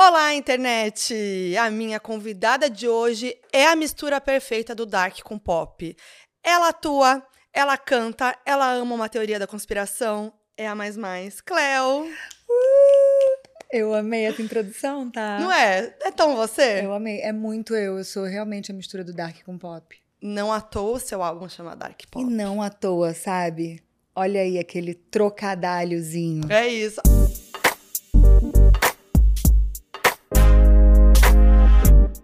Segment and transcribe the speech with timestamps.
[0.00, 1.12] Olá, internet!
[1.60, 5.96] A minha convidada de hoje é a mistura perfeita do dark com pop.
[6.40, 7.20] Ela atua,
[7.52, 10.32] ela canta, ela ama uma teoria da conspiração.
[10.56, 11.40] É a mais mais.
[11.40, 12.04] Cleo!
[12.04, 15.40] Uh, eu amei essa introdução, tá?
[15.40, 15.92] Não é?
[16.02, 16.84] É tão você?
[16.84, 17.20] Eu amei.
[17.20, 17.98] É muito eu.
[17.98, 20.00] Eu sou realmente a mistura do dark com pop.
[20.22, 22.24] Não à toa o seu álbum chama Dark Pop.
[22.24, 23.82] E não à toa, sabe?
[24.14, 26.50] Olha aí aquele trocadalhozinho.
[26.52, 27.00] É isso.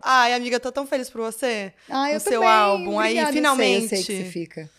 [0.06, 1.72] Ai, amiga, tô tão feliz por você.
[1.88, 2.98] Ah, eu no seu álbum.
[2.98, 3.82] Obrigada, Aí, finalmente.
[3.84, 4.70] Eu sei, eu sei que você fica.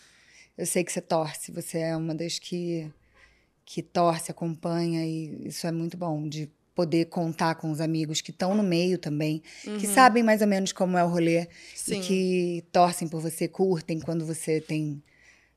[0.56, 1.50] Eu sei que você torce.
[1.50, 2.88] Você é uma das que,
[3.64, 5.04] que torce, acompanha.
[5.04, 8.98] E isso é muito bom, de poder contar com os amigos que estão no meio
[8.98, 9.78] também, uhum.
[9.78, 11.48] que sabem mais ou menos como é o rolê.
[11.74, 11.98] Sim.
[11.98, 15.02] E que torcem por você, curtem quando você tem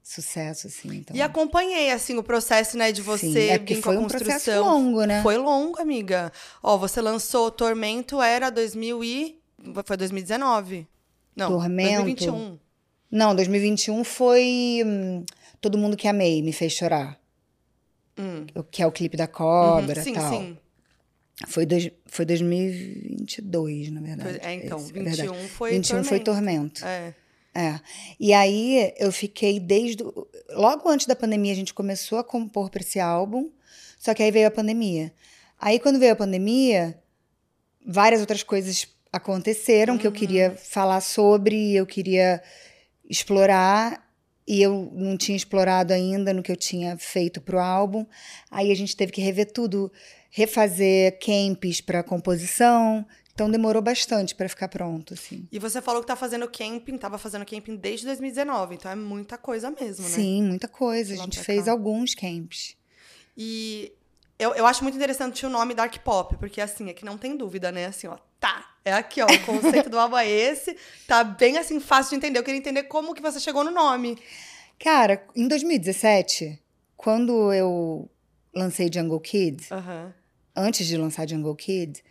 [0.02, 0.96] sucesso, assim.
[0.96, 1.16] Então.
[1.16, 4.06] E acompanhei, assim, o processo, né, de você Sim, é porque vir foi com a
[4.06, 4.34] um construção.
[4.34, 5.22] processo longo, né?
[5.22, 6.32] Foi longo, amiga.
[6.64, 9.39] Ó, você lançou Tormento, era 2000 e...
[9.86, 10.88] Foi 2019.
[11.36, 12.04] Não, Tormento?
[12.04, 12.60] 2021.
[13.12, 15.24] Não, 2021 foi hum,
[15.62, 17.20] Todo Mundo Que Amei, Me Fez Chorar.
[18.18, 18.46] Hum.
[18.72, 20.30] Que é o clipe da cobra Uhum, Sim, tal.
[20.30, 20.58] sim.
[21.48, 24.40] Foi, dois, foi 2022, na verdade.
[24.40, 25.48] Foi- é, então, Esse, 21 verdade.
[25.50, 26.82] foi 21 foi Tormento.
[26.82, 26.86] Tormento.
[26.86, 27.16] É.
[27.56, 27.80] É.
[28.20, 30.04] E aí eu fiquei desde.
[30.52, 33.50] Logo antes da pandemia, a gente começou a compor para esse álbum,
[33.98, 35.12] só que aí veio a pandemia.
[35.60, 36.98] Aí, quando veio a pandemia,
[37.86, 42.42] várias outras coisas aconteceram que eu queria falar sobre, eu queria
[43.10, 44.08] explorar.
[44.48, 48.04] E eu não tinha explorado ainda no que eu tinha feito pro álbum.
[48.50, 49.92] Aí a gente teve que rever tudo,
[50.32, 53.06] refazer camps para composição.
[53.32, 55.48] Então demorou bastante para ficar pronto, assim.
[55.52, 59.38] E você falou que tá fazendo camping, tava fazendo camping desde 2019, então é muita
[59.38, 60.16] coisa mesmo, né?
[60.16, 61.14] Sim, muita coisa.
[61.14, 61.72] A gente fez cá.
[61.72, 62.76] alguns camps.
[63.38, 63.94] E
[64.38, 67.72] eu, eu acho muito interessante o nome Dark Pop, porque assim, aqui não tem dúvida,
[67.72, 67.86] né?
[67.86, 68.66] Assim, ó, tá.
[68.86, 70.76] É aqui, ó, o conceito do álbum é esse.
[71.06, 72.40] Tá bem assim, fácil de entender.
[72.40, 74.18] Eu queria entender como que você chegou no nome.
[74.80, 76.60] Cara, em 2017,
[76.96, 78.10] quando eu
[78.54, 80.14] lancei Jungle Kid, Aham.
[80.56, 82.04] antes de lançar Jungle Kid,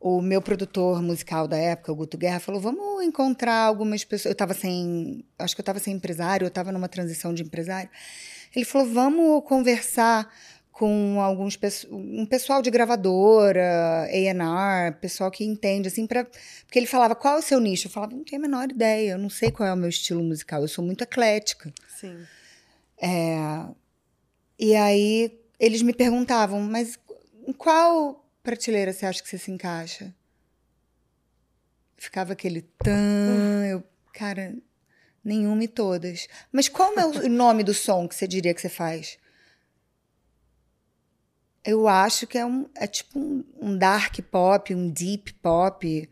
[0.00, 4.32] o meu produtor musical da época, o Guto Guerra, falou: vamos encontrar algumas pessoas.
[4.32, 5.24] Eu tava sem.
[5.38, 7.88] Acho que eu tava sem empresário, eu tava numa transição de empresário.
[8.54, 10.30] Ele falou: vamos conversar
[10.74, 11.56] com alguns
[11.88, 17.38] um pessoal de gravadora, A&R, pessoal que entende assim para porque ele falava qual é
[17.38, 19.72] o seu nicho, eu falava não tenho a menor ideia, eu não sei qual é
[19.72, 21.72] o meu estilo musical, eu sou muito eclética.
[21.88, 22.26] Sim.
[23.00, 23.68] É,
[24.58, 26.98] E aí eles me perguntavam, mas
[27.46, 30.12] em qual prateleira você acha que você se encaixa?
[31.96, 34.52] Ficava aquele tan, eu, cara,
[35.24, 36.26] nenhuma e todas.
[36.50, 39.22] Mas qual é o nome do som que você diria que você faz?
[41.64, 46.08] Eu acho que é um é tipo um, um dark pop, um deep pop,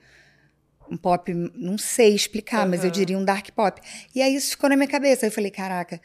[0.91, 3.81] um pop, não sei explicar, mas eu diria um dark pop.
[4.15, 5.27] E aí isso ficou na minha cabeça.
[5.27, 6.01] Eu falei, caraca,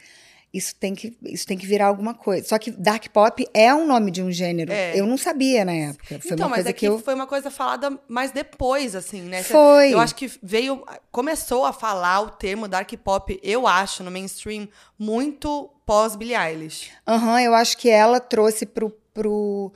[0.52, 2.48] isso tem que isso tem que virar alguma coisa.
[2.48, 4.72] Só que dark pop é um nome de um gênero.
[4.72, 4.98] É.
[4.98, 6.18] Eu não sabia na época.
[6.20, 8.94] Foi então, uma mas coisa é que que eu foi uma coisa falada mais depois,
[8.94, 9.42] assim, né?
[9.42, 9.92] Foi.
[9.92, 10.84] Eu acho que veio.
[11.12, 16.90] Começou a falar o termo Dark Pop, eu acho, no mainstream, muito pós Billie Eilish.
[17.06, 19.72] Aham, eu acho que ela trouxe pro pro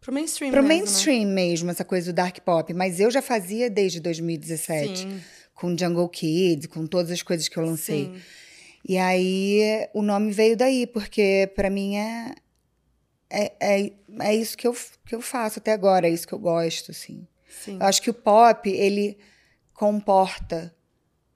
[0.00, 0.50] Pro mainstream.
[0.50, 0.80] pro mesmo, né?
[0.82, 5.20] mainstream mesmo essa coisa do dark pop, mas eu já fazia desde 2017 Sim,
[5.54, 8.06] com Jungle Kid, com todas as coisas que eu lancei.
[8.14, 8.20] sim.
[8.86, 12.34] E aí o nome veio daí, porque pra mim é,
[13.30, 16.38] é, é, é isso que eu, que eu faço até agora, é isso que eu
[16.38, 17.26] gosto, assim.
[17.48, 17.78] sim.
[17.80, 19.16] Eu acho que o pop, ele
[19.72, 20.74] comporta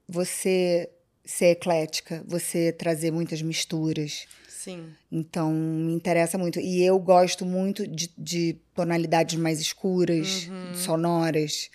[0.06, 0.90] você
[1.24, 4.26] ser eclética, você trazer muitas misturas.
[4.48, 4.90] Sim.
[5.10, 6.60] Então, me interessa muito.
[6.60, 11.70] E eu gosto muito de, de tonalidades mais escuras, sonoras,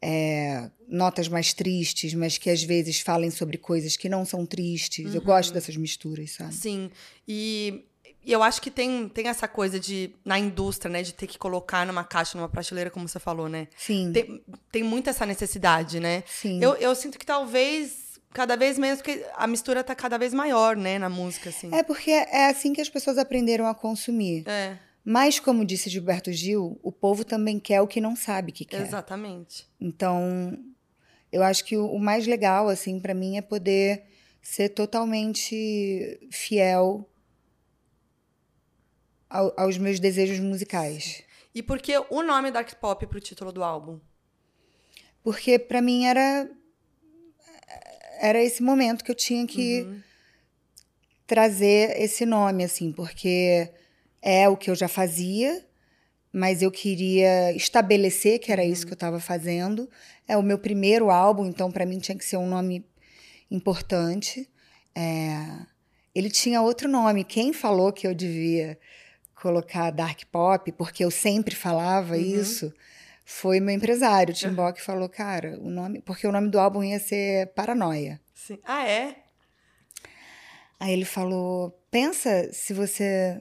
[0.00, 5.14] é, notas mais tristes, mas que às vezes falem sobre coisas que não são tristes.
[5.14, 6.54] Eu gosto dessas misturas, sabe?
[6.54, 6.90] Sim.
[7.26, 7.84] E,
[8.24, 11.38] e eu acho que tem, tem essa coisa de, na indústria, né, de ter que
[11.38, 13.68] colocar numa caixa, numa prateleira, como você falou, né?
[13.76, 14.12] Sim.
[14.12, 16.22] Tem, tem muito essa necessidade, né?
[16.26, 16.62] Sim.
[16.62, 20.76] Eu, eu sinto que talvez cada vez menos, porque a mistura tá cada vez maior,
[20.76, 21.74] né, na música, assim.
[21.74, 24.44] É porque é assim que as pessoas aprenderam a consumir.
[24.46, 24.76] É,
[25.10, 28.82] Mas, como disse Gilberto Gil, o povo também quer o que não sabe que quer.
[28.82, 29.66] exatamente.
[29.80, 30.62] Então,
[31.32, 34.02] eu acho que o, mais legal, assim, pra mim é poder
[34.42, 37.08] ser totalmente fiel
[39.30, 41.22] ao- aos meus desejos musicais.
[41.54, 43.98] E por que o nome Dark Pop pro título do álbum?
[45.22, 46.50] Porque pra mim era
[48.20, 50.02] era esse momento que eu tinha que
[51.26, 53.72] trazer esse nome assim, porque
[54.22, 55.64] é o que eu já fazia,
[56.32, 59.88] mas eu queria estabelecer que era isso que eu estava fazendo.
[60.26, 62.84] É o meu primeiro álbum, então para mim tinha que ser um nome
[63.50, 64.48] importante.
[64.94, 65.66] É,
[66.14, 67.24] ele tinha outro nome.
[67.24, 68.78] Quem falou que eu devia
[69.34, 72.20] colocar dark pop, porque eu sempre falava uhum.
[72.20, 72.72] isso,
[73.24, 76.82] foi meu empresário, o Tim Bock, falou, cara, o nome, porque o nome do álbum
[76.82, 78.20] ia ser Paranoia.
[78.34, 78.58] Sim.
[78.64, 79.16] Ah, é?
[80.80, 83.40] Aí ele falou, pensa se você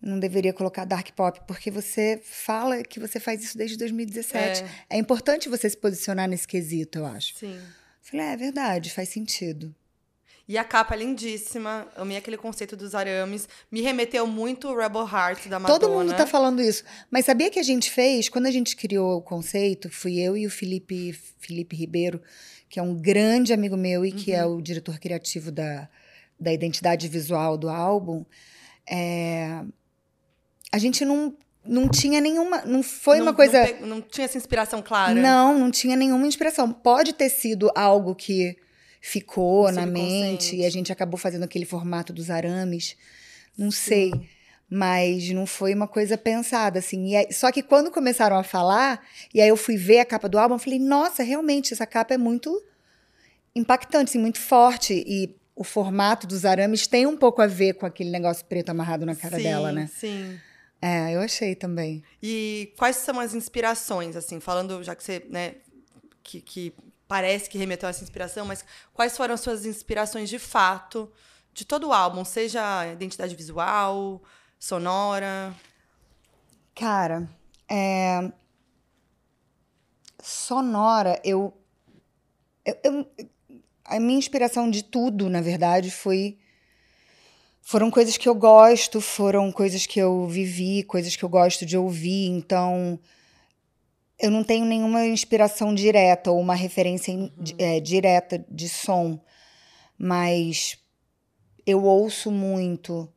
[0.00, 4.62] não deveria colocar dark pop, porque você fala que você faz isso desde 2017.
[4.62, 7.36] É, é importante você se posicionar nesse quesito, eu acho.
[7.36, 7.60] Sim.
[8.00, 9.74] Falei, é, é verdade, faz sentido.
[10.50, 11.86] E a capa é lindíssima.
[11.94, 13.48] Amei aquele conceito dos arames.
[13.70, 15.78] Me remeteu muito o Rebel Heart da Madonna.
[15.78, 16.82] Todo mundo tá falando isso.
[17.08, 20.48] Mas sabia que a gente fez, quando a gente criou o conceito, fui eu e
[20.48, 22.20] o Felipe, Felipe Ribeiro,
[22.68, 24.16] que é um grande amigo meu e uhum.
[24.16, 24.56] que é uhum.
[24.56, 25.88] o diretor criativo da,
[26.38, 28.24] da identidade visual do álbum.
[28.90, 29.62] É,
[30.72, 31.34] a gente não
[31.64, 32.62] não tinha nenhuma.
[32.62, 33.76] Não foi não, uma coisa.
[33.80, 35.14] Não, não, tinha essa inspiração clara.
[35.14, 36.72] Não, não tinha nenhuma inspiração.
[36.72, 38.56] Pode ter sido algo que
[39.00, 42.96] ficou na mente e a gente acabou fazendo aquele formato dos arames.
[43.56, 43.78] Não Sim.
[43.78, 44.12] sei.
[44.72, 47.16] Mas não foi uma coisa pensada, assim.
[47.16, 50.38] Aí, só que quando começaram a falar, e aí eu fui ver a capa do
[50.38, 52.62] álbum, eu falei, nossa, realmente, essa capa é muito
[53.54, 55.04] impactante, assim, muito forte.
[55.06, 59.04] E o formato dos arames tem um pouco a ver com aquele negócio preto amarrado
[59.04, 59.90] na cara sim, dela, né?
[59.92, 60.38] Sim.
[60.82, 62.02] É, eu achei também.
[62.22, 65.56] E quais são as inspirações, assim, falando, já que você, né,
[66.22, 66.74] que, que
[67.06, 71.10] parece que remeteu a essa inspiração, mas quais foram as suas inspirações de fato
[71.52, 74.22] de todo o álbum, seja identidade visual,
[74.58, 75.54] sonora?
[76.74, 77.28] Cara,
[77.68, 78.32] é...
[80.22, 81.52] sonora, eu,
[82.64, 83.10] eu, eu,
[83.84, 86.38] a minha inspiração de tudo, na verdade, foi
[87.62, 91.76] foram coisas que eu gosto, foram coisas que eu vivi, coisas que eu gosto de
[91.76, 92.26] ouvir.
[92.26, 92.98] Então,
[94.18, 97.30] eu não tenho nenhuma inspiração direta ou uma referência uhum.
[97.58, 99.20] é, direta de som,
[99.98, 100.76] mas
[101.66, 103.08] eu ouço muito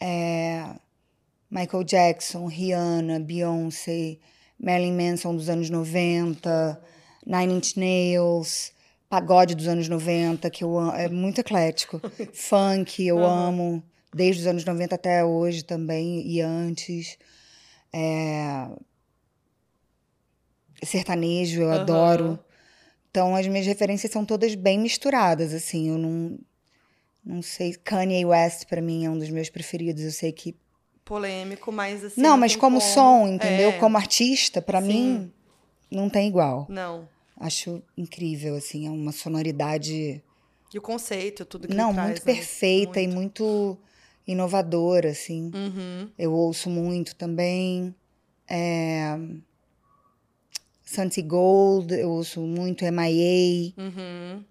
[0.00, 0.64] é,
[1.50, 4.18] Michael Jackson, Rihanna, Beyoncé,
[4.58, 6.80] Marilyn Manson dos anos 90,
[7.24, 8.75] Nine Inch Nails
[9.16, 11.98] pagode dos anos 90, que eu amo, é muito eclético.
[12.34, 13.24] Funk, eu uhum.
[13.24, 13.82] amo,
[14.14, 17.16] desde os anos 90 até hoje também, e antes.
[17.94, 18.68] É...
[20.82, 21.72] Sertanejo, eu uhum.
[21.72, 22.38] adoro.
[23.10, 26.38] Então, as minhas referências são todas bem misturadas, assim, eu não...
[27.24, 30.04] Não sei, Kanye West para mim é um dos meus preferidos.
[30.04, 30.54] Eu sei que
[31.04, 32.20] polêmico, mas assim.
[32.20, 33.70] Não, mas como, como, som, entendeu?
[33.70, 33.78] É.
[33.78, 35.32] Como artista, para mim
[35.90, 36.66] não tem igual.
[36.68, 37.08] Não.
[37.38, 40.22] Acho incrível, assim, é uma sonoridade.
[40.72, 42.34] E o conceito, tudo que Não, traz, muito né?
[42.34, 43.10] perfeita muito.
[43.10, 43.78] e muito
[44.26, 45.50] inovadora, assim.
[45.54, 46.10] Uhum.
[46.18, 47.94] Eu ouço muito também.
[48.48, 49.18] É...
[50.82, 53.72] Santi Gold, eu ouço muito MIA.
[53.76, 54.44] Uhum.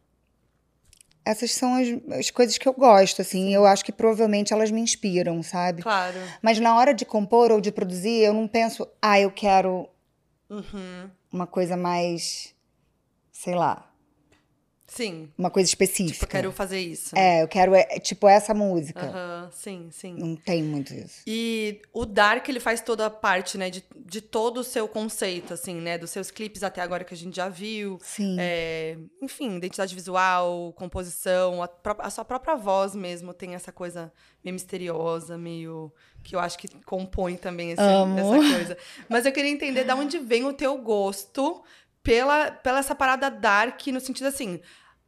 [1.23, 1.87] Essas são as,
[2.19, 3.51] as, coisas que eu gosto, assim.
[3.53, 5.81] Eu acho que provavelmente elas me inspiram, sabe?
[5.81, 6.19] Claro.
[6.41, 9.89] Mas na hora de compor ou de produzir, eu não penso, ah, eu quero
[10.49, 11.09] uhum.
[11.31, 12.54] uma coisa mais
[13.35, 13.91] sei lá.
[14.87, 15.29] Sim.
[15.37, 16.13] Uma coisa específica.
[16.13, 17.17] Tipo, eu quero fazer isso.
[17.17, 19.03] É, eu quero, é, tipo, essa música.
[19.03, 20.13] Uhum, sim, sim.
[20.13, 21.21] Não tem muito isso.
[21.25, 25.53] E o Dark, ele faz toda a parte, né, de, de todo o seu conceito,
[25.53, 27.99] assim, né, dos seus clipes até agora que a gente já viu.
[28.01, 28.37] Sim.
[28.39, 31.69] É, enfim, identidade visual, composição, a,
[31.99, 35.91] a, sua própria voz mesmo tem essa coisa meio misteriosa, meio...
[36.23, 38.77] que eu acho que compõe também esse, essa coisa.
[39.09, 41.63] Mas eu queria entender de onde vem o teu gosto
[42.05, 44.61] pela, pela essa parada dark, no sentido assim,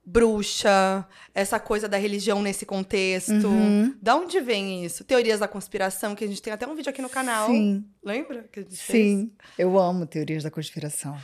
[0.03, 3.47] bruxa, essa coisa da religião nesse contexto.
[3.47, 3.95] Uhum.
[4.01, 5.03] Da onde vem isso?
[5.03, 7.47] Teorias da conspiração, que a gente tem até um vídeo aqui no canal.
[7.47, 7.85] Sim.
[8.03, 9.49] Lembra que a gente Sim, fez?
[9.59, 11.15] eu amo teorias da conspiração.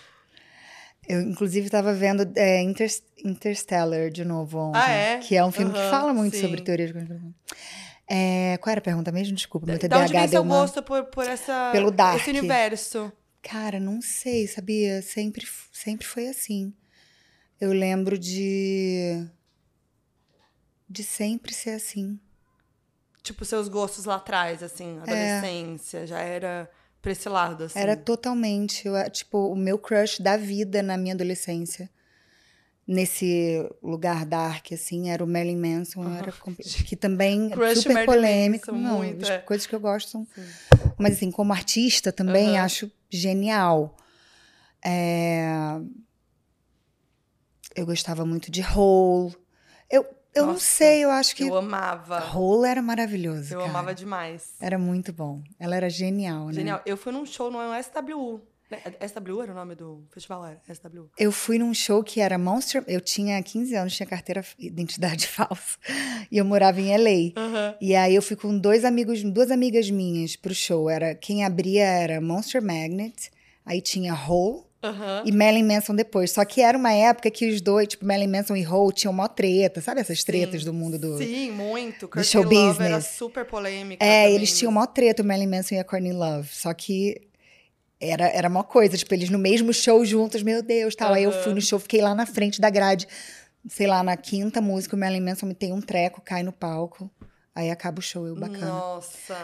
[1.09, 2.89] Eu, inclusive, estava vendo é, Inter
[3.25, 4.79] Interstellar de novo ontem.
[4.79, 5.17] Ah, é?
[5.17, 6.43] Que é um filme uhum, que fala muito sim.
[6.43, 7.33] sobre teorias da conspiração.
[8.07, 9.35] É, qual era a pergunta mesmo?
[9.35, 10.59] Desculpa, meu TDAH Da onde vem seu uma...
[10.59, 12.21] gosto por, por essa, Pelo dark.
[12.21, 13.11] esse universo?
[13.43, 15.01] Cara, não sei, sabia?
[15.01, 16.73] Sempre, sempre foi assim.
[17.59, 19.27] Eu lembro de.
[20.89, 22.17] de sempre ser assim.
[23.21, 25.01] Tipo, seus gostos lá atrás, assim, é.
[25.01, 26.07] adolescência, é.
[26.07, 26.69] já era
[27.01, 27.77] pra esse lado, assim.
[27.77, 28.87] Era totalmente.
[28.87, 31.89] Eu, tipo, o meu crush da vida na minha adolescência.
[32.85, 36.33] Nesse lugar dark, assim, era o Marilyn Manson, era
[36.85, 38.73] que também é super Marilyn polêmico.
[38.73, 39.37] Manson, não, muito, é.
[39.39, 40.27] coisas que eu gosto são.
[40.35, 40.41] Sim.
[40.97, 42.63] Mas, assim, como artista também uhum.
[42.63, 43.95] acho genial.
[44.83, 45.45] É...
[47.75, 49.35] Eu gostava muito de Hole.
[49.89, 52.23] Eu, Eu não Nossa, sei, eu acho que Eu amava.
[52.35, 53.53] Hole era maravilhoso.
[53.53, 53.69] Eu cara.
[53.69, 54.53] amava demais.
[54.59, 55.41] Era muito bom.
[55.59, 56.53] Ela era genial, né?
[56.53, 56.81] Genial.
[56.85, 58.41] Eu fui num show no SWU.
[58.75, 59.07] Né?
[59.07, 60.45] SWU era o nome do festival?
[60.45, 61.09] Era SWU.
[61.17, 62.83] Eu fui num show que era Monster.
[62.87, 65.77] Eu tinha 15 anos, tinha carteira identidade falsa.
[66.31, 67.33] E eu morava em LA.
[67.41, 67.75] Aham.
[67.79, 70.89] E aí eu fui com dois amigos, duas amigas minhas pro show.
[70.89, 73.29] Era quem abria era Monster Magnet,
[73.65, 75.23] aí tinha Hole Aham.
[75.25, 76.31] e Marilyn Manson depois.
[76.31, 79.27] Só que era uma época que os dois, tipo Marilyn Manson e Hole, tinham mó
[79.27, 80.65] treta, sabe essas tretas Sim.
[80.65, 82.07] do mundo do Sim, muito.
[82.07, 83.05] Courtney show Love Era business.
[83.17, 84.03] super polêmica.
[84.03, 84.79] É, também, eles tinham né?
[84.79, 86.49] mó treta, o Marilyn Manson e a Courtney Love.
[86.51, 87.21] Só que
[87.99, 91.13] era, era uma coisa, tipo, eles no mesmo show juntos, meu Deus, tal.
[91.13, 93.07] Aí eu fui no show, fiquei lá na frente da grade.
[93.67, 97.09] Sei lá, na quinta música, o Marilyn Manson me tem um treco, cai no palco.
[97.55, 98.65] Aí acaba o show, eu bacana.
[98.65, 99.37] Nossa.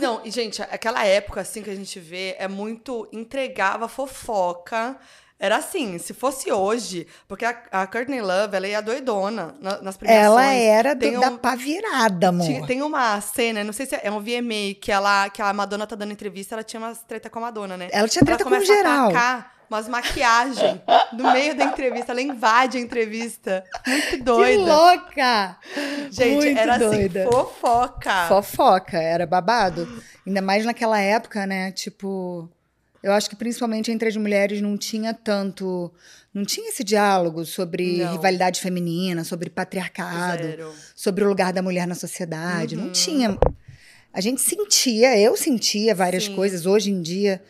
[0.00, 4.96] Não, e gente, aquela época assim que a gente vê é muito entregava fofoca.
[5.44, 9.96] Era assim, se fosse hoje, porque a, a Courtney Love, ela ia doidona na- nas
[9.96, 10.24] premiações.
[10.24, 12.46] Ela era do- Tem da um- pá virada, amor.
[12.46, 15.84] Tinha- tem uma cena, não sei se é um VMA, que, ela, que a Madonna
[15.84, 17.88] tá dando entrevista, ela tinha umas treta com a Madonna, né?
[17.90, 19.08] Ela tinha treta ela com geral.
[19.08, 20.80] a tacar umas maquiagens
[21.14, 23.64] no meio da entrevista, ela invade a entrevista.
[23.86, 24.62] Muito Que doida.
[24.76, 25.56] louca!
[26.10, 27.22] Gente, Muito era doida.
[27.22, 28.26] assim, fofoca.
[28.28, 29.88] Fofoca, era babado.
[30.26, 31.72] Ainda mais naquela época, né?
[31.72, 32.48] Tipo,
[33.02, 35.92] eu acho que principalmente entre as mulheres não tinha tanto.
[36.32, 38.12] Não tinha esse diálogo sobre Não.
[38.12, 40.72] rivalidade feminina, sobre patriarcado, Zero.
[40.94, 42.76] sobre o lugar da mulher na sociedade.
[42.76, 42.92] Não Uhum.
[42.92, 43.38] tinha.
[44.12, 46.34] A gente sentia, eu sentia várias Sim.
[46.36, 46.64] coisas.
[46.66, 47.42] Hoje em dia,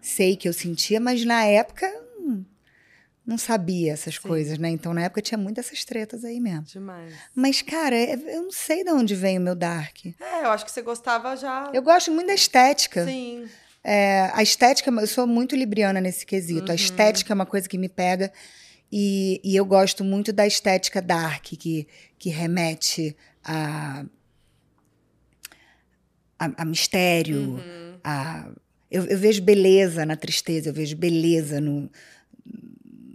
[0.00, 1.86] sei que eu sentia, mas na época.
[2.18, 2.44] hum,
[3.26, 4.22] Não sabia essas Sim.
[4.22, 4.70] coisas, né?
[4.70, 6.62] Então, na época, tinha muitas essas tretas aí mesmo.
[6.62, 7.12] Demais.
[7.34, 10.06] Mas, cara, é- eu não sei de onde vem o meu dark.
[10.18, 11.70] É, eu acho que você gostava já.
[11.72, 13.04] Eu gosto muito da estética.
[13.04, 13.46] Sim.
[13.82, 16.66] É, a estética, eu sou muito libriana nesse quesito.
[16.66, 16.72] Uhum.
[16.72, 18.32] A estética é uma coisa que me pega.
[18.92, 21.86] E, e eu gosto muito da estética dark, que,
[22.18, 24.04] que remete a,
[26.38, 27.98] a, a mistério, Uhum.
[28.02, 28.50] a.
[28.90, 31.88] Eu, eu vejo beleza na tristeza, eu vejo beleza no,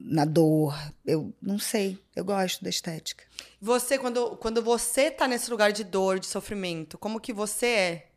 [0.05, 0.73] na dor.
[1.05, 3.25] Eu não sei, eu gosto da estética.
[3.59, 8.07] Você, quando, quando você tá nesse lugar de dor, de sofrimento, como que você é?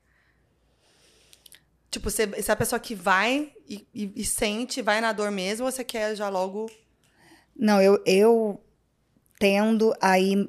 [1.90, 5.30] Tipo, você, você é a pessoa que vai e, e- e sente, vai na dor
[5.30, 6.70] mesmo, ou você quer já logo.
[7.56, 8.60] Não, eu, eu
[9.38, 10.48] tendo a ir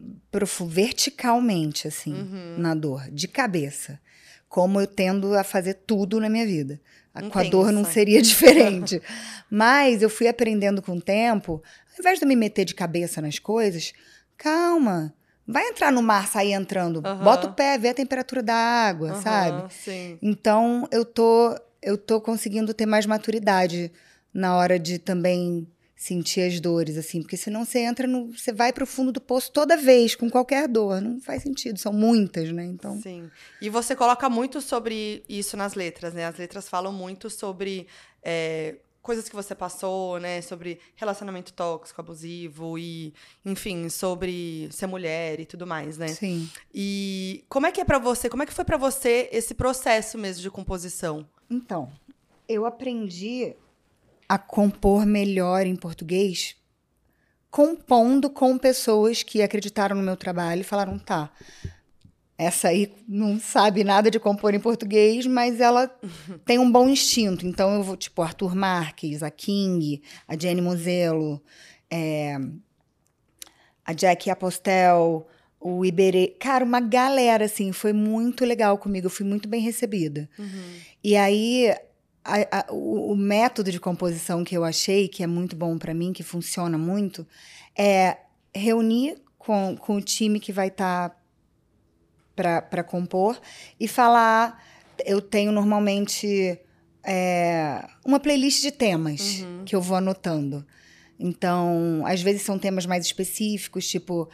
[0.68, 2.56] verticalmente, assim, Uhum.
[2.58, 4.00] na dor, de cabeça.
[4.48, 6.82] Como eu tendo a fazer tudo na minha vida.
[7.14, 9.02] A- Com a dor não seria diferente.
[9.50, 11.62] Mas eu fui aprendendo com o tempo,
[11.94, 13.94] ao invés de eu me meter de cabeça nas coisas,
[14.38, 15.14] calma.
[15.52, 17.02] Vai entrar no mar, sair entrando.
[17.04, 17.24] Aham.
[17.24, 19.74] Bota o pé, vê a temperatura da água, Aham, sabe?
[19.74, 20.20] Sim.
[20.22, 23.92] Então, eu tô, eu tô conseguindo ter mais maturidade
[24.32, 27.22] na hora de também sentir as dores, assim.
[27.24, 28.32] Porque senão você entra no...
[28.32, 31.02] Você vai pro fundo do poço toda vez, com qualquer dor.
[31.02, 32.64] Não faz sentido, são muitas, né?
[32.66, 33.02] Então...
[33.02, 33.30] Sim.
[33.60, 36.26] E você coloca muito sobre isso nas letras, né?
[36.26, 37.88] As letras falam muito sobre
[38.24, 38.76] é,
[39.10, 40.40] coisas que você passou, né?
[40.40, 43.12] Sobre relacionamento tóxico, abusivo e,
[43.44, 46.10] enfim, sobre ser mulher e tudo mais, né?
[46.10, 46.48] Sim.
[46.72, 48.30] E como é que é pra você?
[48.30, 51.28] Como é que foi pra você esse processo mesmo de composição?
[51.50, 51.92] Então,
[52.48, 53.56] eu aprendi
[54.28, 56.56] a compor melhor em português
[57.50, 61.32] compondo com pessoas que acreditaram no meu trabalho e falaram, tá,
[62.42, 65.88] essa aí não sabe nada de compor em português, mas ela
[66.46, 67.46] tem um bom instinto.
[67.46, 71.44] Então eu vou, tipo, Arthur Marques, a King, a Jenny Mozelo,
[71.92, 72.38] é,
[73.86, 75.28] a Jackie Apostel,
[75.60, 76.28] o Iberê.
[76.40, 79.08] Cara, uma galera, assim, foi muito legal comigo.
[79.08, 80.30] Eu fui muito bem recebida.
[81.04, 81.74] E aí,
[82.24, 85.94] a- a- o, o método de composição que eu achei, que é muito bom pra
[85.94, 87.28] mim, que funciona muito,
[87.78, 88.18] é
[88.56, 91.18] reunir com, com o time que vai estar
[92.44, 93.40] para compor
[93.80, 94.64] e falar.
[95.06, 96.60] Eu tenho normalmente
[97.04, 99.64] é, uma playlist de temas Uhum.
[99.66, 100.66] que eu vou anotando.
[101.20, 104.30] Então, às vezes são temas mais específicos, tipo,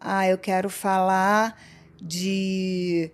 [0.00, 1.60] ah, eu quero falar
[2.00, 3.10] de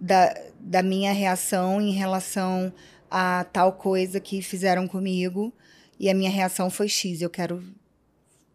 [0.00, 2.72] da, da minha reação em relação
[3.10, 5.52] a tal coisa que fizeram comigo
[5.98, 7.20] e a minha reação foi X.
[7.20, 7.62] Eu quero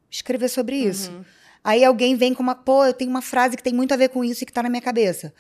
[0.10, 1.12] escrever sobre isso.
[1.12, 1.26] Uhum.
[1.70, 4.10] Aí alguém vem com uma, pô, eu tenho uma frase que tem muito a ver
[4.10, 5.32] com isso e que tá na minha cabeça.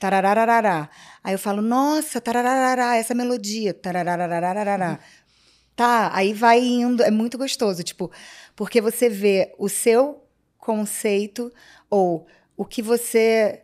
[0.00, 0.88] Tararararará.
[1.22, 3.74] Aí eu falo, nossa, tarararará, essa melodia.
[3.74, 4.98] Tarararararará.
[5.76, 8.10] Tá, aí vai indo, é muito gostoso, tipo,
[8.56, 10.24] porque você vê o seu
[10.56, 11.52] conceito
[11.90, 12.26] ou
[12.56, 13.62] o que você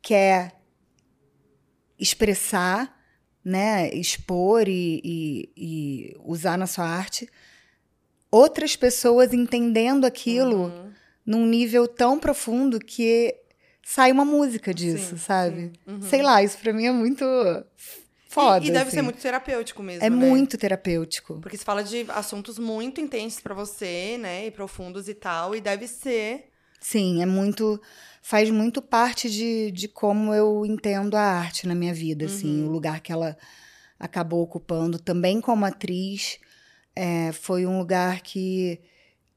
[0.00, 0.60] quer
[1.98, 2.96] expressar,
[3.44, 7.28] né, expor e, e- e usar na sua arte,
[8.30, 10.99] outras pessoas entendendo aquilo Uhum.
[11.30, 13.32] Num nível tão profundo que
[13.84, 15.60] sai uma música disso, Sim, sabe?
[15.86, 15.92] sim.
[15.92, 16.02] Uhum.
[16.02, 17.24] Sei lá, isso pra mim é muito
[18.28, 18.64] foda.
[18.64, 18.96] E, e deve assim.
[18.96, 20.16] ser muito terapêutico mesmo, É né?
[20.16, 21.38] muito terapêutico.
[21.40, 24.46] Porque você fala de assuntos muito intensos pra você, né?
[24.46, 25.54] E profundos e tal.
[25.54, 26.50] E deve ser.
[26.80, 27.80] Sim, é muito.
[28.22, 32.68] Faz muito parte de, de como eu entendo a arte na minha vida, assim, Uhum.
[32.68, 33.36] o lugar que ela
[33.98, 34.98] acabou ocupando.
[34.98, 36.38] Também como atriz,
[36.94, 38.80] é, foi um lugar que.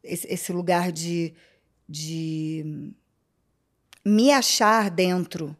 [0.03, 1.33] Esse, esse lugar de,
[1.87, 2.91] de
[4.05, 5.55] me achar dentro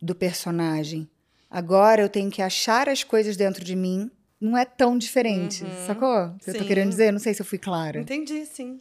[0.00, 1.08] do personagem.
[1.50, 4.10] Agora eu tenho que achar as coisas dentro de mim.
[4.40, 5.86] Não é tão diferente, Uhum.
[5.86, 6.34] sacou?
[6.46, 7.12] Eu tô querendo dizer?
[7.12, 8.00] Não sei se eu fui clara.
[8.00, 8.80] Entendi, sim.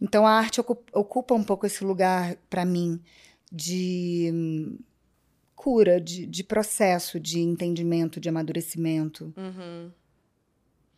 [0.00, 3.00] Então a arte ocu- ocupa um pouco esse lugar para mim
[3.52, 4.78] de hum,
[5.54, 9.32] cura, de, de processo, de entendimento, de amadurecimento.
[9.36, 9.90] Uhum.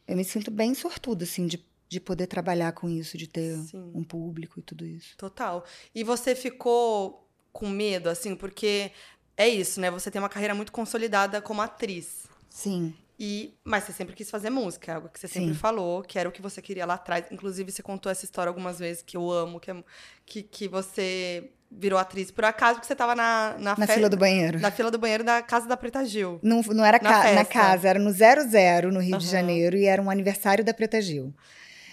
[0.07, 3.91] Eu me sinto bem sortuda, assim, de, de poder trabalhar com isso, de ter Sim.
[3.95, 5.15] um público e tudo isso.
[5.19, 5.63] Total.
[5.95, 8.91] E você ficou com medo, assim, porque
[9.37, 9.91] é isso, né?
[9.91, 12.23] Você tem uma carreira muito consolidada como atriz.
[12.49, 12.95] Sim.
[13.21, 15.55] E, mas você sempre quis fazer música, é algo que você sempre Sim.
[15.55, 17.27] falou, que era o que você queria lá atrás.
[17.31, 19.85] Inclusive, você contou essa história algumas vezes que eu amo, que, é-
[20.25, 24.09] que, que você virou atriz por acaso, porque você tava na, na, Na fe- fila
[24.09, 24.59] do banheiro.
[24.61, 26.41] na fila do banheiro da casa da Preta Gil.
[26.43, 29.33] Não, não era Na ca- na casa, era no 00, no Rio de Aham.
[29.33, 31.35] Janeiro, e era um aniversário da Preta Gil.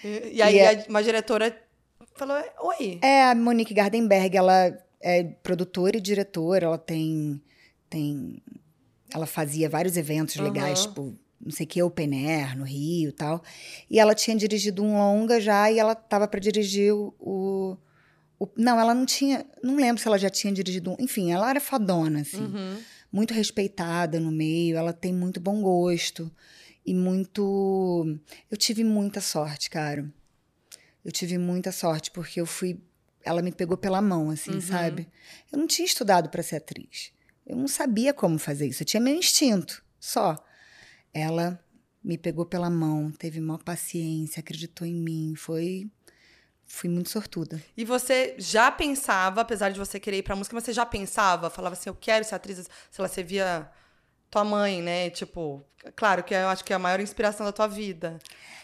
[0.04, 1.56] E, e aí E a- uma diretora
[2.16, 3.00] falou: Oi.
[3.02, 7.42] É, a Monique Gardenberg, ela é produtora e diretora, ela tem.
[7.90, 8.42] tem
[9.14, 10.88] ela fazia vários eventos legais, Aham.
[10.90, 13.42] tipo, não sei o que, Open Air no Rio e tal.
[13.90, 17.78] E ela tinha dirigido um longa já e ela tava para dirigir o, o-
[18.40, 19.44] o- Não, ela não tinha.
[19.64, 20.96] Não lembro se ela já tinha dirigido um.
[21.00, 22.44] Enfim, ela era fodona, assim.
[22.44, 22.78] Uhum.
[23.12, 26.32] Muito respeitada no meio, ela tem muito bom gosto.
[26.90, 28.18] E muito.
[28.50, 30.12] Eu tive muita sorte, cara.
[31.06, 32.80] Eu tive muita sorte, porque eu fui.
[33.24, 34.62] Ela me pegou pela mão, assim, Uhum.
[34.62, 35.08] sabe?
[35.52, 37.12] Eu não tinha estudado para ser atriz.
[37.46, 38.82] Eu não sabia como fazer isso.
[38.82, 40.36] Eu tinha meu instinto, só.
[41.14, 41.64] Ela
[42.04, 45.36] me pegou pela mão, teve uma paciência, acreditou em mim.
[45.38, 45.88] Foi.
[46.66, 47.62] Fui muito sortuda.
[47.78, 51.50] E você já pensava, apesar de você querer ir pra música, mas você já pensava,
[51.52, 53.70] falava assim, eu quero ser atriz, sei lá, você via
[54.30, 55.10] tua mãe, né?
[55.10, 55.64] Tipo,
[55.96, 58.20] claro que eu acho que é a maior inspiração da tua vida.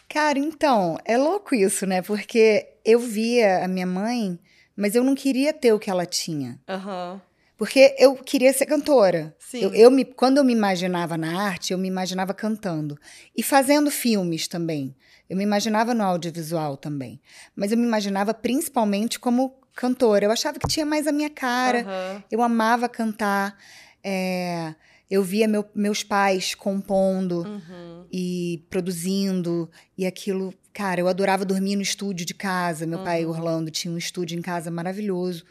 [0.08, 2.02] Cara, então, é louco isso, né?
[2.02, 4.40] Porque eu via a minha mãe,
[4.76, 6.60] mas eu não queria ter o que ela tinha.
[6.70, 7.22] Aham.
[7.58, 9.34] Porque eu queria ser cantora.
[9.40, 9.62] Sim.
[9.62, 13.00] Eu, eu me, quando eu me imaginava na arte, eu me imaginava cantando.
[13.36, 14.94] E fazendo filmes também.
[15.30, 17.22] Eu me imaginava no audiovisual também.
[17.56, 20.26] Mas eu me imaginava principalmente como cantora.
[20.26, 21.80] Eu achava que tinha mais a minha cara.
[21.80, 22.24] Aham.
[22.30, 23.58] Eu amava cantar.
[24.04, 24.76] é,
[25.10, 28.06] eu via meu- meus pais compondo Uhum.
[28.12, 29.70] e produzindo.
[29.98, 32.86] E aquilo, cara, eu adorava dormir no estúdio de casa.
[32.86, 33.32] Meu pai, Uhum.
[33.32, 35.44] Orlando, tinha um estúdio em casa maravilhoso.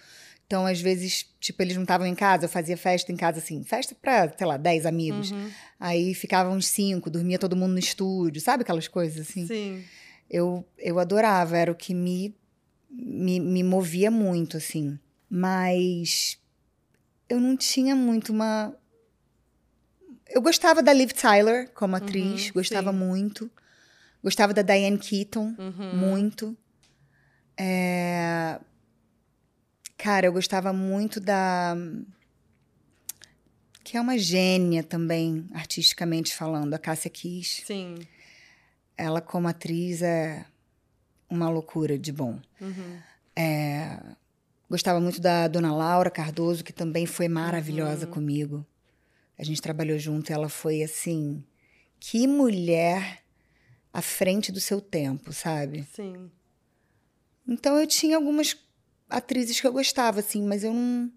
[0.46, 3.64] Então, às vezes, tipo, eles não estavam em casa, eu fazia festa em casa, assim,
[3.64, 5.30] festa pra, sei lá, 10 amigos.
[5.30, 5.50] Uhum.
[5.80, 9.46] Aí ficavam uns cinco, dormia todo mundo no estúdio, sabe aquelas coisas assim?
[9.46, 9.82] Sim.
[10.30, 12.36] Eu, eu adorava, era o que me,
[12.90, 14.98] me, me movia muito, assim.
[15.30, 16.38] Mas
[17.28, 18.74] eu não tinha muito uma.
[20.35, 22.99] Eu gostava da Liv Tyler como atriz, Uhum, gostava sim.
[22.99, 23.51] muito.
[24.23, 25.97] Gostava da Diane Keaton, Uhum.
[25.97, 26.57] muito.
[27.57, 28.59] É,
[29.97, 31.75] Cara, eu gostava muito da.
[33.83, 37.62] Que é uma gênia também, artisticamente falando, a Cássia Kiss.
[37.64, 37.97] Sim.
[38.99, 40.44] Ela, como atriz, é
[41.31, 42.38] uma loucura de bom.
[42.61, 42.99] Uhum.
[43.37, 43.99] É,
[44.68, 47.35] Gostava muito da Dona Laura Cardoso, que também foi Uhum.
[47.35, 48.66] maravilhosa comigo.
[49.38, 51.44] A gente trabalhou junto, ela foi assim.
[51.99, 53.23] Que mulher
[53.92, 55.87] à frente do seu tempo, sabe?
[55.92, 56.31] Sim.
[57.47, 58.57] Então eu tinha algumas
[59.09, 61.12] atrizes que eu gostava, assim, mas eu não.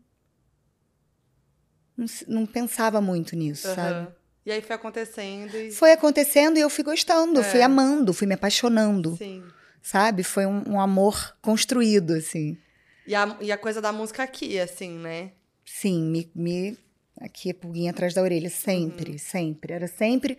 [1.96, 4.00] Não, não pensava muito nisso, sabe?
[4.00, 4.16] Aham.
[4.46, 5.72] E aí foi acontecendo e.
[5.72, 7.64] Foi acontecendo e eu fui gostando, fui É.
[7.64, 9.44] amando, fui me apaixonando, Sim.
[9.82, 10.24] sabe?
[10.24, 12.58] Foi um, um amor construído, assim.
[13.06, 15.34] E a, e a coisa da música aqui, assim, né?
[15.66, 16.78] Sim, me, me
[17.20, 19.18] aqui a pulguinha atrás da orelha, sempre, Uhum.
[19.18, 19.74] sempre.
[19.74, 20.38] Era sempre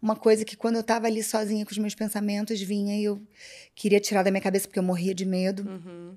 [0.00, 3.20] uma coisa que quando eu tava ali sozinha com os meus pensamentos, vinha e eu
[3.74, 5.62] queria tirar da minha cabeça porque eu morria de medo.
[5.68, 6.16] Uhum.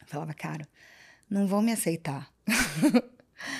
[0.00, 0.66] Eu falava, cara,
[1.30, 2.30] não vão me aceitar.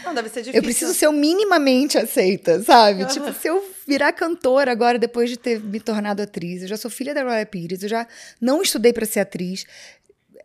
[0.05, 0.59] Não, deve ser difícil.
[0.61, 3.03] Eu preciso ser minimamente aceita, sabe?
[3.03, 3.11] Aham.
[3.13, 6.89] Tipo, se eu virar cantora agora, depois de ter me tornado atriz, eu já sou
[6.89, 8.07] filha da Roya Pires, eu já
[8.41, 9.65] não estudei para ser atriz.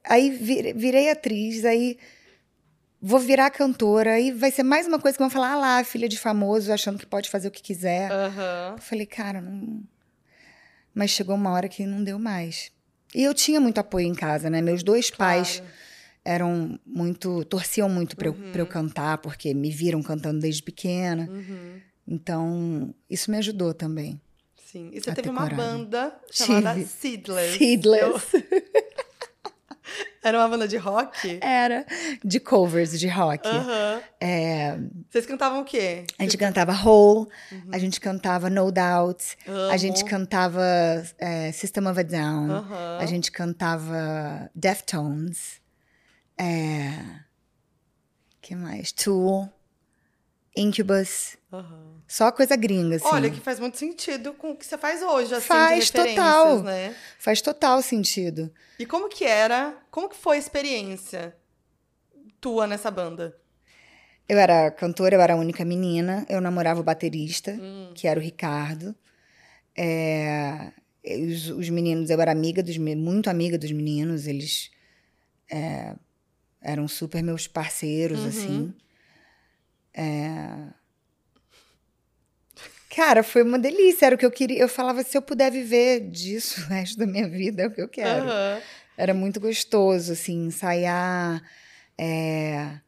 [0.04, 2.00] Aí vir- virei atriz, aí
[3.02, 6.08] vou virar cantora, aí vai ser mais uma coisa que vão falar, ah lá, filha
[6.10, 8.12] de famoso, achando que pode fazer o que quiser.
[8.12, 8.74] Aham.
[8.78, 9.84] Eu falei, cara, não.
[10.94, 12.72] Mas chegou uma hora que não deu mais.
[13.14, 14.62] E eu tinha muito apoio em casa, né?
[14.62, 15.74] Meus dois pais Claro.
[16.26, 17.46] eram muito.
[17.46, 18.52] torciam muito pra, eu, Uhum.
[18.52, 21.28] pra eu cantar, porque me viram cantando desde pequena.
[21.30, 21.80] Uhum.
[22.08, 24.20] Então, isso me ajudou também.
[24.66, 24.90] Sim.
[24.92, 26.86] E você teve uma banda chamada Tive.
[26.88, 27.58] Seedless.
[27.58, 28.04] Seedless.
[28.36, 28.77] Eu-
[30.28, 31.40] Era uma banda de rock?
[31.42, 31.86] Era
[32.24, 33.48] de covers de rock.
[33.48, 34.02] Aham.
[34.20, 34.78] É,
[35.10, 36.06] Vocês cantavam o quê?
[36.20, 37.70] a gente cantava Hole, Uhum.
[37.72, 39.78] a gente cantava No Doubt, a Amo.
[39.78, 40.62] gente cantava
[41.18, 42.66] é, System of a Down,
[43.00, 45.62] a gente cantava Deftones,
[46.38, 46.92] é,
[48.42, 48.92] que mais?
[48.92, 49.50] Tool,
[50.60, 52.02] Incubus, Aham.
[52.08, 53.08] só coisa gringa, assim.
[53.08, 56.64] Olha, que faz muito sentido com o que você faz hoje, assim, Faz, total.
[56.64, 56.96] né?
[57.20, 58.52] Faz total sentido.
[58.80, 61.36] E como que era, como que foi a experiência
[62.42, 63.36] tua nessa banda?
[64.30, 67.92] Eu era cantora, eu era a única menina, eu namorava o baterista, Hum.
[67.96, 68.94] que era o Ricardo.
[69.76, 70.72] É,
[71.06, 74.70] os, os meninos, eu era amiga dos muito amiga dos meninos, eles
[75.50, 75.96] é,
[76.62, 78.28] eram super meus parceiros, Uhum.
[78.28, 78.74] assim.
[79.98, 80.74] É,
[82.98, 84.60] Cara, foi uma delícia, era o que eu queria.
[84.60, 87.82] Eu falava, se eu puder viver disso o resto da minha vida, é o que
[87.82, 88.26] eu quero.
[88.26, 88.62] Aham.
[88.98, 91.44] Era muito gostoso, assim, ensaiar,
[91.96, 92.80] é,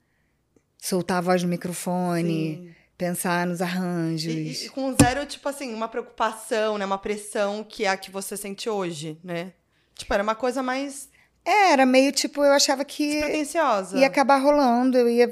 [0.79, 2.75] soltar a voz no microfone, Sim.
[2.97, 4.33] pensar nos arranjos.
[4.33, 6.85] E, e com zero, tipo assim, uma preocupação, né?
[6.85, 9.53] Uma pressão que é a que você sente hoje, né?
[9.93, 11.07] Tipo, era uma coisa mais
[11.45, 13.97] É, era meio tipo, eu achava que despretensiosa.
[13.99, 15.31] ia acabar rolando, eu ia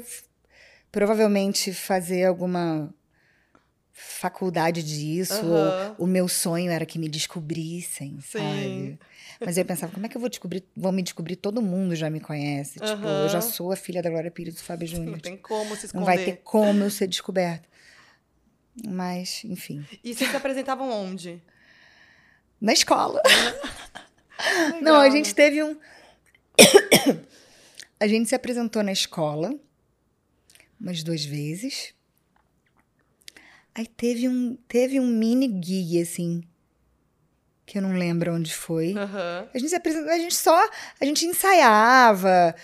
[0.90, 2.92] provavelmente fazer alguma
[3.92, 8.38] faculdade disso, ou o meu sonho era que me descobrissem, Sim.
[8.38, 8.98] sabe?
[9.44, 10.64] Mas eu pensava, como é que eu vou descobrir?
[10.76, 12.80] Vão me descobrir, todo mundo já me conhece.
[12.80, 15.12] Tipo, eu já sou a filha da Glória Pires e do Fábio Júnior.
[15.12, 16.00] Não tem como se esconder.
[16.00, 17.68] Não vai ter como eu ser descoberta.
[18.86, 19.84] Mas, enfim.
[20.02, 21.42] E vocês se apresentavam onde?
[22.60, 23.20] Na escola.
[24.66, 25.76] Legal, Não, a gente teve um.
[27.98, 29.54] a gente se apresentou na escola
[30.80, 31.94] umas duas vezes.
[33.74, 36.42] Aí teve um, teve um mini gig, assim,
[37.64, 38.94] que eu não lembro onde foi.
[38.96, 39.48] Aham.
[39.54, 40.68] A gente se apresentou, a gente só,
[41.00, 42.54] a gente ensaiava,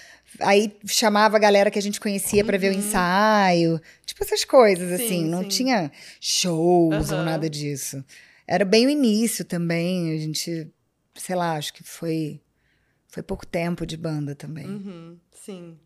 [0.40, 4.90] aí chamava a galera que a gente conhecia pra ver o ensaio, tipo essas coisas
[4.90, 4.96] Uhum.
[4.96, 5.48] Sim, assim, não sim.
[5.48, 7.24] tinha shows ou Aham.
[7.24, 8.04] nada disso.
[8.46, 10.68] Era bem o início também, a gente,
[11.14, 12.40] sei lá, acho que foi
[13.06, 14.66] foi pouco tempo de banda também.
[14.66, 15.78] Uhum, sim.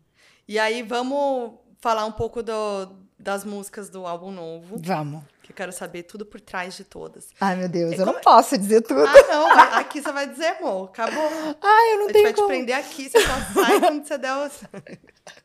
[0.47, 5.23] E aí, vamos falar um pouco do, das músicas do álbum novo, Vamos.
[5.43, 7.29] que eu quero saber tudo por trás de todas.
[7.39, 9.01] Ai, meu Deus, É eu não como- posso dizer tudo.
[9.05, 11.29] Ah, não, aqui você vai dizer, amor, acabou.
[11.61, 12.47] Ai, eu não a gente tenho vai te como.
[12.49, 14.49] prender aqui, você só sai quando você der o...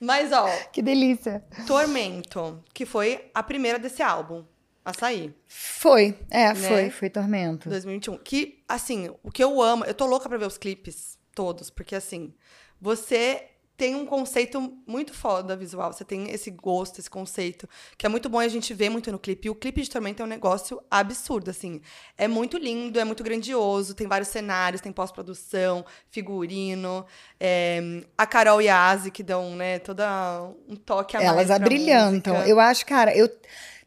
[0.00, 1.44] Mas, ó, Que delícia.
[1.66, 4.44] Tormento, que foi a primeira desse álbum
[4.84, 6.68] a sair, Foi, é, Né?
[6.68, 7.68] foi, foi Tormento.
[7.68, 8.18] 2021.
[8.18, 11.94] Que, assim, o que eu amo, eu tô louca pra ver os clipes todos, porque,
[11.94, 12.34] assim,
[12.80, 13.48] você
[13.82, 17.68] tem um conceito muito foda visual, você tem esse gosto, esse conceito,
[17.98, 19.48] que é muito bom e a gente vê muito no clipe.
[19.48, 21.80] E o clipe de Tormento é um negócio absurdo, assim.
[22.16, 27.04] É muito lindo, é muito grandioso, tem vários cenários, tem pós-produção, figurino.
[27.40, 31.50] é, a Carol e a Asi que dão, né, toda um toque a mais Elas
[31.50, 32.34] abrilhantam.
[32.34, 32.48] música.
[32.48, 33.28] Eu acho, cara, eu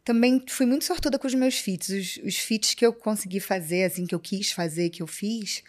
[0.04, 1.88] também fui muito sortuda com os meus feats.
[1.88, 5.64] Os, os feats que eu consegui fazer, assim, que eu quis fazer, que eu fiz,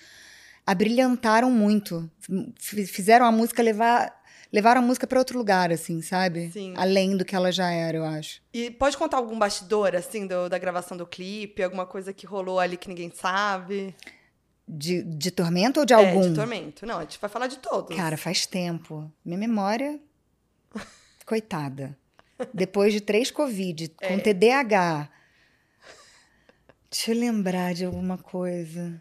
[0.67, 2.11] abrilhantaram muito.
[2.59, 4.16] Fizeram a música levar.
[4.53, 6.51] Levaram a música pra outro lugar, assim, sabe?
[6.51, 6.73] Sim.
[6.77, 8.41] Além do que ela já era, eu acho.
[8.53, 11.63] E pode contar algum bastidor, assim, do- da gravação do clipe?
[11.63, 13.95] Alguma coisa que rolou ali que ninguém sabe?
[14.69, 16.29] De, de tormento ou de É, algum?
[16.29, 16.87] de tormento.
[16.87, 17.97] Não, a gente vai falar de todos.
[17.97, 19.13] Cara, faz tempo.
[19.25, 20.01] Minha memória.
[21.27, 21.97] Coitada.
[22.55, 24.19] Depois de três Covid, com É.
[24.19, 25.09] TDAH.
[26.91, 29.01] Deixa eu lembrar de alguma coisa.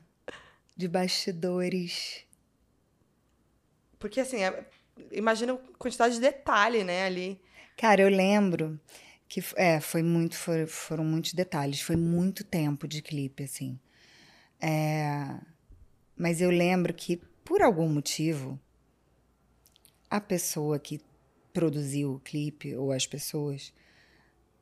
[0.76, 2.24] De bastidores.
[4.00, 4.66] Porque, assim, é-
[5.12, 7.40] imagina a quantidade de detalhe, né, ali.
[7.78, 8.80] Cara, eu lembro
[9.28, 13.80] que é, foi muito, foi- foram muitos detalhes, foi muito tempo de clipe, assim.
[14.62, 15.36] É,
[16.16, 18.60] mas eu lembro que, por algum motivo,
[20.10, 21.02] a pessoa que
[21.52, 23.74] produziu o clipe, ou as pessoas,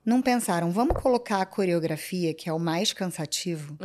[0.06, 3.78] não pensaram, vamos colocar a coreografia, que é o mais cansativo,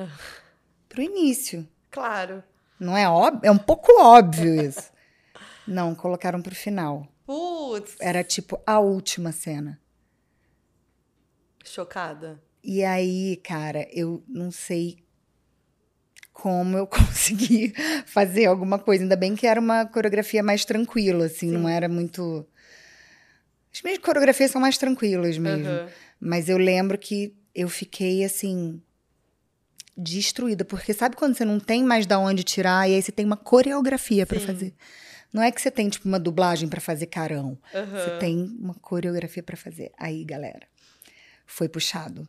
[0.88, 1.68] pro início.
[1.90, 2.42] Claro.
[2.78, 3.40] Não é óbvio?
[3.44, 4.90] É um pouco óbvio isso.
[5.68, 7.06] Não, colocaram pro final.
[7.26, 9.78] Putz, Era tipo a última cena.
[11.64, 12.42] chocada.
[12.64, 14.98] E aí, cara, eu não sei
[16.32, 17.74] como eu consegui
[18.06, 19.04] fazer alguma coisa.
[19.04, 22.46] Ainda bem que era uma coreografia mais tranquila, assim, não era muito.
[23.72, 25.66] As minhas coreografias são mais tranquilas mesmo.
[25.66, 25.88] Aham.
[26.20, 28.80] Mas eu lembro que eu fiquei assim.
[29.96, 33.26] destruída, porque sabe quando você não tem mais da onde tirar e aí você tem
[33.26, 34.46] uma coreografia para Sim.
[34.46, 34.74] fazer.
[35.32, 37.58] Não é que você tem tipo uma dublagem para fazer carão.
[37.72, 37.78] Você
[38.10, 38.18] Aham.
[38.18, 39.92] tem uma coreografia para fazer.
[39.98, 40.66] Aí, galera,
[41.46, 42.26] foi puxado.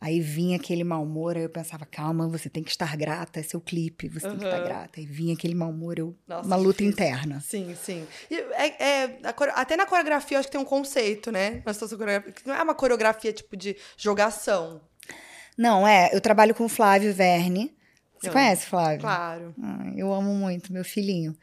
[0.00, 3.42] Aí vinha aquele mau humor, aí eu pensava, calma, você tem que estar grata, é
[3.42, 5.00] seu clipe, você tem que estar grata.
[5.00, 6.92] Aí vinha aquele mau humor, eu, Nossa, uma luta difícil.
[6.92, 7.40] interna.
[7.40, 8.06] Sim, sim.
[8.30, 9.18] E é, é-
[9.56, 11.64] até na coreografia eu acho que tem um conceito, né?
[12.46, 14.80] Não é uma coreografia tipo de jogação.
[15.56, 17.76] Não, é, eu trabalho com o Flávio Verne.
[18.20, 18.34] Você Não.
[18.34, 19.00] conhece o Flávio?
[19.00, 19.52] Claro.
[19.60, 21.36] Ai, eu amo muito, meu filhinho.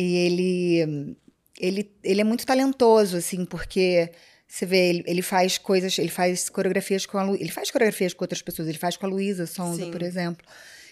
[0.00, 1.16] E ele,
[1.58, 4.08] ele, ele é muito talentoso, assim, porque
[4.46, 8.14] você vê, ele, ele faz coisas, ele faz coreografias com a Lu, ele faz coreografias
[8.14, 9.90] com outras pessoas, ele faz com a Luísa Sonza, Sim.
[9.90, 10.46] por exemplo.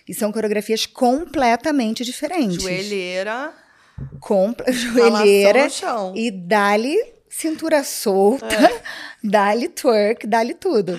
[0.08, 2.60] E são coreografias completamente diferentes.
[2.60, 3.54] Joelheira,
[4.18, 5.68] Compla, balação joelheira
[6.16, 8.82] e dá-lhe cintura solta, É.
[9.22, 10.98] dá-lhe twerk, dá-lhe tudo.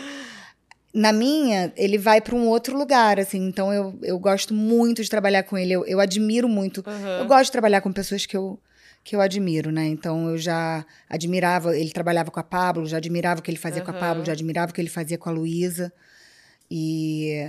[0.97, 5.09] Na minha, ele vai para um outro lugar, assim, então eu, eu gosto muito de
[5.09, 6.83] trabalhar com ele, eu, eu admiro muito.
[6.87, 7.19] Aham.
[7.19, 8.59] Eu gosto de trabalhar com pessoas que eu,
[9.03, 9.85] que eu admiro, né?
[9.85, 13.83] Então eu já admirava, ele trabalhava com a Pablo, já admirava o que ele fazia
[13.83, 13.93] com a.
[13.93, 15.93] Pablo, já admirava o que ele fazia com a Luísa.
[16.69, 17.43] E,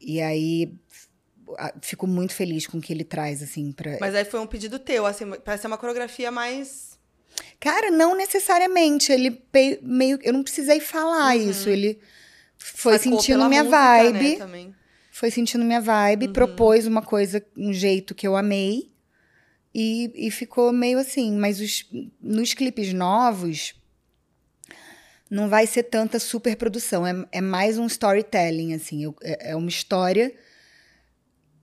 [0.00, 0.72] e aí
[1.82, 4.78] fico muito feliz com o que ele traz, assim, pra, Mas aí foi um pedido
[4.78, 6.98] teu, assim, pra ser uma coreografia mais.
[7.60, 9.12] Cara, não necessariamente.
[9.12, 9.42] Ele
[9.82, 10.18] meio.
[10.22, 11.68] Eu não precisei falar isso.
[11.68, 12.00] Ele
[12.64, 14.30] foi sentindo minha música, vibe.
[14.30, 14.74] Né, também.
[15.10, 18.90] Foi sentindo minha vibe, propôs uma coisa, um jeito que eu amei.
[19.74, 21.36] E, e ficou meio assim.
[21.36, 21.86] Mas os,
[22.20, 23.74] nos clipes novos.
[25.30, 27.06] Não vai ser tanta superprodução.
[27.06, 29.04] É, é mais um storytelling, assim.
[29.04, 30.34] Eu- é, é uma história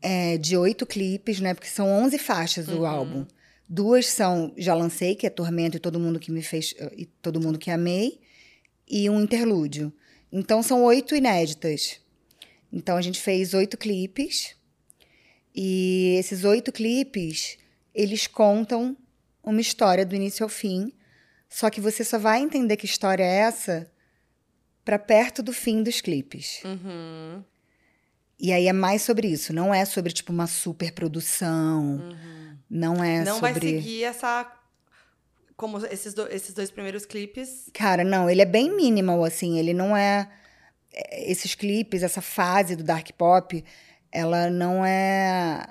[0.02, 1.54] é, de oito clipes, né?
[1.56, 3.26] Porque são 11 faixas o álbum.
[3.68, 6.76] Duas são Já Lancei, que é Tormento e Todo Mundo que me fez...
[6.96, 8.20] E Todo Mundo que Amei.
[8.88, 9.92] E um interlúdio.
[10.32, 12.00] Então, são oito inéditas.
[12.72, 14.56] Então, a gente fez oito clipes.
[15.54, 17.58] E esses oito clipes,
[17.94, 18.96] eles contam
[19.44, 20.94] uma história do início ao fim.
[21.50, 23.92] Só que você só vai entender que história é essa
[24.86, 26.62] para perto do fim dos clipes.
[26.64, 27.44] Uhum.
[28.40, 29.54] E aí é mais sobre isso.
[29.54, 32.00] Não é sobre, tipo, uma super produção.
[32.70, 33.52] Não é não sobre...
[33.52, 34.50] vai seguir essa.
[35.62, 37.70] Como esses, do- esses dois primeiros clipes.
[37.72, 39.60] Cara, não, ele é bem minimal, assim.
[39.60, 40.28] Ele não é.
[40.92, 43.64] é, Esses clipes, essa fase do dark pop,
[44.12, 45.64] ela não é.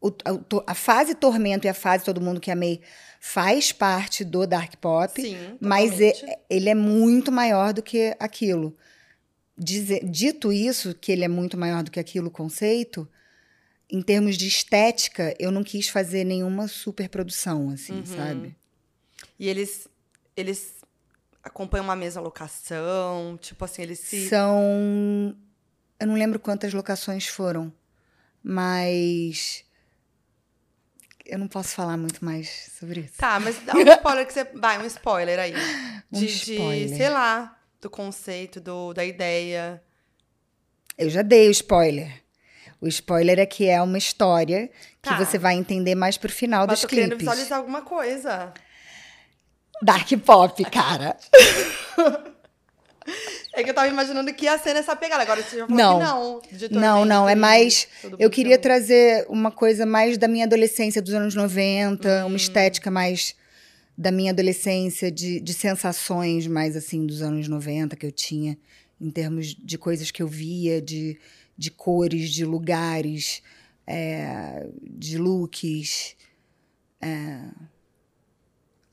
[0.00, 2.80] o- a, a fase Tormento e a fase Todo Mundo que Amei
[3.20, 5.36] faz parte do dark pop, Sim.
[5.60, 6.38] mas e- totalmente.
[6.48, 8.74] ele é muito maior do que aquilo.
[9.58, 13.06] Dizer- dito isso, que ele é muito maior do que aquilo, o conceito,
[13.90, 18.06] em termos de estética, eu não quis fazer nenhuma superprodução, assim, Uhum.
[18.06, 18.56] sabe?
[19.42, 19.88] E eles.
[20.36, 20.76] Eles
[21.42, 23.36] acompanham uma mesma locação.
[23.40, 24.28] Tipo assim, eles se.
[24.28, 25.36] São.
[25.98, 27.72] Eu não lembro quantas locações foram,
[28.42, 29.64] mas.
[31.24, 33.14] Eu não posso falar muito mais sobre isso.
[33.16, 34.44] Tá, mas dá um spoiler que você.
[34.44, 35.54] Vai, um spoiler aí.
[36.12, 36.96] Um De, de, spoiler.
[36.96, 39.82] sei lá, do conceito, do, da ideia.
[40.98, 42.22] Eu já dei o spoiler.
[42.80, 44.68] O spoiler é que é uma história
[45.00, 45.16] que Tá.
[45.16, 47.26] você vai entender mais pro final Mas dos tô querendo clipes.
[47.28, 48.52] visualizar alguma coisa.
[49.82, 51.16] Dark pop, cara.
[53.54, 55.22] É que eu tava imaginando que ia ser nessa pegada.
[55.24, 56.40] Agora você já falou Não.
[56.40, 56.58] que não.
[56.58, 57.86] de Não, não, é mais.
[58.18, 58.62] Eu queria ama.
[58.62, 62.28] trazer uma coisa mais da minha adolescência dos anos 90, Hum.
[62.28, 63.34] uma estética mais
[63.98, 68.56] da minha adolescência, de, de sensações mais assim dos anos 90 que eu tinha,
[68.98, 71.18] em termos de coisas que eu via, de,
[71.58, 73.42] de cores, de lugares,
[73.86, 76.16] é, de looks.
[77.02, 77.38] É,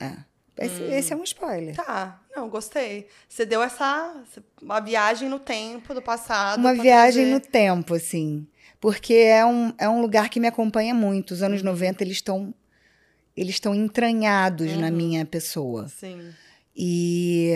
[0.02, 0.29] é.
[0.62, 0.92] Esse, Hum.
[0.92, 1.76] esse é um spoiler.
[1.76, 3.08] Tá, não, gostei.
[3.30, 4.24] Você deu essa.
[4.62, 6.60] Uma viagem no tempo do passado.
[6.60, 8.46] Uma viagem no tempo, assim.
[8.80, 11.32] Porque é um, é um lugar que me acompanha muito.
[11.32, 11.48] Os Uhum.
[11.48, 12.54] anos 90, eles estão
[13.38, 14.94] eles estão entranhados na Uhum.
[14.94, 15.88] minha pessoa.
[15.88, 16.34] Sim.
[16.76, 17.54] E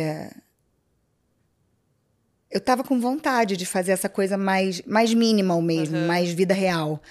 [2.50, 6.08] eu tava com vontade de fazer essa coisa mais, mais minimal mesmo, Uhum.
[6.08, 7.02] mais vida real.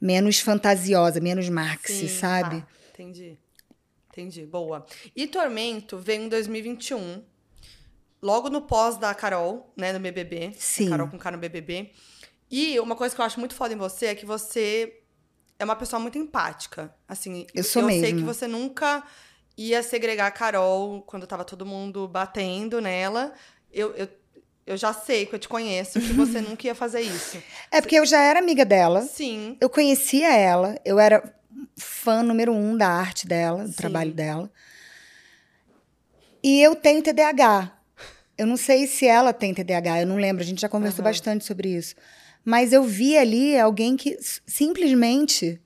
[0.00, 2.60] Menos fantasiosa, menos maxi, Sim, sabe?
[2.62, 3.36] tá, entendi.
[4.12, 4.84] Entendi, boa.
[5.16, 7.22] E Tormento veio em 2021,
[8.20, 10.52] logo no pós da Carol, né, no BBB.
[10.58, 10.90] Sim.
[10.90, 11.90] Carol com K no BBB.
[12.50, 15.00] E uma coisa que eu acho muito foda em você é que você
[15.58, 16.94] é uma pessoa muito empática.
[17.08, 18.18] Assim, Eu sou eu sei mesmo.
[18.18, 19.02] que você nunca
[19.56, 23.32] ia segregar a Carol quando tava todo mundo batendo nela.
[23.72, 24.08] Eu, eu,
[24.66, 27.42] eu já sei que eu te conheço, que você nunca ia fazer isso.
[27.70, 29.00] É porque eu já era amiga dela.
[29.00, 29.56] Sim.
[29.58, 31.34] Eu conhecia ela, eu era
[31.76, 33.76] fã número um da arte dela, do Sim.
[33.76, 34.50] trabalho dela.
[36.42, 37.78] E eu tenho TDAH.
[38.36, 41.10] Eu não sei se ela tem TDAH, eu não lembro, a gente já conversou Aham.
[41.10, 41.94] bastante sobre isso.
[42.44, 45.60] Mas eu vi ali alguém que simplesmente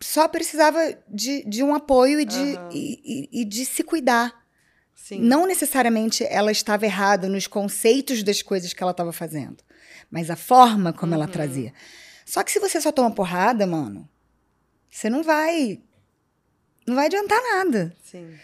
[0.00, 2.68] só precisava de, de um apoio e de, Aham.
[2.72, 4.42] e, e- e de se cuidar.
[4.94, 5.20] Sim.
[5.20, 9.58] Não necessariamente ela estava errada nos conceitos das coisas que ela estava fazendo,
[10.10, 11.30] mas a forma como ela Uhum.
[11.30, 11.72] trazia.
[12.24, 14.08] Só que se você só toma porrada, mano,
[14.94, 15.80] você não vai.
[16.86, 17.94] Não vai adiantar nada.
[18.04, 18.34] Sim.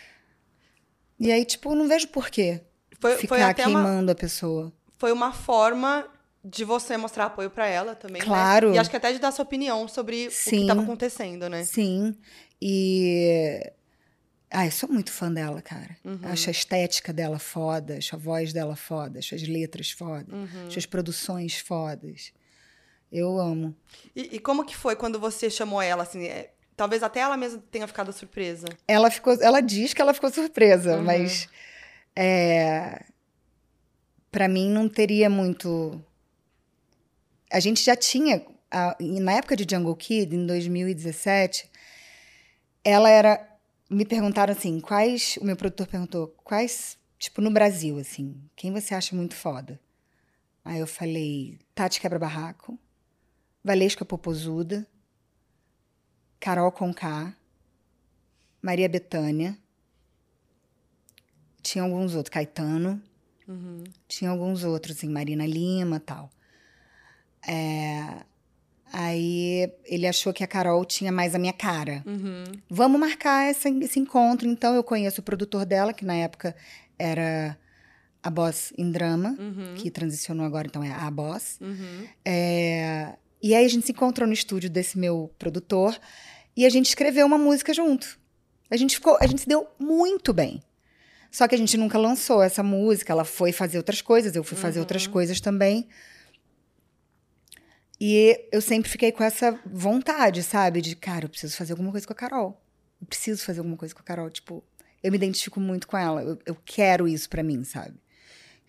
[1.21, 2.61] E aí, tipo, não vejo por quê
[3.01, 4.73] Foi, foi ficar uma, queimando a pessoa.
[4.97, 6.09] foi uma forma
[6.45, 8.27] de você mostrar apoio pra ela também, né?
[8.27, 8.73] Claro.
[8.73, 10.63] E acho que até de dar sua opinião sobre o que Sim.
[10.63, 11.65] estava acontecendo, né?
[11.65, 12.15] Sim.
[12.63, 13.73] E.
[14.51, 15.95] Ah, eu sou muito fã dela, cara.
[16.03, 16.21] Uhum.
[16.23, 20.67] Acho a estética dela foda, acho a voz dela foda, acho as letras foda, Uhum.
[20.69, 22.33] acho as produções fodas.
[23.11, 23.75] Eu amo.
[24.15, 26.25] E, e como que foi quando você chamou ela, assim?
[26.27, 28.67] é, talvez até ela mesma tenha ficado surpresa.
[28.87, 31.05] Ela ficou, ela diz que ela ficou surpresa, Uhum.
[31.05, 31.49] mas
[32.15, 33.05] é,
[34.31, 36.03] para mim não teria muito.
[37.51, 41.71] A gente já tinha a- na época de Jungle Kid em 2017,
[42.85, 43.49] ela era
[43.91, 48.95] me perguntaram assim, quais, o meu produtor perguntou, quais, tipo no Brasil assim, quem você
[48.95, 49.81] acha muito foda?
[50.63, 52.79] Aí eu falei, Tati Quebra Barraco,
[53.69, 54.87] Valesca Popozuda,
[56.41, 57.35] Carol Conká,
[58.63, 59.59] Maria Bethânia.
[61.63, 62.99] Tinha alguns outros, Caetano.
[63.47, 63.85] Uhum.
[64.09, 66.31] Tinha alguns outros, assim, Marina Lima tal.
[67.47, 68.23] É,
[68.91, 72.03] aí ele achou que a Carol tinha mais a minha cara.
[72.07, 72.45] Uhum.
[72.71, 74.49] Vamos marcar essa- esse encontro.
[74.49, 76.57] Então eu conheço o produtor dela, que na época
[76.99, 77.59] era
[78.23, 79.75] a Boss em Drama, Uhum.
[79.77, 81.59] que transicionou agora, então é a Boss.
[81.61, 82.07] Uhum.
[82.25, 85.99] É, E aí a gente se encontrou no estúdio desse meu produtor
[86.57, 88.19] e a gente escreveu uma música junto.
[88.71, 90.63] A gente ficou, a gente se deu muito bem.
[91.31, 94.57] Só que a gente nunca lançou essa música, ela foi fazer outras coisas, eu fui
[94.57, 95.89] fazer outras coisas também.
[98.01, 100.81] E eu sempre fiquei com essa vontade, sabe?
[100.81, 102.61] De, cara, eu preciso fazer alguma coisa com a Carol.
[103.01, 104.31] Eu preciso fazer alguma coisa com a Carol.
[104.31, 104.65] Tipo,
[105.03, 106.23] eu me identifico muito com ela.
[106.23, 107.95] Eu, eu quero isso pra mim, sabe?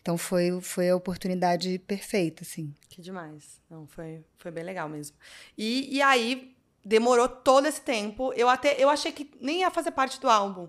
[0.09, 2.73] Então foi, foi a oportunidade perfeita, assim.
[2.89, 3.61] Que demais.
[3.69, 5.15] Não, foi, foi bem legal mesmo.
[5.55, 8.33] E, e aí, demorou todo esse tempo.
[8.33, 10.67] Eu até eu achei que nem ia fazer parte do álbum.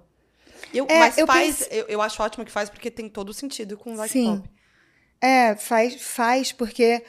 [0.74, 3.30] Eu, É, mas eu faz, pense- eu, eu acho ótimo que faz, porque tem todo
[3.30, 4.42] o sentido com o Dark Sim.
[4.42, 4.50] Pop.
[5.22, 7.02] É, faz, faz porque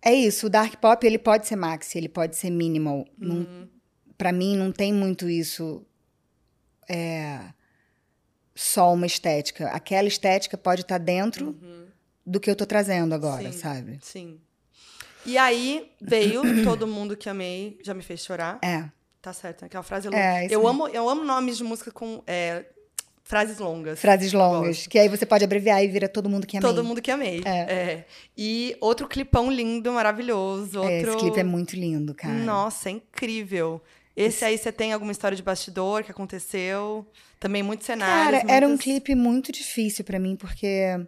[0.00, 3.06] é isso, o dark pop ele pode ser maxi, ele pode ser minimal.
[3.20, 3.68] Uhum.
[4.16, 5.84] para mim não tem muito isso
[6.88, 7.52] é,
[8.58, 9.68] só uma estética.
[9.68, 11.56] Aquela estética pode estar dentro
[12.26, 13.52] do que eu tô trazendo agora, Uhum.
[13.52, 13.58] Sim.
[13.58, 13.98] sabe?
[14.02, 14.40] Sim.
[15.24, 18.58] E aí veio Todo Mundo Que Amei, Já Me Fez Chorar.
[18.60, 18.84] É.
[19.22, 19.68] Tá certo, né?
[19.68, 20.18] Que é uma frase longa.
[20.18, 22.64] É, eu, amo, eu amo nomes de música com é,
[23.22, 24.00] frases longas.
[24.00, 26.68] Frases longas, que aí você pode abreviar e vira todo mundo que amei.
[26.68, 27.42] Todo Mundo Que Amei.
[27.44, 27.58] É.
[27.72, 28.04] É.
[28.36, 30.80] E outro clipão lindo, maravilhoso.
[30.80, 30.92] Outro...
[30.92, 32.34] É, esse clipe é muito lindo, cara.
[32.34, 33.80] Nossa, é incrível.
[34.18, 37.06] Esse aí você tem alguma história de bastidor que aconteceu?
[37.38, 38.40] Também muitos cenários.
[38.40, 41.06] Cara, era um clipe muito difícil pra mim, porque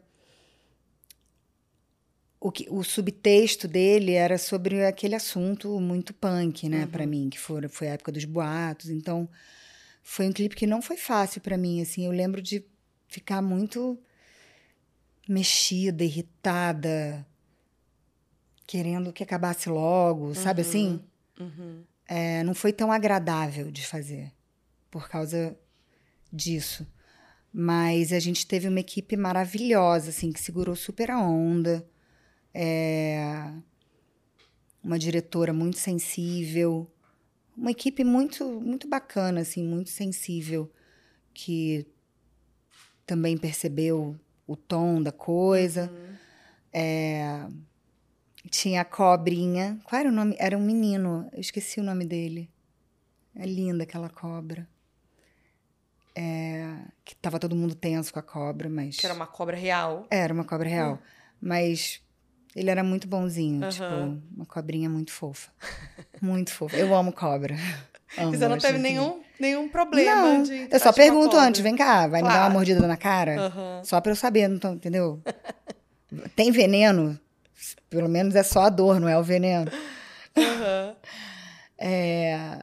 [2.38, 7.38] o, que, o subtexto dele era sobre aquele assunto muito punk, né, Pra mim, que
[7.38, 8.90] foi, foi a época dos boatos.
[8.90, 9.29] Então,
[10.05, 12.07] foi um clipe que não foi fácil pra mim, assim.
[12.07, 12.64] Eu lembro de
[13.09, 13.99] ficar muito
[15.29, 17.27] mexida, irritada,
[18.68, 21.01] querendo que acabasse logo, sabe assim?
[21.38, 21.83] Uhum.
[22.12, 24.33] É, não foi tão agradável de fazer
[24.90, 25.57] por causa
[26.33, 26.85] disso.
[27.53, 31.88] Mas a gente teve uma equipe maravilhosa, assim, que segurou super a onda.
[32.53, 33.53] É,
[34.83, 36.90] uma diretora muito sensível.
[37.57, 40.68] Uma equipe muito, muito bacana, assim, muito sensível,
[41.33, 41.87] que
[43.07, 44.18] também percebeu
[44.49, 45.92] o tom da coisa.
[46.73, 47.46] É,
[48.48, 49.79] tinha a cobrinha.
[49.85, 50.35] Qual era o nome?
[50.38, 51.29] Era um menino.
[51.33, 52.48] Eu esqueci o nome dele.
[53.35, 54.66] É linda aquela cobra.
[56.14, 58.96] É, que tava todo mundo tenso com a cobra, mas.
[58.96, 60.07] Que era uma cobra real.
[60.11, 60.98] Era uma cobra real.
[61.40, 62.00] Mas
[62.55, 63.62] ele era muito bonzinho.
[63.64, 63.70] Aham.
[63.70, 65.50] Tipo, uma cobrinha muito fofa.
[66.20, 66.76] Muito fofa.
[66.76, 67.55] Eu amo cobra.
[68.18, 70.66] Amo, você não teve nenhum, nenhum problema Não, de.
[70.70, 72.52] eu só pergunto antes, vem cá, vai me dar uma Claro.
[72.52, 73.46] mordida na cara?
[73.46, 73.83] Aham.
[73.85, 75.23] Só pra eu saber, não tô- entendeu?
[76.37, 77.19] Tem veneno?
[77.88, 79.71] Pelo menos é só a dor, não é o veneno.
[80.37, 80.96] Aham.
[81.83, 82.58] É...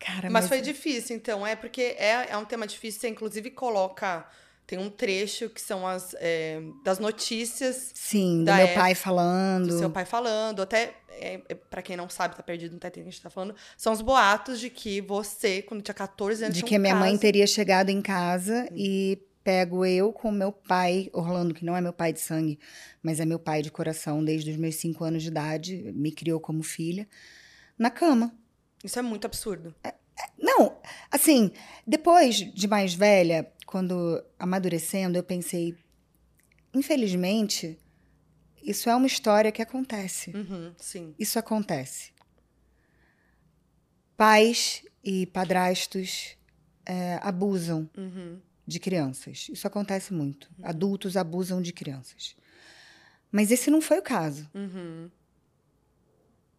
[0.00, 1.46] Cara, Mas foi difícil, então.
[1.46, 3.00] É porque é, é um tema difícil.
[3.00, 4.26] Você, inclusive, coloca.
[4.66, 8.94] Tem um trecho que são as é, das notícias Sim, do da meu época, pai
[8.94, 9.66] falando.
[9.66, 10.62] do seu pai falando.
[10.62, 13.12] Até, é, é, pra quem não sabe, tá perdido, não tá entendendo o que a
[13.12, 13.54] gente tá falando.
[13.76, 17.10] São os boatos de que você, quando tinha 14 anos, de que um minha mãe
[17.10, 17.20] caso.
[17.20, 21.92] teria chegado em casa e pego eu com meu pai, Orlando, que não é meu
[21.92, 22.58] pai de sangue,
[23.02, 26.40] mas é meu pai de coração desde os meus cinco anos de idade, me criou
[26.40, 27.08] como filha,
[27.78, 28.32] na cama.
[28.84, 29.74] Isso é muito absurdo.
[30.38, 30.78] Não,
[31.10, 31.50] assim,
[31.86, 35.74] depois de mais velha, quando amadurecendo, eu pensei,
[36.74, 37.78] infelizmente,
[38.62, 40.30] isso é uma história que acontece.
[40.34, 41.14] Uhum, sim.
[41.18, 42.12] Isso acontece.
[44.16, 46.36] Pais e padrastos
[46.84, 48.40] é, abusam Uhum.
[48.70, 49.48] De crianças.
[49.50, 50.48] Isso acontece muito.
[50.62, 52.36] Adultos abusam de crianças.
[53.30, 54.48] Mas esse não foi o caso.
[54.54, 55.10] Uhum.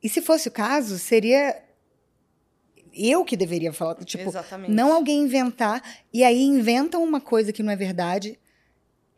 [0.04, 1.64] E se fosse o caso, seria
[2.94, 3.96] eu que deveria falar.
[4.04, 4.72] Tipo, Exatamente.
[4.72, 5.82] não alguém inventar.
[6.14, 8.38] E aí inventam uma coisa que não é verdade.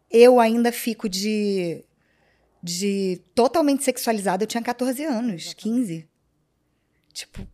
[0.09, 1.83] Eu ainda fico de.
[2.61, 4.43] de totalmente sexualizada.
[4.43, 6.07] Eu tinha 14 anos, 15.
[7.11, 7.47] Tipo,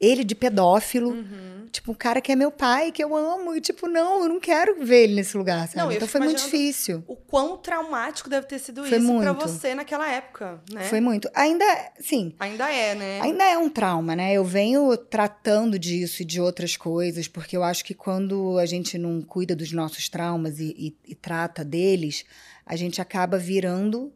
[0.00, 1.10] ele de pedófilo.
[1.10, 1.56] Uhum.
[1.72, 3.54] Tipo, um cara que é meu pai, que eu amo.
[3.54, 5.76] E, tipo, não, eu não quero ver ele nesse lugar, sabe?
[5.78, 7.02] Não, então foi muito difícil.
[7.06, 9.48] O quão traumático deve ter sido Foi isso pra muito.
[9.48, 10.84] você naquela época, né?
[10.84, 11.28] Foi muito.
[11.34, 11.64] Ainda,
[12.00, 13.20] sim, Ainda é, né?
[13.20, 14.32] Ainda é um trauma, né?
[14.32, 18.96] Eu venho tratando disso e de outras coisas, porque eu acho que quando a gente
[18.96, 22.24] não cuida dos nossos traumas e, e- e trata deles,
[22.64, 24.12] a gente acaba virando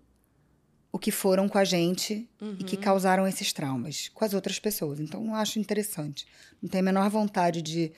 [0.93, 2.29] o que foram com a gente
[2.59, 2.83] e que Uhum.
[2.83, 4.99] causaram esses traumas com as outras pessoas.
[5.01, 6.27] Então, eu acho interessante.
[6.61, 7.93] Não tenho a menor vontade de,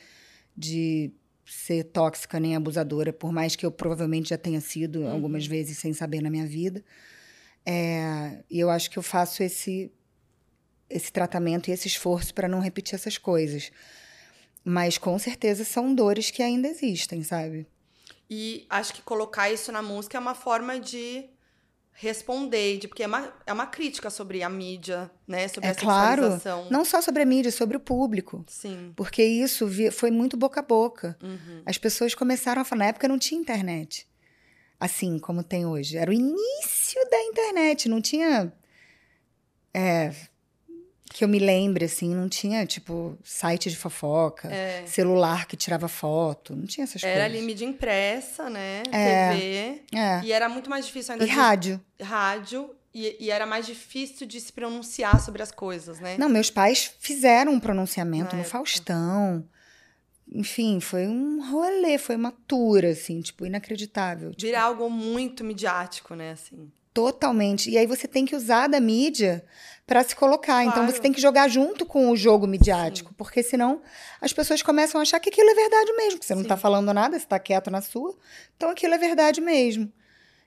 [0.57, 1.11] de
[1.47, 5.93] ser tóxica nem abusadora, por mais que eu provavelmente já tenha sido algumas vezes sem
[5.95, 6.85] saber na minha vida.
[7.65, 9.91] É, e eu acho que eu faço esse
[10.91, 13.73] esse tratamento e esse esforço para não repetir essas coisas.
[14.63, 17.67] Mas com certeza são dores que ainda existem, sabe?
[18.29, 21.25] E acho que colocar isso na música é uma forma de
[21.93, 25.47] responder, de, porque é uma, é uma crítica sobre a mídia, né?
[25.49, 26.41] Sobre É a claro.
[26.71, 28.45] Não só sobre a mídia, sobre o público.
[28.49, 28.93] Sim.
[28.97, 31.17] Porque isso foi muito boca a boca.
[31.23, 31.63] Uhum.
[31.65, 32.81] As pessoas começaram a falar.
[32.81, 34.09] Na época não tinha internet.
[34.81, 35.97] Assim como tem hoje.
[35.97, 37.89] Era o início da internet.
[37.89, 38.53] Não tinha.
[39.73, 40.13] É,
[41.13, 44.85] que eu me lembre, assim, não tinha, tipo, site de fofoca, É.
[44.87, 46.55] celular que tirava foto.
[46.57, 47.47] Não tinha essas Era ali coisas.
[47.47, 48.83] mídia impressa, né?
[48.93, 49.31] É.
[49.33, 49.83] TV.
[49.95, 50.21] É.
[50.25, 51.81] E era muito mais difícil ainda E de rádio.
[52.01, 52.71] rádio.
[52.95, 56.17] E, e era mais difícil de se pronunciar sobre as coisas, né?
[56.19, 58.51] Não, meus pais fizeram um pronunciamento Na no época.
[58.59, 59.45] Faustão.
[60.31, 64.31] Enfim, foi um rolê, foi uma tour, assim, tipo, inacreditável.
[64.31, 66.33] Tipo, Vira algo muito midiático, né?
[66.33, 66.71] Assim.
[66.95, 67.71] Totalmente.
[67.71, 69.45] E aí você tem que usar da mídia
[69.93, 70.63] para se colocar.
[70.63, 70.91] Então Claro.
[70.91, 73.83] você tem que jogar junto com o jogo midiático, porque senão
[74.23, 76.49] as pessoas começam a achar que aquilo é verdade mesmo, que você não Sim.
[76.49, 78.17] tá falando nada, você tá quieto na sua.
[78.57, 79.93] Então aquilo é verdade mesmo.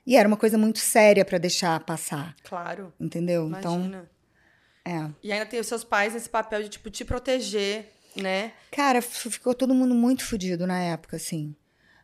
[0.04, 2.92] E era uma coisa muito séria para deixar passar, Claro.
[2.98, 3.48] entendeu?
[3.56, 4.10] Então, Imagina.
[4.84, 5.10] é.
[5.22, 8.52] E ainda tem os seus pais nesse papel de, tipo, te proteger, né?
[8.72, 11.54] Cara, ficou todo mundo muito fudido na época, assim.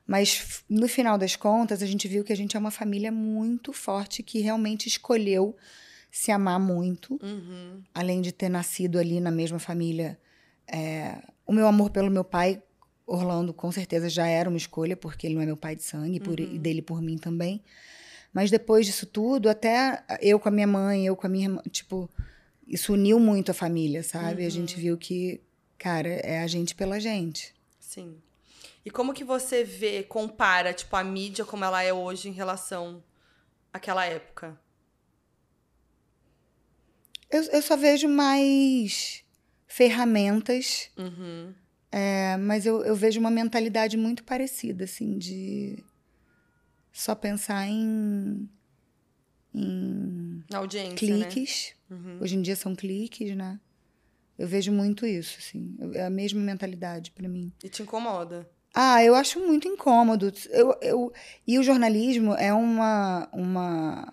[0.07, 3.73] Mas no final das contas, a gente viu que a gente é uma família muito
[3.73, 5.57] forte que realmente escolheu
[6.15, 7.83] se amar muito, Uhum.
[7.95, 10.19] além de ter nascido ali na mesma família.
[10.67, 12.63] É, o meu amor pelo meu pai,
[13.07, 16.21] Orlando, com certeza já era uma escolha, porque ele não é meu pai de sangue,
[16.21, 17.63] por- e dele por mim também.
[18.33, 21.63] Mas depois disso tudo, até eu com a minha mãe, eu com a minha irmã,
[21.71, 22.09] tipo,
[22.67, 24.45] isso uniu muito a família, sabe?
[24.45, 25.41] A gente viu que,
[25.79, 27.55] cara, é a gente pela gente.
[27.81, 28.17] Sim.
[28.85, 33.03] E como que você vê, compara, tipo, a mídia como ela é hoje em relação
[33.73, 34.59] àquela época?
[37.33, 39.25] Eu, eu só vejo mais
[39.67, 41.53] ferramentas, Uhum.
[41.91, 45.83] é, mas eu, eu vejo uma mentalidade muito parecida, assim, de
[46.93, 48.47] só pensar em,
[49.55, 51.75] em Na audiência, cliques.
[51.91, 51.97] né?
[51.97, 52.19] Uhum.
[52.21, 53.59] Hoje em dia são cliques, né?
[54.39, 55.77] Eu vejo muito isso, assim.
[55.95, 57.53] É a mesma mentalidade para mim.
[57.63, 58.49] E te incomoda.
[58.75, 60.33] Ah, eu acho muito incômodo.
[60.51, 61.13] Eu, eu,
[61.47, 64.13] e o jornalismo é uma, uma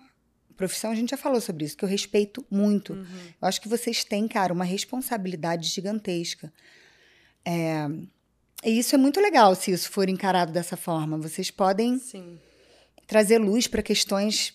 [0.60, 2.92] profissão, a gente já falou sobre isso, que eu respeito muito.
[2.92, 3.06] Uhum.
[3.40, 6.52] Eu acho que vocês têm, cara, uma responsabilidade gigantesca.
[7.42, 7.88] É,
[8.62, 11.16] e isso é muito legal se isso for encarado dessa forma.
[11.16, 12.38] Vocês podem Sim.
[13.06, 14.52] trazer luz para questões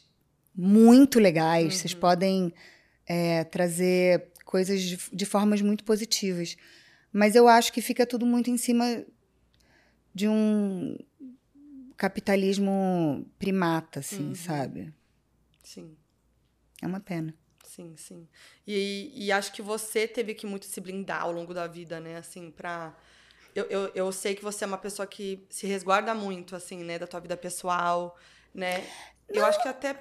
[0.55, 2.53] muito legais, vocês podem
[3.07, 6.55] é, trazer coisas de, de formas muito positivas.
[7.11, 9.03] Mas eu acho que fica tudo muito em cima
[10.13, 10.95] de um
[11.97, 14.35] capitalismo primata, assim, Uhum.
[14.35, 14.93] sabe?
[15.65, 15.97] Sim.
[16.81, 17.33] É uma pena.
[17.63, 18.27] Sim, sim.
[18.65, 22.17] E, e acho que você teve que muito se blindar ao longo da vida, né?
[22.17, 22.95] Assim, pra.
[23.53, 26.99] Eu, eu, eu sei que você é uma pessoa que se resguarda muito, assim, né?
[26.99, 28.17] Da tua vida pessoal,
[28.53, 28.85] né?
[29.27, 29.97] Eu acho que até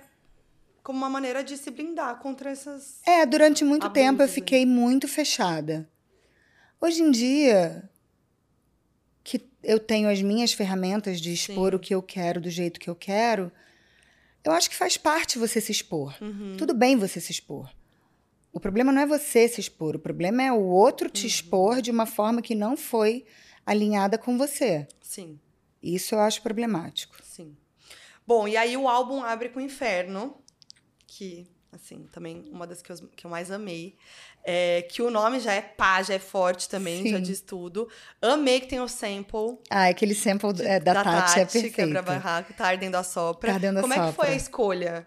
[0.82, 3.00] como uma maneira de se blindar contra essas.
[3.06, 4.32] É, durante muito Abusos, tempo eu né?
[4.32, 5.88] fiquei muito fechada.
[6.80, 7.88] Hoje em dia,
[9.22, 11.76] que eu tenho as minhas ferramentas de expor Sim.
[11.76, 13.50] o que eu quero do jeito que eu quero,
[14.44, 16.14] eu acho que faz parte você se expor.
[16.20, 16.56] Uhum.
[16.56, 17.70] Tudo bem você se expor.
[18.52, 21.26] O problema não é você se expor, o problema é o outro te Uhum.
[21.26, 23.24] expor de uma forma que não foi
[23.66, 24.86] alinhada com você.
[25.00, 25.40] Sim,
[25.82, 27.16] Isso eu acho problemático.
[27.22, 27.56] sim.
[28.26, 30.36] Bom, e aí o álbum abre com Inferno,
[31.06, 33.96] que, assim, também uma das que eu, que eu mais amei.
[34.44, 37.22] É, que o nome já é pá, já é forte também, já Sim.
[37.22, 37.88] diz tudo.
[38.20, 41.74] Amei que tem o sample Ah, aquele sample é, da, Tati, é perfeito.
[41.74, 43.48] quebra barraco, tá ardendo a sopra.
[43.48, 44.36] Tá Ardendo a Como é que foi a Sopra.
[44.36, 45.06] escolha?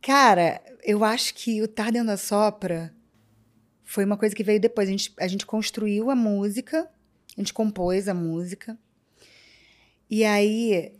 [0.00, 2.94] Cara, eu acho que o Tá Dentro da Sopra
[3.82, 4.88] foi uma coisa que veio depois.
[4.88, 6.88] A gente, a gente construiu a música,
[7.36, 8.78] a gente compôs a música.
[10.08, 10.92] E aí,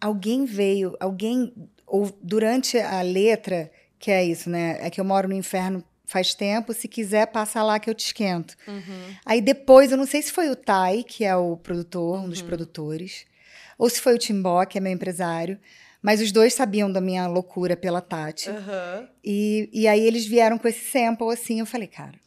[0.00, 1.54] alguém veio, alguém,
[1.86, 3.70] ou durante a letra,
[4.02, 4.78] que é isso, né?
[4.84, 8.04] É que eu moro no inferno faz tempo, se quiser, passa lá que eu te
[8.06, 8.56] esquento.
[8.66, 9.14] Uhum.
[9.24, 12.40] Aí depois, eu não sei se foi o Tai, que é o produtor, um dos
[12.40, 12.46] Uhum.
[12.48, 13.24] produtores,
[13.78, 15.56] ou se foi o Timbó, que é meu empresário,
[16.02, 18.50] mas os dois sabiam da minha loucura pela Tati.
[18.50, 19.08] Aham.
[19.24, 22.20] E, e aí eles vieram com esse sample assim, eu falei, cara.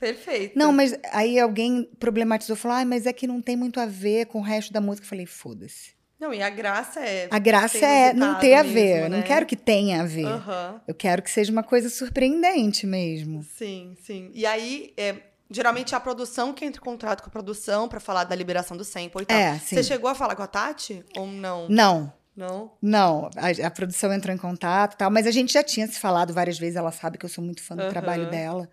[0.00, 0.58] Perfeito.
[0.58, 4.26] Não, mas aí alguém problematizou, falou, ah, mas é que não tem muito a ver
[4.26, 5.04] com o resto da música.
[5.04, 5.92] Eu falei, foda-se.
[6.22, 7.26] Não, e a graça é.
[7.32, 9.08] A graça é não ter a ver.
[9.10, 9.16] Né?
[9.16, 10.24] não quero que tenha a ver.
[10.24, 10.80] Aham.
[10.86, 13.42] Eu quero que seja uma coisa surpreendente mesmo.
[13.42, 14.30] Sim, sim.
[14.32, 15.16] E aí, é,
[15.50, 18.76] geralmente é a produção que entra em contrato com a produção pra falar da liberação
[18.76, 19.36] do sample e tal.
[19.36, 19.74] É, sim.
[19.74, 21.04] Você chegou a falar com a Tati?
[21.16, 21.68] Ou não?
[21.68, 22.70] Não, Não?
[22.80, 23.28] não.
[23.36, 26.32] A, a produção entrou em contato e tal, mas a gente já tinha se falado
[26.32, 26.76] várias vezes.
[26.76, 27.90] Ela sabe que eu sou muito fã do Aham.
[27.90, 28.70] trabalho dela.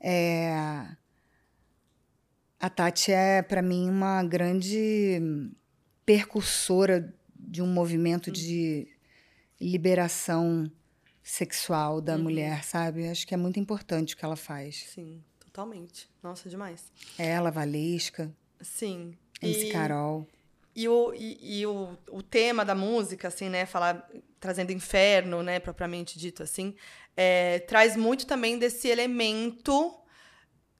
[0.00, 0.52] É,
[2.58, 5.20] A Tati é, para mim, uma grande
[6.06, 8.88] percursora de um movimento de
[9.60, 10.70] liberação
[11.22, 12.22] sexual da Uhum.
[12.22, 13.08] mulher, sabe?
[13.08, 14.84] Acho que é muito importante o que ela faz.
[14.88, 16.08] Sim, totalmente.
[16.22, 16.90] Nossa, demais.
[17.18, 19.16] Ela, Valesca, Sim.
[19.40, 20.26] MC E- Carol.
[20.74, 23.66] E, o, e, e o, o tema da música, assim, né?
[23.66, 24.08] Falar,
[24.40, 25.60] trazendo inferno, né?
[25.60, 26.74] Propriamente dito, assim.
[27.16, 29.94] é, traz muito também desse elemento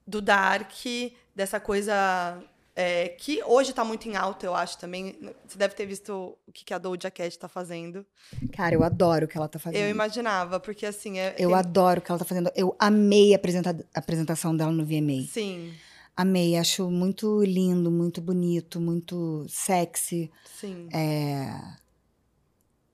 [0.05, 0.71] do dark,
[1.35, 2.43] dessa coisa
[2.75, 5.15] é, que hoje tá muito em alta, eu acho também.
[5.47, 8.05] Você deve ter visto o que que a Doja Cat tá fazendo.
[8.51, 9.79] Cara, eu adoro o que ela tá fazendo.
[9.81, 11.19] Eu imaginava, porque assim...
[11.19, 12.49] É, Eu tem- adoro o que ela tá fazendo.
[12.55, 15.27] Eu amei a, apresenta- a apresentação dela no VMA.
[15.29, 15.73] Sim,
[16.15, 20.87] Amei, acho muito lindo, muito bonito, muito sexy, sim.
[20.93, 21.49] é,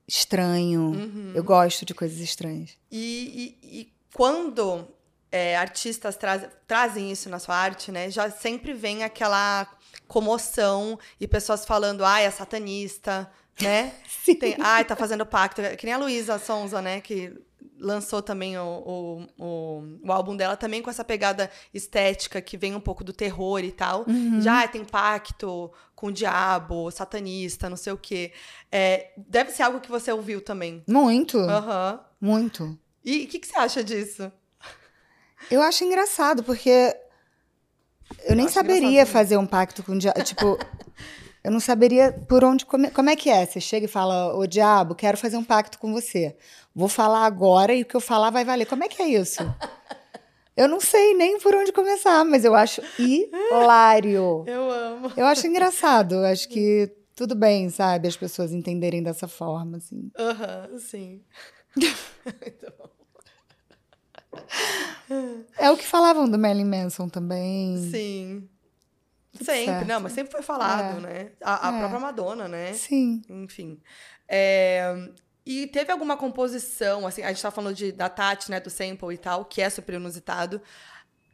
[0.08, 0.80] estranho.
[0.90, 1.32] Uhum.
[1.34, 2.70] Eu gosto de coisas estranhas.
[2.90, 4.86] E, e- e quando
[5.32, 8.10] é, artistas traz- trazem isso na sua arte, né?
[8.10, 9.66] Já sempre vem aquela
[10.08, 13.92] comoção e pessoas falando, ai, é satanista, né?
[14.08, 14.34] Sim.
[14.36, 15.62] Tem, ai, tá fazendo pacto.
[15.78, 17.00] Que nem a Luísa Sonza, né?
[17.00, 17.32] Que
[17.78, 22.74] lançou também o, o, o, o álbum dela, também com essa pegada estética que vem
[22.74, 24.04] um pouco do terror e tal.
[24.06, 24.40] Uhum.
[24.42, 28.32] Já tem pacto com o diabo, satanista, não sei o quê.
[28.70, 30.82] É, deve ser algo que você ouviu também.
[30.86, 32.00] Muito, Aham.
[32.20, 32.78] muito.
[33.02, 34.30] E o que, que você acha disso?
[35.48, 36.96] Eu acho engraçado, porque
[38.24, 40.22] eu nem acho saberia fazer um pacto com o diabo.
[40.22, 40.58] tipo,
[41.42, 42.66] eu não saberia por onde.
[42.66, 42.90] Come...
[42.90, 43.46] Como é que é?
[43.46, 46.36] Você chega e fala, ô diabo, quero fazer um pacto com você.
[46.74, 48.66] Vou falar agora e o que eu falar vai valer.
[48.66, 49.42] Como é que é isso?
[50.56, 54.44] Eu não sei nem por onde começar, mas eu acho hilário.
[54.46, 55.12] Eu amo.
[55.16, 56.16] Eu acho engraçado.
[56.16, 58.08] Eu acho que tudo bem, sabe?
[58.08, 60.10] As pessoas entenderem dessa forma, assim.
[60.18, 61.22] Aham, sim.
[61.76, 62.90] Muito bom.
[65.58, 67.76] É o que falavam do Marilyn Manson também.
[67.90, 68.48] Sim.
[69.32, 69.86] Tudo sempre, certo.
[69.86, 71.00] não, mas sempre foi falado, É.
[71.00, 71.30] né?
[71.40, 71.78] A, a É.
[71.78, 72.72] própria Madonna, né?
[72.72, 73.22] Sim.
[73.28, 73.80] Enfim.
[74.28, 75.08] É,
[75.46, 79.12] E teve alguma composição, assim, a gente tá falando de, da Tati, né, do sample
[79.14, 80.60] e tal, que é super inusitado.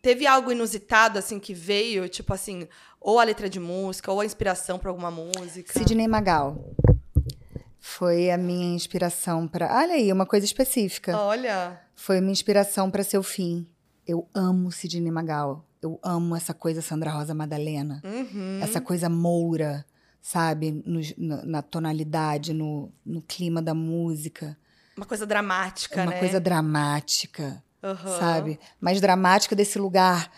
[0.01, 2.69] Teve algo inusitado, assim, que veio, tipo assim,
[3.01, 5.73] ou a letra de música, ou a inspiração pra alguma música?
[5.73, 6.65] Sidney Magal.
[7.89, 9.73] Foi a minha inspiração para.
[9.73, 11.17] Olha aí, uma coisa específica.
[11.17, 13.65] Olha, Foi minha inspiração para seu fim.
[14.05, 15.65] Eu amo Sidney Magal.
[15.81, 18.03] Eu amo essa coisa Sandra Rosa Madalena.
[18.05, 18.59] uhum.
[18.61, 19.87] Essa coisa moura,
[20.21, 20.83] sabe?
[20.85, 24.59] No- na, na tonalidade, no, no clima da música.
[24.97, 26.19] uma coisa dramática, uma né?
[26.19, 28.19] coisa dramática, Aham.
[28.19, 28.59] sabe?
[28.81, 30.29] Mas dramática desse lugar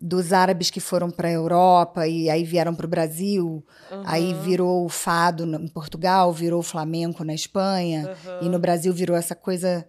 [0.00, 3.64] dos árabes que foram para a Europa e aí vieram para o Brasil.
[4.04, 4.42] Aí Aham.
[4.42, 8.10] virou o fado em Portugal, virou o flamenco na Espanha.
[8.26, 8.38] Aham.
[8.42, 9.86] E no Brasil virou essa coisa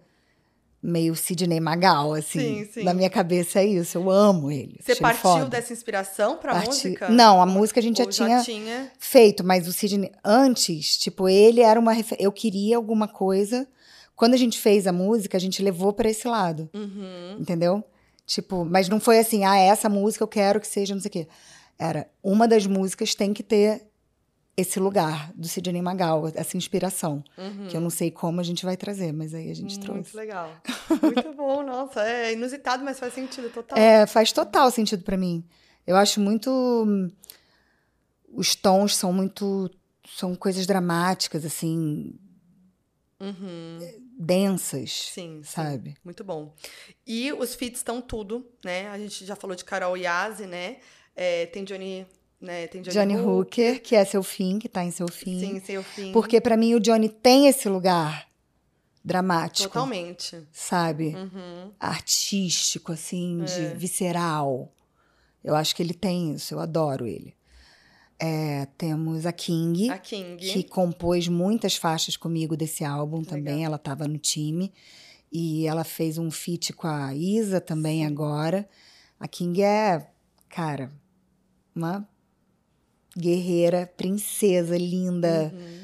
[0.82, 2.64] meio Sidney Magal, assim.
[2.64, 2.82] Sim, sim.
[2.84, 3.98] Na minha cabeça é isso.
[3.98, 4.78] Eu amo ele.
[4.80, 5.46] Você partiu foda.
[5.46, 7.08] dessa inspiração pra Parti- música?
[7.08, 8.90] Não, a música a gente já tinha tinha...
[8.98, 12.16] feito, mas o Sidney antes, tipo, ele era uma refer...
[12.20, 13.66] eu queria alguma coisa.
[14.14, 17.36] Quando a gente fez a música, a gente levou para esse lado, Uhum.
[17.40, 17.84] entendeu?
[18.26, 21.12] Tipo, mas não foi assim, ah, essa música eu quero que seja não sei o
[21.12, 21.28] quê.
[21.78, 23.86] era uma das músicas tem que ter
[24.56, 27.68] esse lugar do Sidney Magal, essa inspiração, Uhum.
[27.68, 30.16] que eu não sei como a gente vai trazer, mas aí a gente Muito trouxe.
[30.16, 30.50] legal.
[31.02, 32.02] Muito bom, nossa.
[32.02, 33.78] É inusitado, mas faz sentido total.
[33.78, 35.44] É, faz total sentido pra mim.
[35.86, 36.50] Eu acho muito.
[38.32, 39.70] Os tons são muito.
[40.16, 42.14] São coisas dramáticas, assim,
[43.20, 43.78] Uhum.
[44.18, 45.42] Densas, Sim, sim.
[45.44, 45.94] sabe?
[46.04, 46.54] Muito bom.
[47.06, 48.88] E os feats estão tudo, né?
[48.88, 50.78] A gente já falou de Carol Yazzie, né?
[51.14, 52.06] É, tem Johnny,
[52.40, 52.66] né?
[52.66, 53.28] Tem Johnny, Johnny Hook.
[53.60, 55.38] Hooker, que é seu fim, que tá em seu fim.
[55.38, 56.12] Sim, seu fim.
[56.12, 58.26] Porque pra mim o Johnny tem esse lugar
[59.04, 60.48] dramático, Totalmente.
[60.50, 61.14] sabe?
[61.14, 61.72] Uhum.
[61.78, 63.74] Artístico, assim, de É.
[63.74, 64.72] visceral.
[65.44, 67.35] Eu acho que ele tem isso, eu adoro ele.
[68.18, 70.36] É, temos a King, A King.
[70.38, 73.64] que compôs muitas faixas comigo desse álbum também.
[73.64, 74.72] Ela estava no time.
[75.30, 78.66] E ela fez um feat com a Isa também agora.
[79.20, 80.08] A King é,
[80.48, 80.90] cara,
[81.74, 82.08] uma
[83.16, 85.80] guerreira, princesa, linda, Uhum.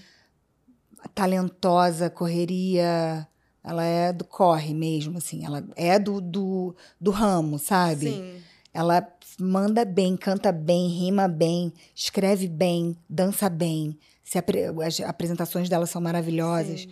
[1.15, 3.27] talentosa, correria.
[3.65, 5.45] Ela é do corre mesmo, assim.
[5.45, 8.11] Ela é do, do, do ramo, sabe?
[8.11, 8.43] Sim.
[8.75, 9.07] Ela
[9.39, 13.99] manda bem, canta bem, rima bem, escreve bem, dança bem.
[14.35, 16.89] Apre- as apresentações dela são maravilhosas.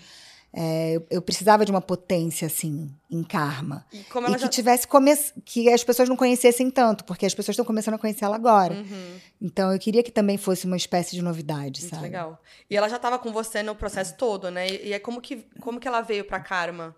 [0.53, 4.49] É, eu, eu precisava de uma potência assim em Karma E como e que já...
[4.49, 5.13] tivesse come...
[5.45, 8.75] que as pessoas não conhecessem tanto, porque as pessoas estão começando a conhecer ela agora.
[8.75, 9.15] Uhum.
[9.41, 12.03] Então eu queria que também fosse uma espécie de novidade, Muito sabe?
[12.03, 12.43] legal.
[12.69, 14.69] E ela já estava com você no processo todo, né?
[14.69, 16.97] E e é como que, como que ela veio pra Karma?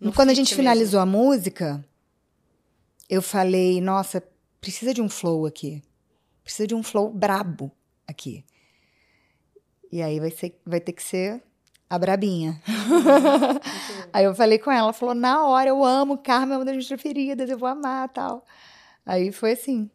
[0.00, 0.56] No Quando a gente mesmo.
[0.56, 1.84] finalizou a música,
[3.10, 4.22] eu falei, nossa,
[4.60, 5.82] precisa de um flow aqui.
[6.44, 7.72] Precisa de um flow brabo
[8.06, 8.44] aqui.
[9.90, 11.42] E aí vai, ser, vai ter que ser
[11.88, 12.62] a brabinha.
[14.12, 16.74] aí eu falei com ela, ela falou, na hora, eu amo, Carmen é uma das
[16.74, 18.44] minhas preferidas, eu vou amar tal.
[19.04, 19.90] Aí foi assim.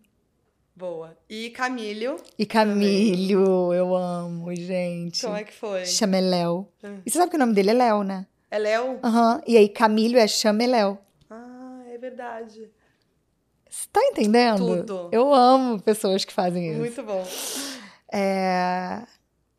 [0.76, 1.18] Boa.
[1.30, 5.22] E Camílio, E Camilho, eu amo, gente.
[5.22, 5.86] como é que foi?
[5.86, 6.68] Chama Léo.
[6.84, 6.99] Hum.
[7.05, 8.28] E você sabe que o nome dele é Léo, né?
[8.51, 8.99] É Léo?
[9.01, 9.41] Aham.
[9.47, 10.97] E aí, Camilho é Chameléu.
[11.30, 12.70] Ah, é verdade.
[13.78, 14.78] Você tá entendendo?
[14.86, 15.09] Tudo.
[15.11, 16.80] Eu amo pessoas que fazem isso.
[16.80, 17.28] Muito bom.
[18.11, 19.01] É...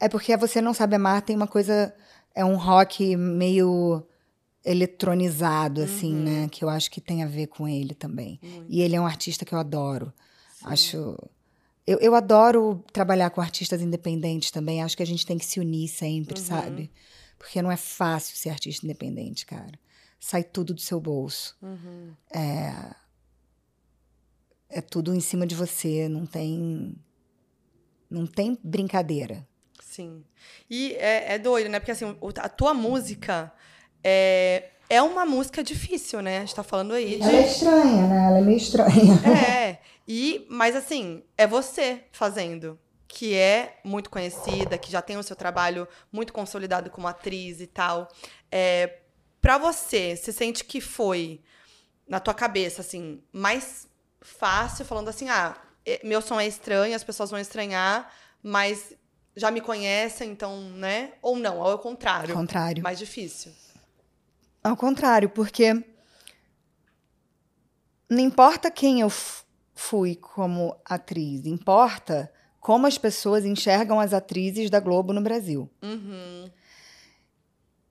[0.01, 1.95] é porque Você Não Sabe Amar tem uma coisa.
[2.35, 4.03] É um rock meio
[4.65, 6.23] eletronizado, assim, Uhum.
[6.25, 6.49] né?
[6.51, 8.39] Que eu acho que tem a ver com ele também.
[8.43, 8.67] Muito.
[8.69, 10.13] E ele é um artista que eu adoro.
[10.59, 10.65] Sim.
[10.67, 11.19] Acho.
[11.87, 14.83] Eu, eu adoro trabalhar com artistas independentes também.
[14.83, 16.45] Acho que a gente tem que se unir sempre, Uhum.
[16.47, 16.91] sabe?
[17.39, 19.79] Porque não é fácil ser artista independente, cara.
[20.19, 21.55] Sai tudo do seu bolso.
[21.63, 22.13] Uhum.
[22.35, 22.73] É
[24.81, 26.09] tudo em cima de você.
[26.09, 26.95] Não tem.
[28.11, 29.47] Não tem brincadeira.
[29.81, 30.25] Sim.
[30.69, 31.81] E é, é doido, né?
[31.81, 33.53] Porque assim, a tua música
[34.05, 36.39] é, é uma música difícil, né?
[36.39, 37.23] A gente tá falando aí de.
[37.23, 38.27] Ela é estranha, né?
[38.27, 39.15] Ela é meio estranha.
[39.27, 39.79] É.
[40.09, 42.79] E, mas assim, é você fazendo.
[43.09, 47.67] Que é muito conhecida, que já tem o seu trabalho muito consolidado como atriz e
[47.67, 48.09] tal.
[48.53, 48.99] É,
[49.41, 51.41] para você, você sente que foi,
[52.07, 53.89] na tua cabeça, assim, mais
[54.27, 58.13] fácil, falando assim, ah, é- meu som é estranho, as pessoas vão estranhar,
[58.43, 58.93] mas
[59.37, 61.13] já me conhecem, então, né?
[61.23, 62.35] Ou não, ou é o contrário.
[62.35, 62.83] Ao contrário.
[62.83, 63.53] Mais difícil.
[64.65, 65.75] Ao contrário, porque
[68.11, 69.11] não importa quem eu
[69.75, 75.71] fui como atriz, importa como as pessoas enxergam as atrizes da Globo no Brasil.
[75.83, 76.51] Uhum.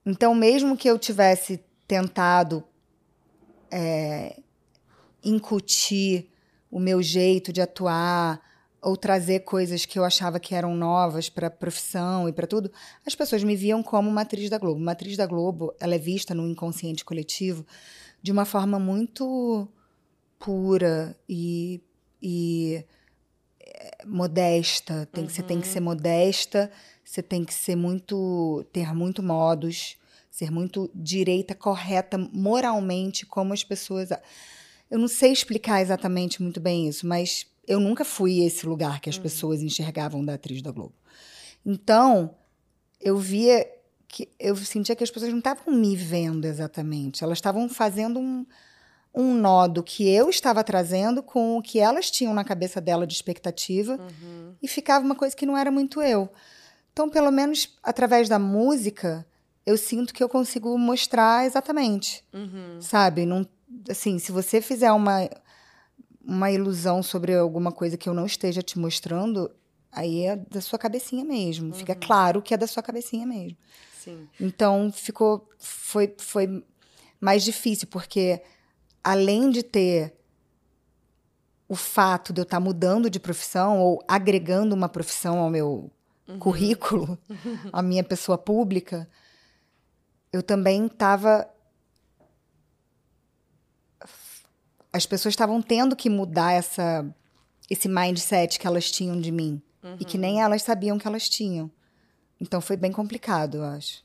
[0.05, 2.63] Então, mesmo que eu tivesse tentado
[3.71, 4.41] é,
[5.25, 6.29] incutir
[6.69, 8.41] o meu jeito de atuar
[8.81, 12.71] ou trazer coisas que eu achava que eram novas para a profissão e para tudo,
[13.03, 14.79] as pessoas me viam como uma atriz da Globo.
[14.79, 17.65] Uma atriz da Globo, ela é vista no inconsciente coletivo
[18.21, 19.67] de uma forma muito
[20.37, 21.81] pura e,
[22.21, 22.85] e
[23.59, 25.07] é, modesta.
[25.11, 26.71] Tem, Você tem que ser modesta,
[27.03, 28.65] você tem que ser muito.
[28.71, 29.97] ter muito modos,
[30.29, 34.09] ser muito direita, correta, moralmente, como as pessoas.
[34.89, 39.09] Eu não sei explicar exatamente muito bem isso, mas eu nunca fui esse lugar que
[39.09, 40.93] as pessoas enxergavam da atriz da Globo.
[41.65, 42.35] Então,
[43.01, 43.67] eu via
[44.07, 48.45] que eu sentia que as pessoas não estavam me vendo exatamente, elas estavam fazendo um,
[49.13, 53.05] um nó do que eu estava trazendo com o que elas tinham na cabeça dela
[53.07, 54.53] de expectativa Uhum.
[54.61, 56.29] e ficava uma coisa que não era muito eu.
[56.93, 59.25] Então, pelo menos através da música,
[59.65, 62.77] eu sinto que eu consigo mostrar exatamente, Uhum.
[62.79, 63.25] sabe?
[63.25, 63.45] Não,
[63.89, 65.29] assim, se você fizer uma
[66.27, 69.51] uma ilusão sobre alguma coisa que eu não esteja te mostrando,
[69.91, 71.71] aí é da sua cabecinha mesmo.
[71.73, 73.55] Fica claro que é da sua cabecinha mesmo.
[73.93, 74.27] Sim.
[74.39, 76.63] Então ficou foi foi
[77.19, 78.41] mais difícil porque
[79.03, 80.15] além de ter
[81.67, 85.91] o fato de eu estar mudando de profissão ou agregando uma profissão ao meu
[86.27, 86.39] uhum.
[86.39, 87.17] currículo,
[87.71, 89.07] à minha pessoa pública,
[90.31, 91.47] eu também estava.
[94.95, 97.05] As pessoas estavam tendo que mudar essa,
[97.69, 99.61] esse mindset que elas tinham de mim.
[99.83, 99.97] Uhum.
[99.99, 101.69] E que nem elas sabiam que elas tinham.
[102.39, 104.01] Então foi bem complicado, eu acho.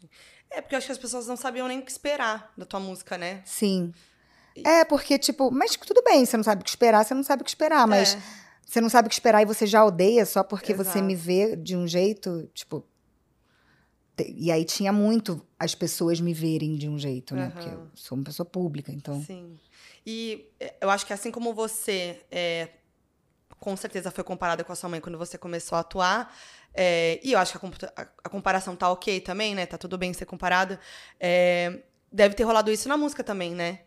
[0.51, 2.81] É, porque eu acho que as pessoas não sabiam nem o que esperar da tua
[2.81, 3.41] música, né?
[3.45, 3.93] Sim.
[4.65, 7.43] É, porque, tipo, mas tudo bem, você não sabe o que esperar, você não sabe
[7.43, 8.23] o que esperar, mas é.
[8.67, 10.91] você não sabe o que esperar e você já odeia só porque Exato.
[10.91, 12.85] você me vê de um jeito, tipo.
[14.19, 17.45] E aí tinha muito as pessoas me verem de um jeito, né?
[17.45, 17.51] Uhum.
[17.53, 19.23] Porque eu sou uma pessoa pública, então.
[19.23, 19.57] Sim.
[20.05, 22.69] E é, eu acho que assim como você é,
[23.59, 26.35] com certeza foi comparada com a sua mãe quando você começou a atuar.
[26.73, 29.67] É, e eu acho que a, a, comparação tá ok também, né?
[29.67, 30.81] Tá tudo bem ser comparada.
[31.19, 31.81] É,
[32.11, 33.81] deve ter rolado isso na música também, né?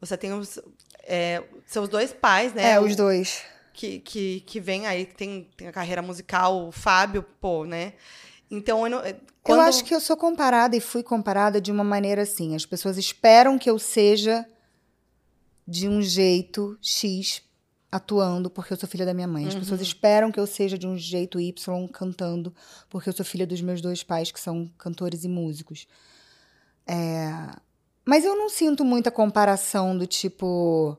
[0.00, 0.58] Você tem os
[1.02, 2.72] é, seus dois pais, né?
[2.72, 3.42] É, os dois.
[3.72, 7.94] Que, que, que vem aí, que tem, tem a carreira musical, o Fábio, pô, né?
[8.50, 9.60] Então, eu, não, é, quando...
[9.60, 12.54] eu acho que eu sou comparada e fui comparada de uma maneira assim.
[12.54, 14.46] As pessoas esperam que eu seja
[15.70, 17.42] de um jeito X
[17.92, 19.46] atuando porque eu sou filha da minha mãe.
[19.46, 19.60] As uhum.
[19.60, 22.52] pessoas esperam que eu seja de um jeito Y cantando
[22.88, 25.86] porque eu sou filha dos meus dois pais que são cantores e músicos.
[26.84, 27.30] É...
[28.04, 30.98] Mas eu não sinto muita comparação do tipo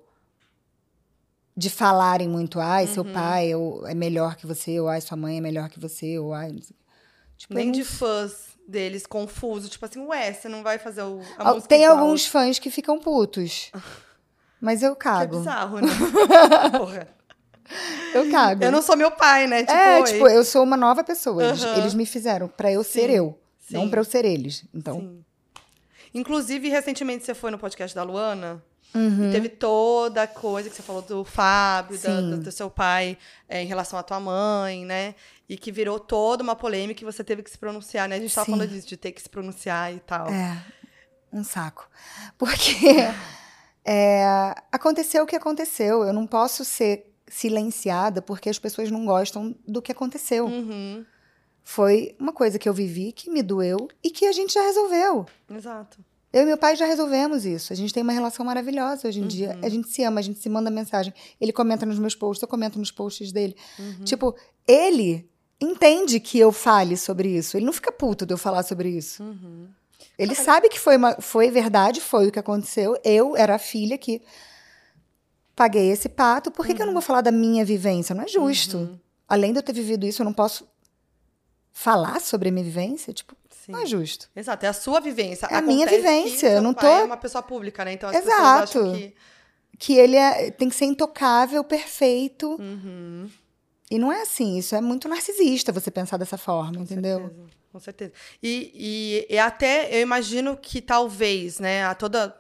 [1.56, 2.94] de falarem muito, ai, uhum.
[2.94, 6.18] seu pai ou, é melhor que você, ou ai, sua mãe é melhor que você,
[6.18, 6.56] ou ai.
[7.36, 11.54] Tipo, Nem de fãs deles confuso, tipo assim, ué, você não vai fazer o, a
[11.54, 13.70] música Tem alguns fãs que ficam putos.
[14.62, 15.32] Mas eu cago.
[15.32, 15.88] Que é bizarro, né?
[16.78, 17.08] Porra.
[18.14, 18.64] Eu cago.
[18.64, 19.62] Eu não sou meu pai, né?
[19.62, 21.44] Tipo, é, tipo, eu sou uma nova pessoa.
[21.44, 21.76] Eles, uhum.
[21.78, 22.92] eles me fizeram para eu Sim.
[22.92, 23.74] ser eu, Sim.
[23.74, 24.64] não para eu ser eles.
[24.74, 25.00] Então.
[25.00, 25.26] Sim.
[26.14, 28.62] Inclusive, recentemente você foi no podcast da Luana.
[28.94, 29.30] Uhum.
[29.30, 33.18] E teve toda a coisa que você falou do Fábio, da, do, do, seu pai,
[33.48, 35.16] é, em relação à tua mãe, né?
[35.48, 38.18] E que virou toda uma polêmica e você teve que se pronunciar, né?
[38.18, 40.28] A gente tava falando disso, de ter que se pronunciar e tal.
[40.30, 40.58] É,
[41.32, 41.90] um saco.
[42.38, 42.76] Porque
[43.86, 46.04] é, aconteceu o que aconteceu.
[46.04, 50.46] Eu não posso ser silenciada porque as pessoas não gostam do que aconteceu.
[50.46, 51.06] Uhum.
[51.64, 55.26] Foi uma coisa que eu vivi, que me doeu e que a gente já resolveu.
[55.50, 56.00] Exato.
[56.34, 57.74] Eu e meu pai já resolvemos isso.
[57.74, 59.28] A gente tem uma relação maravilhosa hoje em uhum.
[59.28, 59.60] dia.
[59.62, 61.14] A gente se ama, a gente se manda mensagem.
[61.40, 63.56] Ele comenta nos meus posts, eu comento nos posts dele.
[63.78, 64.04] Uhum.
[64.06, 65.30] Tipo, ele
[65.60, 67.58] entende que eu fale sobre isso.
[67.58, 69.22] Ele não fica puto de eu falar sobre isso.
[69.24, 69.68] Uhum.
[70.22, 72.96] Ele sabe que foi, uma, foi verdade, foi o que aconteceu.
[73.04, 74.22] Eu era a filha que
[75.56, 76.52] paguei esse pato.
[76.52, 76.76] Por que, uhum.
[76.76, 78.14] que eu não vou falar da minha vivência?
[78.14, 78.78] Não é justo.
[78.78, 79.00] Uhum.
[79.28, 80.68] Além de eu ter vivido isso, eu não posso
[81.74, 83.12] falar sobre a minha vivência?
[83.12, 83.72] Tipo, Sim.
[83.72, 84.30] não é justo.
[84.36, 85.48] Exato, é a sua vivência.
[85.48, 86.50] É a minha vivência.
[86.50, 86.86] Eu não tô.
[86.86, 87.94] É uma pessoa pública, né?
[87.94, 88.68] Então as Exato.
[88.68, 89.16] pessoas acham que.
[89.80, 92.56] Que ele é, tem que ser intocável, perfeito.
[92.60, 93.28] Uhum.
[93.90, 94.60] E não é assim.
[94.60, 97.22] Isso é muito narcisista você pensar dessa forma, Com entendeu?
[97.22, 98.14] Certeza com certeza.
[98.42, 102.36] E, e, e, até eu imagino que talvez, né, a toda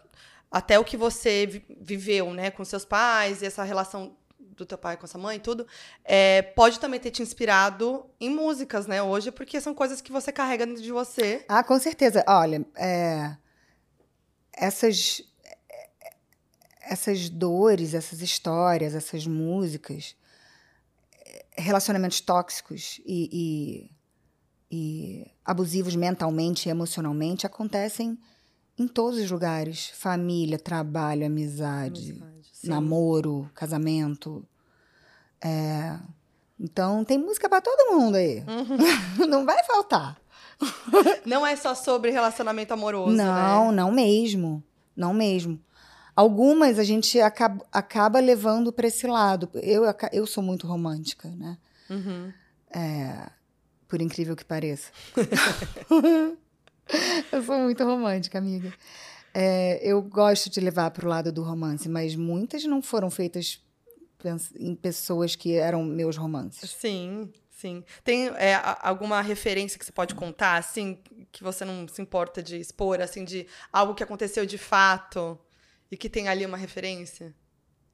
[0.49, 4.97] até o que você viveu, né, com seus pais e essa relação do teu pai
[4.97, 5.65] com essa mãe e tudo,
[6.03, 10.31] é, pode também ter te inspirado em músicas, né, hoje, porque são coisas que você
[10.31, 11.45] carrega dentro de você.
[11.47, 12.23] Ah, com certeza.
[12.27, 13.35] Olha, é,
[14.53, 15.23] essas
[16.81, 20.13] essas dores, essas histórias, essas músicas,
[21.57, 23.91] relacionamentos tóxicos e, e
[24.71, 28.17] e abusivos mentalmente e emocionalmente acontecem
[28.79, 34.45] em todos os lugares: família, trabalho, amizade, amizade namoro, casamento.
[35.43, 35.97] É...
[36.59, 38.39] Então tem música para todo mundo aí.
[38.47, 39.27] Uhum.
[39.27, 40.19] não vai faltar.
[41.25, 43.15] Não é só sobre relacionamento amoroso.
[43.15, 43.77] Não, né?
[43.77, 44.63] não mesmo.
[44.95, 45.59] Não mesmo.
[46.15, 49.49] Algumas a gente acaba, acaba levando para esse lado.
[49.55, 51.57] Eu, eu sou muito romântica, né?
[51.89, 52.31] Uhum.
[52.69, 53.31] É,
[53.91, 54.89] por incrível que pareça.
[57.29, 58.73] eu sou muito romântica, amiga.
[59.33, 63.61] É, eu gosto de levar para o lado do romance, mas muitas não foram feitas
[64.57, 66.69] em pessoas que eram meus romances.
[66.69, 67.83] Sim, sim.
[68.01, 70.97] Tem é, alguma referência que você pode contar, assim,
[71.29, 75.37] que você não se importa de expor, assim, de algo que aconteceu de fato
[75.91, 77.35] e que tem ali uma referência?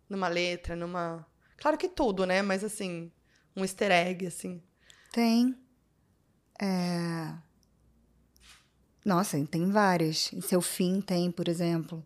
[0.08, 1.26] Numa letra, numa.
[1.58, 2.44] Claro que tudo, né?
[2.44, 3.12] Mas assim,
[3.56, 4.62] um easter egg, assim.
[5.12, 5.58] Tem.
[6.62, 7.34] É...
[9.06, 10.32] Nossa, tem várias.
[10.34, 12.04] Em seu fim tem, por exemplo.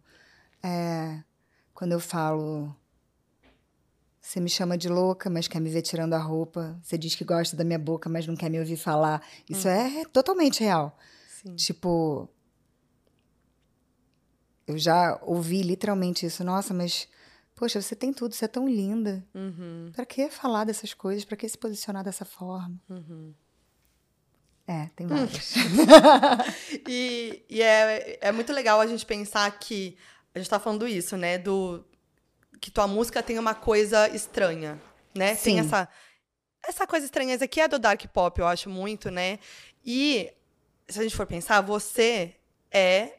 [0.62, 1.24] É...
[1.74, 2.76] Quando eu falo.
[4.20, 6.80] Você me chama de louca, mas quer me ver tirando a roupa.
[6.84, 9.26] Você diz que gosta da minha boca, mas não quer me ouvir falar.
[9.50, 9.72] Isso hum.
[9.72, 10.98] é totalmente real.
[11.28, 11.56] Sim.
[11.56, 12.30] Tipo.
[14.68, 16.44] Eu já ouvi literalmente isso.
[16.44, 17.08] Nossa, mas
[17.62, 19.24] Poxa, você tem tudo, você é tão linda.
[19.36, 21.24] Uhum, Pra que falar dessas coisas?
[21.24, 22.82] Pra que se posicionar dessa forma?
[22.90, 23.36] uhum.
[24.72, 25.54] É, tem várias.
[26.88, 29.98] E, e é, é muito legal a gente pensar que.
[30.34, 31.38] A gente tá falando isso, né?
[31.38, 31.86] Do.
[32.62, 34.82] Que tua música tem uma coisa estranha,
[35.14, 35.36] né?
[35.36, 35.60] Tem Sim.
[35.60, 35.90] essa.
[36.64, 39.40] Essa coisa estranheza que é do dark pop, eu acho muito, né?
[39.84, 40.32] E
[40.88, 42.36] se a gente for pensar, você
[42.72, 43.14] é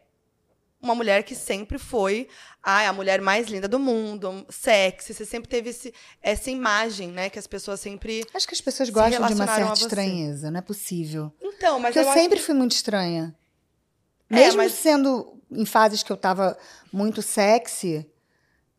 [0.82, 2.28] uma mulher que sempre foi
[2.62, 5.14] ai, a mulher mais linda do mundo, sexy.
[5.14, 7.30] Você sempre teve esse, essa imagem, né?
[7.30, 8.24] Que as pessoas sempre.
[8.34, 11.32] Acho que as pessoas gostam de uma certa estranheza, não é possível.
[11.40, 13.34] Então, mas Porque eu, eu, sempre que- fui muito estranha.
[14.28, 16.56] É, Mesmo mas- sendo em fases que eu tava
[16.92, 18.06] muito sexy,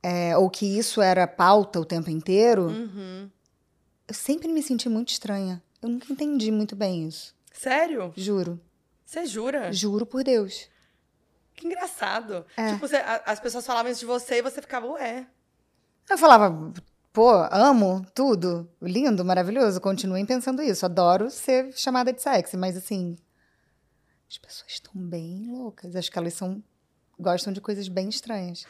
[0.01, 3.29] é, ou que isso era pauta o tempo inteiro, Uhum.
[4.07, 5.61] eu sempre me senti muito estranha.
[5.81, 7.35] Eu nunca entendi muito bem isso.
[7.51, 8.11] Sério?
[8.17, 8.59] Juro.
[9.05, 9.71] Você jura?
[9.71, 10.67] Juro por Deus.
[11.55, 12.45] Que engraçado.
[12.57, 12.73] É.
[12.73, 15.27] Tipo, você- a- as pessoas falavam isso de você e você ficava, ué.
[16.09, 16.73] Eu falava,
[17.13, 19.79] pô, amo tudo, lindo, maravilhoso.
[19.79, 20.85] Continuem pensando isso.
[20.85, 23.15] Adoro ser chamada de sexy, mas assim,
[24.29, 25.95] as pessoas estão bem loucas.
[25.95, 26.61] Acho que elas são
[27.19, 28.65] gostam de coisas bem estranhas.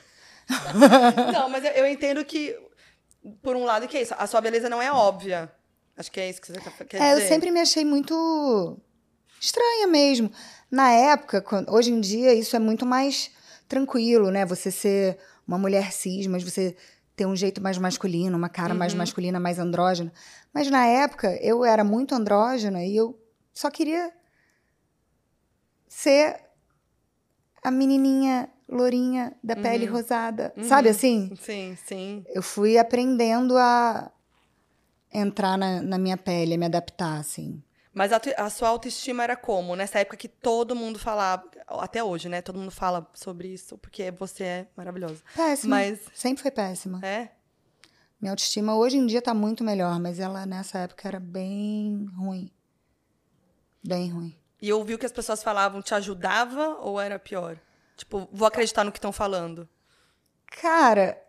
[1.34, 2.56] Não, mas eu, entendo que,
[3.42, 4.14] por um lado, que é isso.
[4.18, 5.50] A sua beleza não é óbvia.
[5.96, 7.24] Acho que é isso que você quer quer É, dizer.
[7.24, 8.78] eu sempre me achei muito
[9.40, 10.30] estranha mesmo.
[10.74, 13.30] Na época, hoje em dia, isso é muito mais
[13.68, 14.44] tranquilo, né?
[14.44, 16.76] Você ser uma mulher cis, mas você
[17.16, 18.98] ter um jeito mais masculino, uma cara mais Uhum.
[18.98, 20.12] masculina, mais andrógena.
[20.52, 23.16] Mas na época, eu era muito andrógena e eu
[23.54, 24.12] só queria
[25.88, 26.40] ser
[27.64, 29.92] a menininha lourinha da pele Uhum.
[29.94, 30.52] rosada.
[30.58, 30.64] Uhum.
[30.64, 31.32] Sabe assim?
[31.40, 32.26] Sim, sim.
[32.34, 34.12] eu fui aprendendo a
[35.14, 37.62] entrar na, na minha pele, a me adaptar, assim.
[37.94, 39.76] Mas a, a sua autoestima era como?
[39.76, 42.42] Nessa época que todo mundo falava, até hoje, né?
[42.42, 45.22] Todo mundo fala sobre isso, porque você é maravilhosa.
[45.36, 45.76] Péssima.
[45.76, 47.00] Mas, Sempre foi péssima.
[47.04, 47.30] é?
[48.20, 52.50] Minha autoestima hoje em dia tá muito melhor, mas ela nessa época era bem ruim.
[53.86, 54.36] Bem ruim.
[54.62, 57.60] E eu ouvi o que as pessoas falavam, te ajudava ou era pior?
[57.98, 59.68] Tipo, vou acreditar no que estão falando.
[60.48, 61.22] Cara.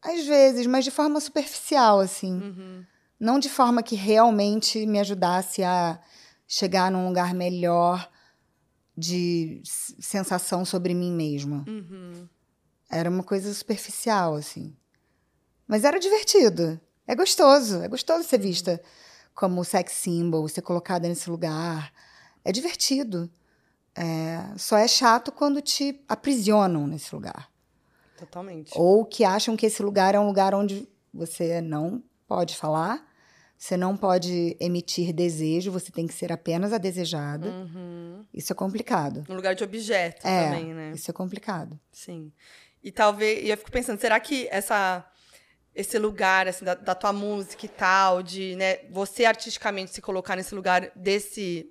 [0.00, 2.32] Às vezes, mas de forma superficial, assim.
[2.32, 2.86] Uhum.
[3.18, 5.98] Não de forma que realmente me ajudasse a
[6.46, 8.10] chegar num lugar melhor
[8.96, 11.64] de sensação sobre mim mesma.
[11.66, 12.28] Uhum.
[12.90, 14.76] Era uma coisa superficial, assim.
[15.66, 16.80] Mas era divertido.
[17.06, 17.82] É gostoso.
[17.82, 18.80] É gostoso ser vista
[19.34, 21.92] como sex symbol, ser colocada nesse lugar.
[22.44, 23.30] É divertido.
[23.94, 27.50] É, só é chato quando te aprisionam nesse lugar.
[28.16, 28.72] Totalmente.
[28.74, 33.05] Ou que acham que esse lugar é um lugar onde você não pode falar,
[33.58, 37.48] você não pode emitir desejo, você tem que ser apenas a desejada.
[37.48, 38.24] Uhum.
[38.32, 39.24] Isso é complicado.
[39.28, 40.92] No lugar de objeto É, também, né?
[40.94, 41.78] isso é complicado.
[41.90, 42.30] Sim.
[42.84, 43.42] E talvez.
[43.44, 45.04] E eu fico pensando, será que essa.
[45.74, 50.34] Esse lugar, assim, da, da tua música e tal, de, né, você artisticamente se colocar
[50.34, 51.70] nesse lugar desse.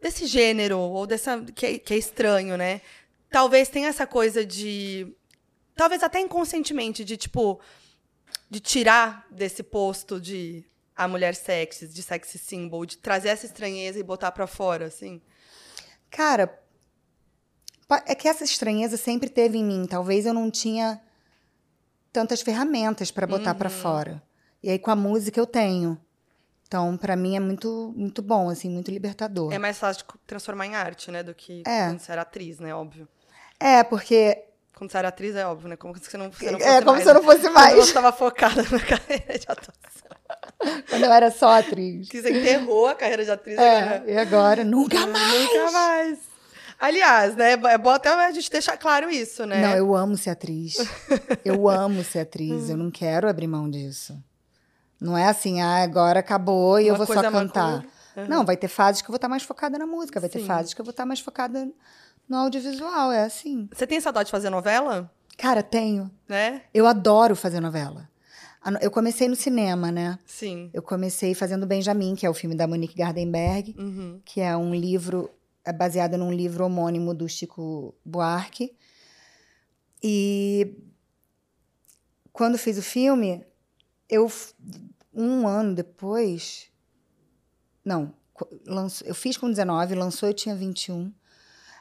[0.00, 1.40] desse gênero, ou dessa.
[1.54, 2.80] que é, que é estranho, né?
[3.30, 5.12] Talvez tenha essa coisa de.
[5.74, 7.60] Talvez até inconscientemente, de tipo.
[8.50, 10.64] de tirar desse posto de
[10.96, 15.20] a mulher sexy, de sexy symbol, de trazer essa estranheza e botar pra fora, assim.
[16.10, 16.58] Cara,
[18.06, 19.86] é que essa estranheza sempre teve em mim.
[19.86, 21.00] Talvez eu não tinha
[22.12, 24.22] tantas ferramentas para botar pra fora.
[24.62, 26.00] E aí com a música eu tenho.
[26.66, 29.52] Então, pra mim é muito muito bom, assim, muito libertador.
[29.52, 31.22] É mais fácil de transformar em arte, né?
[31.22, 31.86] Do que É.
[31.86, 32.74] quando você era atriz, né?
[32.74, 33.06] Óbvio.
[33.60, 34.45] É, porque
[34.76, 35.76] Quando você era atriz, é óbvio, né?
[35.76, 37.26] Como se você não, você não é fosse como mais, se eu não né?
[37.26, 37.74] fosse Quando mais.
[37.74, 40.84] você estava focada na carreira de atuação.
[40.90, 42.08] Quando eu era só atriz.
[42.10, 44.04] Que você enterrou a carreira de atriz agora.
[44.06, 45.44] É, e agora nunca mais.
[45.44, 46.18] Nunca mais.
[46.78, 47.52] Aliás, né?
[47.52, 49.62] É bom até a gente deixar claro isso, né?
[49.62, 50.76] Não, eu amo ser atriz.
[51.42, 52.68] Eu amo ser atriz.
[52.68, 54.22] eu não quero abrir mão disso.
[55.00, 57.82] Não é assim, ah, agora acabou e eu Uma vou só é uma cantar.
[58.14, 58.26] Uhum.
[58.28, 60.46] Não, vai ter fases que eu vou estar mais focada na música, vai ter Sim.
[60.46, 61.66] fases que eu vou estar mais focada
[62.28, 63.12] no audiovisual.
[63.12, 63.68] É assim.
[63.72, 65.10] Você tem saudade de fazer novela?
[65.38, 66.10] Cara, tenho.
[66.28, 66.62] Né?
[66.72, 68.08] Eu adoro fazer novela.
[68.80, 70.18] Eu comecei no cinema, né?
[70.26, 70.70] Sim.
[70.74, 74.20] Eu comecei fazendo Benjamin, que é o filme da Monique Gardenberg, Uhum.
[74.24, 75.30] que é um livro
[75.64, 78.74] é baseado num livro homônimo do Chico Buarque.
[80.02, 80.76] E
[82.32, 83.44] quando fiz o filme,
[84.08, 84.30] eu
[85.14, 86.66] um ano depois,
[87.84, 88.12] não,
[88.66, 91.12] lançou- eu fiz com 19, lançou eu tinha 21.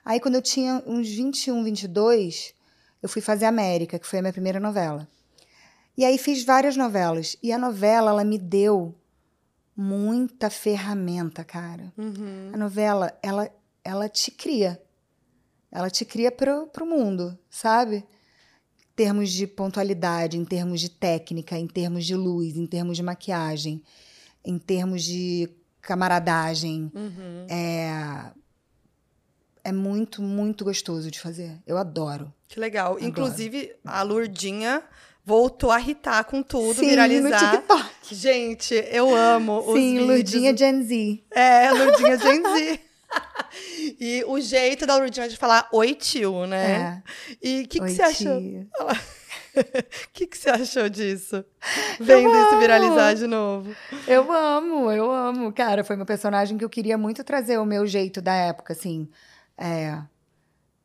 [0.06, 2.54] Aí quando eu tinha uns 21, 22,
[3.02, 5.08] eu fui fazer América, que foi a minha primeira novela.
[5.98, 7.36] E aí fiz várias novelas.
[7.42, 8.94] E a novela, ela me deu
[9.76, 11.92] muita ferramenta, cara.
[11.98, 12.52] Uhum.
[12.54, 13.50] A novela, ela,
[13.84, 14.82] ela te cria.
[15.72, 18.06] Ela te cria pro, pro mundo, sabe?
[18.96, 23.84] termos de pontualidade, em termos de técnica, em termos de luz, em termos de maquiagem,
[24.44, 25.50] em termos de
[25.82, 26.90] camaradagem.
[26.96, 27.48] Uhum.
[27.50, 28.32] É,
[29.66, 31.58] é muito, muito gostoso de fazer.
[31.66, 32.32] Eu adoro.
[32.48, 32.92] Que legal.
[32.92, 33.04] Adoro.
[33.06, 34.84] Inclusive, a Lurdinha
[35.26, 37.52] voltou a irritar com tudo, Sim, viralizar.
[37.52, 38.16] no TikTok.
[38.16, 40.08] Gente, eu amo os Sim, vídeos.
[40.08, 41.24] Lurdinha Gen Z.
[41.32, 42.80] É, Lurdinha Gen Z.
[44.00, 47.04] e o jeito da Lurdinha de falar oi tio, né?
[47.04, 47.38] É.
[47.42, 48.38] E o que, que você achou?
[48.38, 48.96] O
[50.14, 51.44] que, que você achou disso?
[52.00, 52.60] Vendo isso amo.
[52.60, 53.76] viralizar de novo.
[54.08, 55.52] Eu amo, eu amo.
[55.52, 59.10] Cara, foi meu personagem que eu queria muito trazer o meu jeito da época, assim.
[59.58, 60.02] É.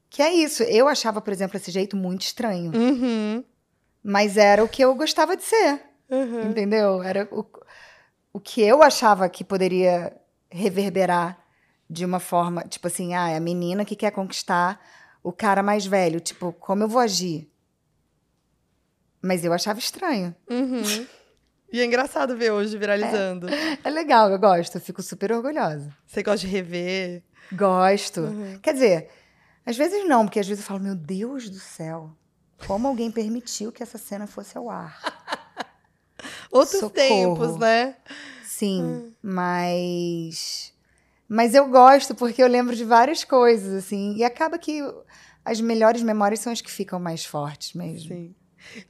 [0.09, 0.63] Que é isso.
[0.65, 2.73] Eu achava, por exemplo, esse jeito muito estranho.
[2.75, 3.45] Uhum.
[4.03, 5.81] Mas era o que eu gostava de ser.
[6.11, 6.51] Uhum.
[6.51, 7.03] Entendeu?
[7.03, 7.45] Era o,
[8.33, 10.17] o que eu achava que poderia
[10.51, 11.39] reverberar
[11.89, 14.81] de uma forma, tipo assim, ah, é a menina que quer conquistar
[15.23, 16.21] o cara mais velho.
[16.21, 17.51] Tipo, como eu vou agir?
[19.23, 20.35] Mas eu achava estranho.
[20.49, 21.07] Uhum.
[21.73, 23.47] E é engraçado ver hoje viralizando.
[23.85, 25.95] É legal, eu gosto, eu fico super orgulhosa.
[26.07, 27.23] Você gosta de rever.
[27.53, 28.21] Gosto.
[28.23, 28.59] Uhum.
[28.63, 29.11] Quer dizer,
[29.65, 32.11] às vezes não, porque às vezes eu falo, meu Deus do céu,
[32.67, 35.01] como alguém permitiu que essa cena fosse ao ar?
[36.51, 36.97] Outros Socorro.
[36.97, 37.97] tempos, né?
[38.45, 40.75] Sim, mas.
[41.29, 44.83] Mas eu gosto porque eu lembro de várias coisas, assim, e acaba que
[45.45, 48.09] as melhores memórias são as que ficam mais fortes mesmo.
[48.09, 48.35] Sim.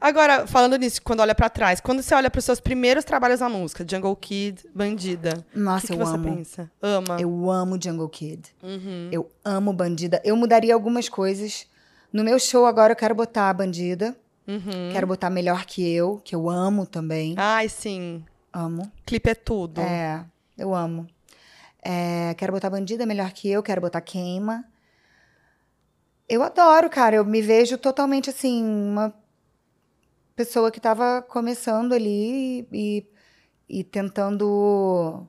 [0.00, 3.48] Agora, falando nisso, quando olha pra trás, quando você olha pros seus primeiros trabalhos na
[3.48, 6.36] música, Jungle Kid, Bandida, Nossa, que, que eu você amo.
[6.36, 6.70] pensa?
[6.82, 7.20] Ama?
[7.20, 8.54] Eu amo Jungle Kid.
[8.62, 9.08] Uhum.
[9.12, 10.20] Eu amo Bandida.
[10.24, 11.66] Eu mudaria algumas coisas.
[12.12, 14.16] No meu show agora eu quero botar a Bandida.
[14.46, 14.90] Uhum.
[14.92, 17.34] Quero botar Melhor Que Eu, que eu amo também.
[17.38, 18.24] Ai, sim.
[18.52, 18.90] Amo.
[19.06, 19.80] Clipe é tudo.
[19.80, 20.24] É,
[20.58, 21.06] eu amo.
[21.82, 24.64] É, quero botar Bandida Melhor Que Eu, quero botar Queima.
[26.28, 27.16] Eu adoro, cara.
[27.16, 29.14] Eu me vejo totalmente assim, uma
[30.36, 33.06] pessoa que tava começando ali e,
[33.68, 35.26] e tentando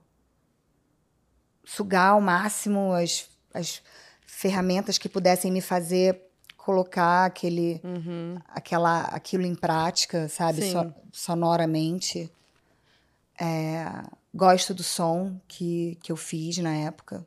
[1.63, 3.81] sugar ao máximo as, as
[4.25, 6.21] ferramentas que pudessem me fazer
[6.57, 8.37] colocar aquele, Uhum.
[8.47, 10.61] aquela, aquilo em prática, sabe?
[10.71, 12.31] So- sonoramente.
[13.39, 13.85] É,
[14.33, 17.25] gosto do som que, que eu fiz na época,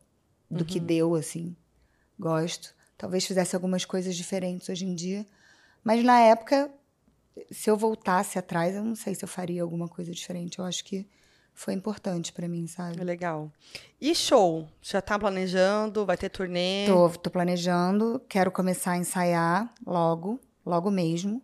[0.49, 1.57] do que deu, assim.
[2.19, 2.73] Gosto.
[2.97, 5.27] Talvez fizesse algumas coisas diferentes hoje em dia.
[5.83, 6.71] Mas na época,
[7.51, 10.59] se eu voltasse atrás, eu não sei se eu faria alguma coisa diferente.
[10.59, 11.07] Eu acho que
[11.53, 13.03] foi importante pra mim, sabe?
[13.03, 13.51] legal.
[14.01, 14.69] E show?
[14.83, 16.05] Já tá planejando?
[16.05, 16.85] Vai ter turnê?
[16.87, 21.41] Tô, tô planejando, quero começar a ensaiar logo, logo mesmo.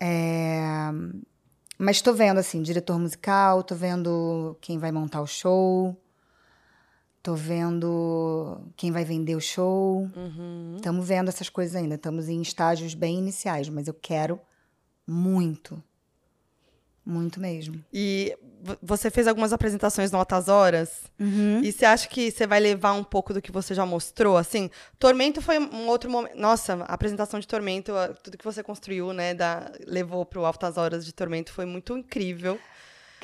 [0.00, 0.90] É,
[1.78, 5.96] Mas tô vendo, assim, diretor musical, tô vendo quem vai montar o show,
[7.22, 10.08] tô vendo quem vai vender o show.
[10.16, 10.74] Uhum.
[10.76, 14.40] Estamos vendo essas coisas ainda, estamos em estágios bem iniciais, mas eu quero
[15.06, 15.82] muito.
[17.04, 17.84] Muito mesmo.
[17.92, 21.02] E vo- você fez algumas apresentações no Altas Horas.
[21.64, 24.36] E você acha que você vai levar um pouco do que você já mostrou?
[24.36, 26.36] Assim, Tormento foi um outro momento.
[26.38, 27.92] Nossa, a apresentação de Tormento,
[28.22, 29.34] tudo que você construiu, né?
[29.34, 32.56] Da, levou pro Altas Horas de Tormento foi muito incrível.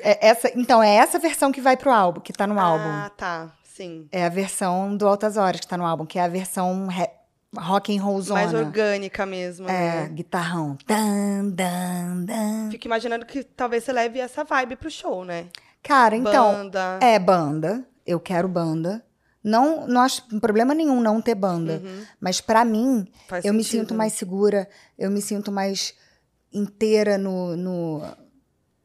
[0.01, 2.85] É essa, então, é essa versão que vai pro álbum, que tá no álbum.
[2.85, 3.53] Ah, tá.
[3.62, 4.09] Sim.
[4.11, 7.11] É a versão do Altas Horas que tá no álbum, que é a versão re-
[7.57, 8.40] rock and roll zona.
[8.40, 9.68] Mais orgânica mesmo.
[9.68, 10.09] É, né?
[10.09, 10.76] guitarrão.
[10.86, 12.70] Dan, dan, dan.
[12.70, 15.46] Fico imaginando que talvez você leve essa vibe pro show, né?
[15.82, 16.99] Cara, então, Banda.
[17.01, 17.86] é banda.
[18.07, 19.05] Eu quero banda.
[19.42, 21.80] Não, não acho problema nenhum não ter banda.
[21.82, 22.05] Uhum.
[22.20, 23.99] Mas pra mim, Faz eu me sentido, sinto né?
[23.99, 24.68] mais segura,
[24.99, 25.94] eu me sinto mais
[26.53, 28.03] inteira no, no,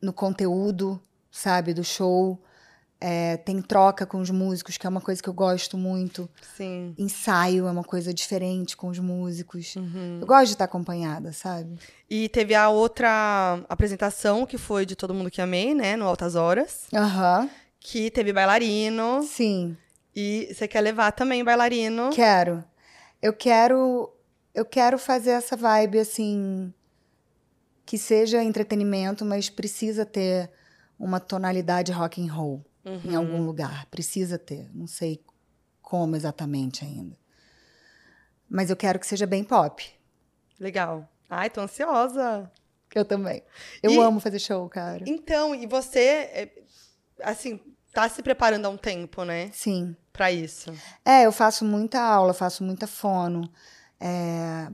[0.01, 1.01] no conteúdo,
[1.31, 2.41] sabe, do show.
[3.05, 6.29] É, tem troca com os músicos, que é uma coisa que eu gosto muito.
[6.55, 6.95] Sim.
[6.97, 9.75] Ensaio é uma coisa diferente com os músicos.
[9.75, 10.19] Uhum.
[10.21, 11.77] Eu gosto de estar acompanhada, sabe?
[12.09, 15.97] E teve a outra apresentação, que foi de Todo Mundo Que Amei, né?
[15.97, 16.83] No Altas Horas.
[16.93, 19.21] Aham, Que teve bailarino.
[19.23, 19.75] sim.
[20.15, 22.09] E você quer levar também bailarino.
[22.13, 22.63] Quero.
[23.21, 24.09] Eu quero.
[24.55, 26.73] Eu quero fazer essa vibe assim.
[27.85, 30.49] Que seja entretenimento, mas precisa ter
[30.97, 33.85] uma tonalidade rock and roll em algum lugar.
[33.87, 34.69] Precisa ter.
[34.73, 35.23] Não sei
[35.81, 37.17] como exatamente ainda.
[38.49, 39.83] Mas eu quero que seja bem pop.
[40.59, 41.09] Legal.
[41.29, 42.51] Ai, tô ansiosa.
[42.93, 43.41] Eu também.
[43.81, 45.03] Eu E- amo fazer show, cara.
[45.07, 46.63] Então, e você, é,
[47.23, 47.59] assim,
[47.91, 49.49] tá se preparando há um tempo, né?
[49.51, 49.95] Sim.
[50.11, 50.71] Pra isso.
[51.03, 53.51] É, eu faço muita aula, faço muita fono.
[53.99, 54.67] É,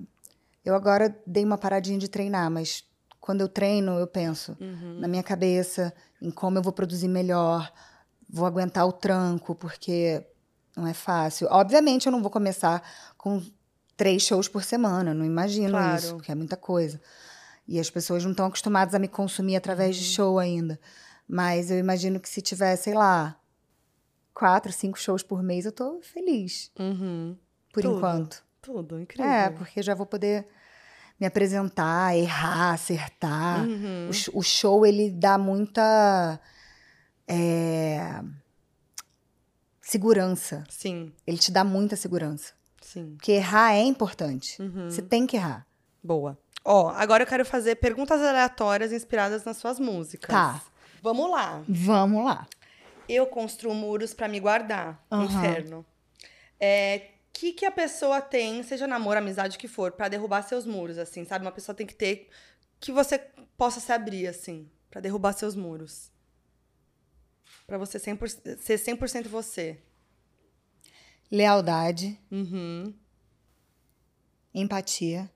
[0.65, 2.83] Eu agora dei uma paradinha de treinar, mas
[3.19, 4.99] quando eu treino, eu penso Uhum.
[4.99, 7.71] na minha cabeça, em como eu vou produzir melhor,
[8.29, 10.23] vou aguentar o tranco, porque
[10.77, 11.47] não é fácil.
[11.49, 12.81] Obviamente, eu não vou começar
[13.17, 13.41] com
[13.97, 15.13] três shows por semana.
[15.13, 15.97] Não imagino Claro.
[15.97, 17.01] isso, porque é muita coisa.
[17.67, 20.01] E as pessoas não estão acostumadas a me consumir através Uhum.
[20.03, 20.79] de show ainda.
[21.27, 23.37] Mas eu imagino que se tiver, sei lá,
[24.33, 27.35] quatro, cinco shows por mês, eu tô feliz, Uhum.
[27.73, 27.97] por Tudo.
[27.97, 28.43] enquanto.
[28.61, 29.29] Tudo, incrível.
[29.31, 30.45] É, porque já vou poder
[31.19, 33.65] me apresentar, errar, acertar.
[33.67, 34.09] Uhum.
[34.33, 36.39] O, o show, ele dá muita
[37.29, 38.21] é,
[39.81, 40.63] segurança.
[40.69, 42.53] Sim, Ele te dá muita segurança.
[42.81, 43.15] sim.
[43.15, 44.61] Porque errar é importante.
[44.61, 44.89] Uhum.
[44.89, 45.65] Você tem que errar.
[46.03, 46.37] Boa.
[46.65, 50.29] Ó, agora eu quero fazer perguntas aleatórias inspiradas nas suas músicas.
[50.29, 50.61] Tá.
[51.01, 51.63] Vamos lá.
[51.67, 52.47] Vamos lá.
[53.07, 55.25] Eu construo muros pra me guardar no Aham.
[55.25, 55.85] inferno.
[56.59, 60.65] É, que que a pessoa tem, seja namoro, amizade, o que for, pra derrubar seus
[60.65, 61.45] muros, assim, sabe?
[61.45, 62.29] Uma pessoa tem que ter
[62.79, 63.17] que você
[63.57, 66.11] possa se abrir, assim, pra derrubar seus muros.
[67.67, 69.77] Pra você 100%, ser 100% você.
[71.31, 72.93] Lealdade, Uhum,
[74.53, 75.29] empatia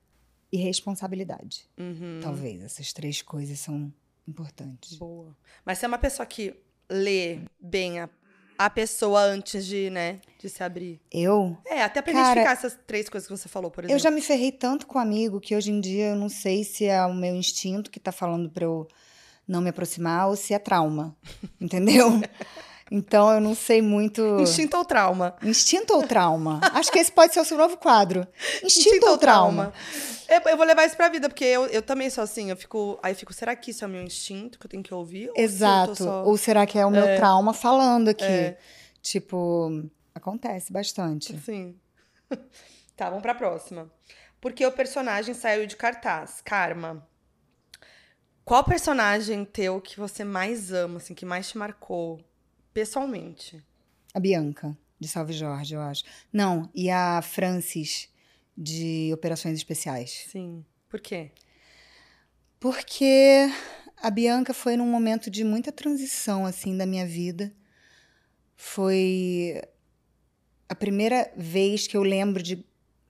[0.52, 1.68] e responsabilidade.
[1.78, 2.20] uhum.
[2.22, 3.94] Talvez essas três coisas são
[4.28, 4.98] importantes.
[4.98, 5.36] Boa.
[5.66, 6.56] Mas você é uma pessoa que
[6.90, 8.10] lê bem a,
[8.58, 11.00] a pessoa antes de, né, de se abrir.
[11.12, 13.96] Eu, É, até pra Cara, identificar essas três coisas que você falou, por exemplo.
[13.96, 16.86] eu já me ferrei tanto com amigo que hoje em dia eu não sei se
[16.86, 18.88] é o meu instinto que tá falando pra eu
[19.48, 21.16] não me aproximar ou se é trauma.
[21.60, 22.22] Entendeu?
[22.96, 24.22] Então eu não sei muito.
[24.40, 25.36] Instinto ou trauma?
[25.42, 26.60] Instinto ou trauma?
[26.74, 28.28] Acho que esse pode ser o seu novo quadro.
[28.64, 29.74] Instinto, ou trauma?
[30.30, 32.52] Eu, eu vou levar isso pra vida, porque eu, eu também sou assim.
[32.52, 33.00] Eu fico.
[33.02, 35.30] Aí eu fico, será que isso é o meu instinto que eu tenho que ouvir?
[35.30, 35.96] Ou Exato.
[35.96, 38.24] só- Ou será que é o meu trauma falando aqui?
[38.26, 38.60] É.
[39.02, 41.36] Tipo, acontece bastante.
[41.40, 41.76] Sim.
[42.96, 43.92] tá, vamos pra próxima.
[44.40, 46.42] Porque o personagem saiu de cartaz?
[46.46, 47.08] Karma.
[48.46, 52.20] Qual personagem teu que você mais ama, assim, que mais te marcou
[52.74, 53.64] pessoalmente?
[54.14, 56.04] A Bianca, de Salve Jorge, eu acho.
[56.32, 58.10] Não, e a Francis,
[58.58, 60.26] de Operações Especiais.
[60.30, 60.66] Sim.
[60.90, 61.32] Por quê?
[62.60, 63.50] Porque
[63.98, 67.54] a Bianca foi num momento de muita transição, assim, da minha vida.
[68.58, 69.62] Foi
[70.68, 72.66] a primeira vez que eu lembro de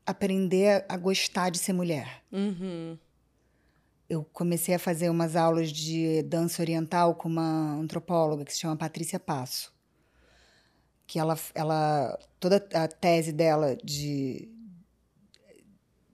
[0.06, 2.24] aprender a gostar de ser mulher.
[2.32, 2.98] Uhum.
[4.14, 8.76] Eu comecei a fazer umas aulas de dança oriental com uma antropóloga que se chama
[8.78, 9.74] Patrícia Passo.
[11.07, 14.47] Que ela, ela toda a tese dela de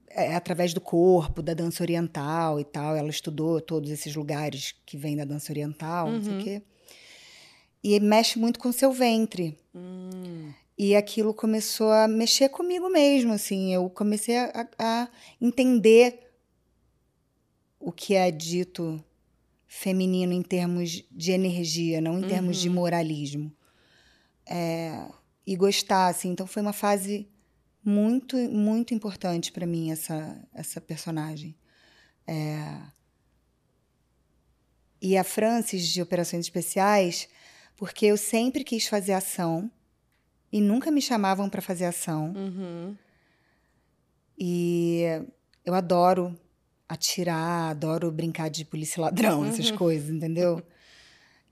[0.08, 2.96] é através do corpo, da dança oriental e tal.
[2.96, 6.42] Ela estudou todos esses lugares que vêm da dança oriental, não sei o Uhum.
[6.42, 6.62] quê.
[7.84, 9.58] E mexe muito com o seu ventre.
[9.74, 10.52] Hum.
[10.76, 13.72] E aquilo começou a mexer comigo mesmo, assim.
[13.74, 15.08] Eu comecei a, a
[15.40, 16.29] entender
[17.80, 19.02] o que é dito
[19.66, 23.50] feminino em termos de energia, não em termos de moralismo.
[24.46, 25.08] É,
[25.46, 26.30] e gostar, assim.
[26.30, 27.28] Então foi uma fase
[27.82, 31.56] muito, muito importante para mim essa essa personagem.
[32.26, 32.82] É,
[35.00, 37.28] E a Francis de Operações Especiais,
[37.76, 39.70] porque eu sempre quis fazer ação
[40.52, 42.32] e nunca me chamavam para fazer ação.
[42.36, 42.96] Uhum.
[44.38, 45.04] E
[45.64, 46.38] eu adoro
[46.92, 50.62] atirar, adoro brincar de polícia ladrão, essas coisas, entendeu?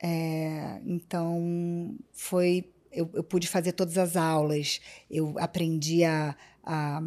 [0.00, 2.72] É, então, foi.
[2.92, 4.80] Eu, eu pude fazer todas as aulas,
[5.10, 6.36] eu aprendi a.
[6.62, 7.00] a,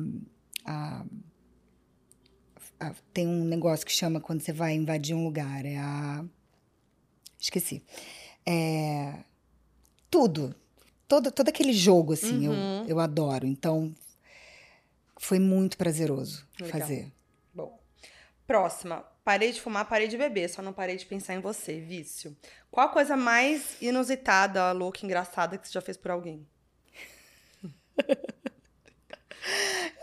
[0.65, 1.05] a-
[2.81, 6.25] a- tem um negócio que chama quando você vai invadir um lugar, é a.
[7.39, 7.81] Esqueci.
[8.45, 9.23] É,
[10.09, 10.53] tudo.
[11.07, 12.81] Todo, todo aquele jogo, assim, Uhum.
[12.83, 13.47] eu, eu adoro.
[13.47, 13.95] Então,
[15.17, 16.81] foi muito prazeroso Legal.
[16.81, 17.11] fazer.
[18.47, 19.05] Próxima.
[19.23, 21.79] Parei de fumar, parei de beber, só não parei de pensar em você.
[21.79, 22.35] Vício.
[22.69, 26.47] Qual a coisa mais inusitada, louca, engraçada que você já fez por alguém?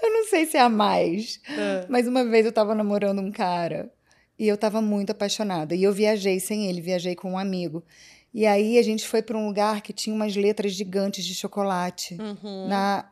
[0.03, 1.41] Eu não sei se é a mais,
[1.89, 3.93] mas uma vez eu tava namorando um cara
[4.39, 5.75] e eu tava muito apaixonada.
[5.75, 7.85] E eu viajei sem ele, viajei com um amigo.
[8.33, 12.17] E aí a gente foi para um lugar que tinha umas letras gigantes de chocolate.
[12.21, 12.69] Uhum.
[12.69, 13.11] Na.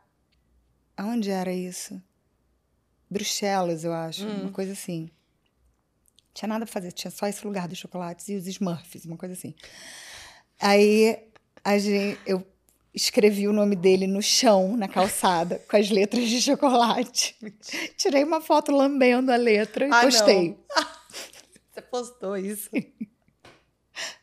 [0.96, 2.00] Aonde era isso?
[3.10, 4.26] Bruxelas, eu acho.
[4.26, 4.42] Hum.
[4.42, 5.10] Uma coisa assim.
[6.36, 9.32] Tinha nada pra fazer, tinha só esse lugar dos chocolates e os Smurfs, uma coisa
[9.32, 9.54] assim.
[10.60, 11.18] Aí
[11.64, 12.46] a gente, eu
[12.92, 17.34] escrevi o nome dele no chão, na calçada, com as letras de chocolate.
[17.96, 20.10] Tirei uma foto lambendo a letra e Ah, não.
[20.10, 20.56] postei.
[21.72, 22.68] Você postou isso?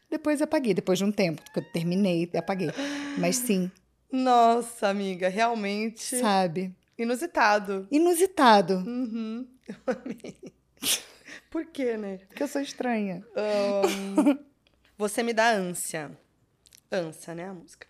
[0.07, 2.69] Depois apaguei, depois de um tempo, que eu terminei e apaguei.
[3.18, 3.72] Mas sim,
[4.11, 6.76] Nossa, amiga, realmente sabe?
[6.95, 7.88] inusitado.
[7.90, 9.48] Inusitado, Uhum.
[9.68, 10.35] Eu amei.
[11.53, 12.17] Por quê, né?
[12.27, 13.23] porque eu sou estranha.
[13.35, 14.39] Ahn,
[14.97, 16.17] você me dá ânsia.
[16.91, 17.85] Ânsia, né, a música.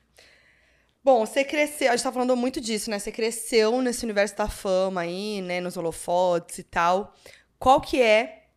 [1.01, 2.99] Bom, você cresceu, a gente tá falando muito disso, né?
[2.99, 5.61] Você cresceu nesse universo da fama aí, né?
[5.61, 7.15] Nos holofotes e tal.
[7.57, 8.49] Qual que é.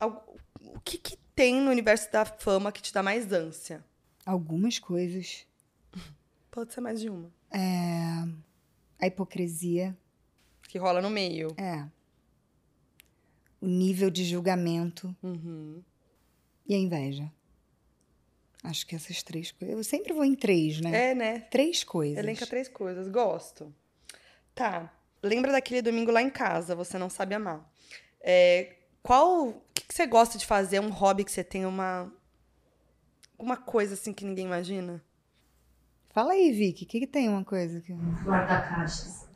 [0.00, 3.84] O que, que tem no universo da fama que te dá mais ânsia?
[4.24, 5.46] Algumas coisas.
[6.50, 7.30] Pode ser mais de uma.
[7.52, 8.26] É...
[8.98, 9.94] A hipocrisia.
[10.66, 11.54] Que rola no meio.
[11.58, 11.86] É.
[13.60, 15.14] O nível de julgamento.
[15.22, 15.82] Uhum.
[16.66, 17.30] E a inveja.
[18.62, 19.76] Acho que essas três coisas.
[19.76, 21.10] Eu sempre vou em três, né?
[21.10, 21.40] É, né?
[21.40, 22.18] Três coisas.
[22.18, 23.08] Elenca três coisas.
[23.08, 23.74] Gosto.
[24.54, 24.92] Tá.
[25.22, 27.70] Lembra daquele domingo lá em casa, você não sabe amar.
[28.20, 29.48] É, qual.
[29.48, 30.80] O que, que você gosta de fazer?
[30.80, 32.12] Um hobby que você tem uma.
[33.38, 35.02] Uma coisa assim que ninguém imagina?
[36.12, 36.84] Fala aí, Vicky.
[36.84, 37.92] O que, que tem uma coisa que.
[37.92, 39.26] Guardar caixas.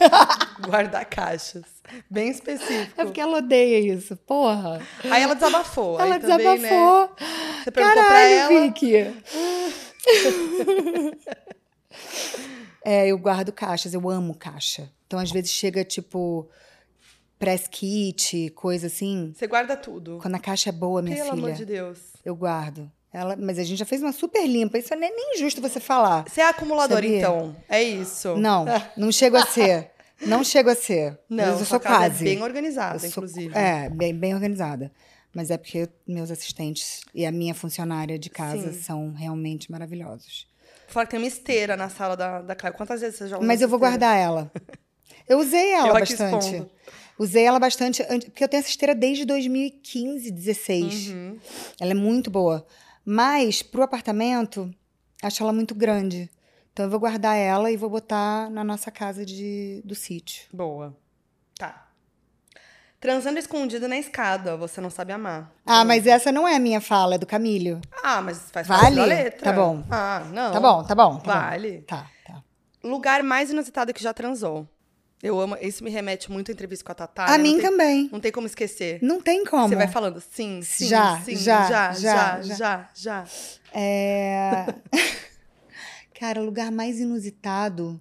[0.66, 1.64] Guardar caixas.
[2.10, 3.00] Bem específico.
[3.00, 4.16] É porque ela odeia isso.
[4.16, 4.80] Porra.
[5.10, 6.00] Aí ela desabafou.
[6.00, 7.14] Ela né, desabafou.
[7.62, 8.62] Você perguntou pra Caralho, ela.
[8.62, 8.94] Vicky.
[12.84, 14.90] é, eu guardo caixas, eu amo caixa.
[15.06, 16.48] Então, às vezes, chega, tipo,
[17.38, 19.32] press kit, coisa assim.
[19.36, 20.18] Você guarda tudo.
[20.22, 21.98] Quando a caixa é boa, minha Pelo filha, amor de Deus.
[22.24, 22.90] eu guardo.
[23.14, 24.76] Ela, mas a gente já fez uma super limpa.
[24.76, 26.24] Isso não é nem justo você falar.
[26.28, 27.18] Você é acumulador, Sabia?
[27.18, 27.54] então.
[27.68, 28.34] É isso.
[28.36, 28.64] Não,
[28.96, 29.92] não chego a ser.
[30.22, 31.16] Não chego a ser.
[31.30, 32.24] Não, mas eu sou casa quase.
[32.24, 33.54] É bem organizada, sou- inclusive.
[33.56, 34.90] É, bem, bem organizada.
[35.32, 38.80] Mas é porque meus assistentes e a minha funcionária de casa Sim.
[38.82, 40.46] são realmente maravilhosos.
[40.88, 42.74] Fora que tem uma esteira na sala da, da Clara.
[42.76, 43.92] Quantas vezes você já usou Mas eu vou esteira?
[43.98, 44.50] guardar ela.
[45.28, 46.66] Eu usei ela Eu bastante.
[47.18, 51.08] Usei ela bastante, ante- porque eu tenho essa esteira desde 2015, 16.
[51.08, 51.38] Uhum.
[51.80, 52.66] Ela é muito boa.
[53.04, 54.72] Mas, pro apartamento,
[55.22, 56.30] acho ela muito grande.
[56.72, 60.46] Então, eu vou guardar ela e vou botar na nossa casa de, do sítio.
[60.52, 60.96] Boa.
[61.56, 61.88] Tá.
[62.98, 65.52] Transando escondido na escada, você não sabe amar.
[65.66, 67.80] Ah, mas essa não é a minha fala, é do Camílio.
[68.02, 68.80] Ah, mas faz Vale?
[68.80, 69.44] parte da letra.
[69.44, 69.84] Tá bom.
[69.90, 70.52] Ah, não.
[70.52, 71.18] Tá bom, tá bom.
[71.18, 71.40] Tá bom.
[71.40, 71.82] Vale.
[71.82, 72.42] Tá, tá.
[72.82, 74.66] Lugar mais inusitado que já transou.
[75.24, 75.56] Eu amo.
[75.58, 77.24] Isso me remete muito à entrevista com a Tatá.
[77.24, 77.38] a né?
[77.38, 78.08] mim não tem, também.
[78.12, 78.98] Não tem como esquecer.
[79.00, 79.70] Não tem como.
[79.70, 83.24] Você vai falando sim, sim, Já, sim, já, já, já, já, já, já.
[83.72, 84.66] É...
[86.20, 87.98] Cara, o lugar mais inusitado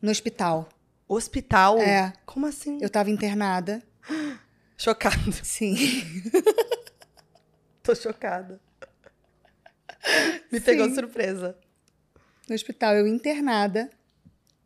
[0.00, 0.68] no hospital.
[1.08, 1.80] Hospital?
[1.80, 2.12] É.
[2.24, 2.78] Como assim?
[2.80, 3.82] Eu tava internada.
[4.78, 5.32] Chocado.
[5.42, 5.74] Sim.
[7.82, 8.60] Tô chocada.
[10.52, 10.94] Me pegou Sim.
[10.94, 11.58] surpresa.
[12.48, 13.90] No hospital, eu internada.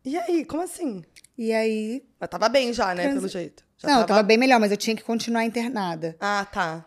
[0.03, 1.03] E aí, como assim?
[1.37, 2.03] E aí.
[2.19, 3.63] Mas tava bem já, né, Trans- pelo jeito.
[3.77, 6.15] Já não, eu tava bem melhor, mas eu tinha que continuar internada.
[6.19, 6.85] Ah, tá.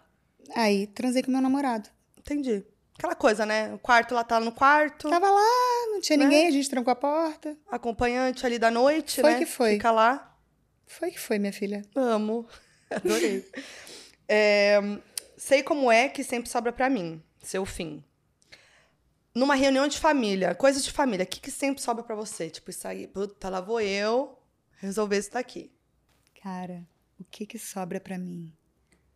[0.54, 1.88] Aí transei com meu namorado.
[2.18, 2.64] Entendi.
[2.96, 3.72] Aquela coisa, né?
[3.74, 5.08] O quarto lá tá no quarto.
[5.10, 6.24] Tava lá, não tinha Né?
[6.24, 7.56] ninguém, a gente trancou a porta.
[7.68, 9.38] Acompanhante ali da noite, Foi né?
[9.38, 9.72] que foi.
[9.72, 10.36] Fica lá.
[10.86, 11.82] Foi que foi, minha filha.
[11.96, 12.46] Amo.
[12.90, 13.44] Adorei.
[14.28, 14.78] É,
[15.36, 17.20] sei como é que sempre sobra pra mim.
[17.42, 18.04] Seu fim.
[19.34, 22.48] Numa reunião de família, coisas de família, o que, que sempre sobra pra você?
[22.48, 24.38] Tipo, isso aí, puta, lá vou eu
[24.80, 25.72] resolver isso daqui.
[26.40, 26.86] Cara,
[27.18, 28.52] o que que sobra pra mim?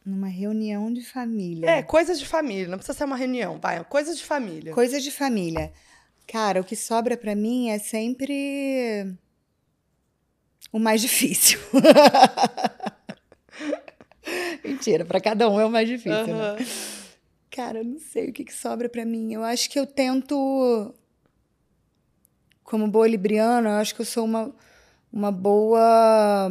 [0.04, 1.70] Numa reunião de família.
[1.70, 4.72] É, coisas de família, não precisa ser uma reunião, vai, coisas de família.
[4.72, 5.72] Coisas de família.
[6.26, 9.14] Cara, o que sobra pra mim é sempre
[10.72, 11.60] o mais difícil.
[14.64, 16.56] Mentira, pra cada um é o mais difícil, né?
[17.58, 19.32] Cara, eu não sei o que, que sobra pra mim.
[19.34, 20.94] Eu acho que eu tento.
[22.62, 24.54] Como boa libriana, eu acho que eu sou uma,
[25.12, 26.48] uma boa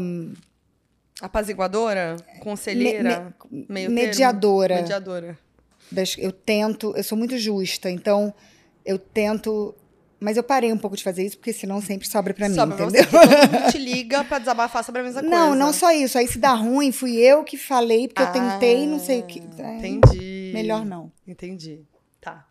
[1.22, 2.18] Apaziguadora?
[2.42, 3.34] Conselheira?
[3.50, 3.94] meio termo?
[3.94, 4.76] mediadora.
[4.82, 5.40] Mediadora.
[5.90, 8.34] das- eu tento, eu sou muito justa, então
[8.84, 9.74] eu tento.
[10.20, 12.76] Mas eu parei um pouco de fazer isso, porque senão sempre sobra pra mim, Sobra
[12.76, 13.04] pra entendeu?
[13.04, 15.36] você, que todo mundo te liga pra desabafar sobre a mesma coisa.
[15.36, 16.18] Não, não só isso.
[16.18, 19.44] Aí se dá ruim, fui eu que falei, porque eu tentei, não sei o que.
[19.60, 20.52] Ah, É, Entendi.
[20.54, 21.12] Melhor não.
[21.28, 21.86] Entendi.
[22.20, 22.46] Tá.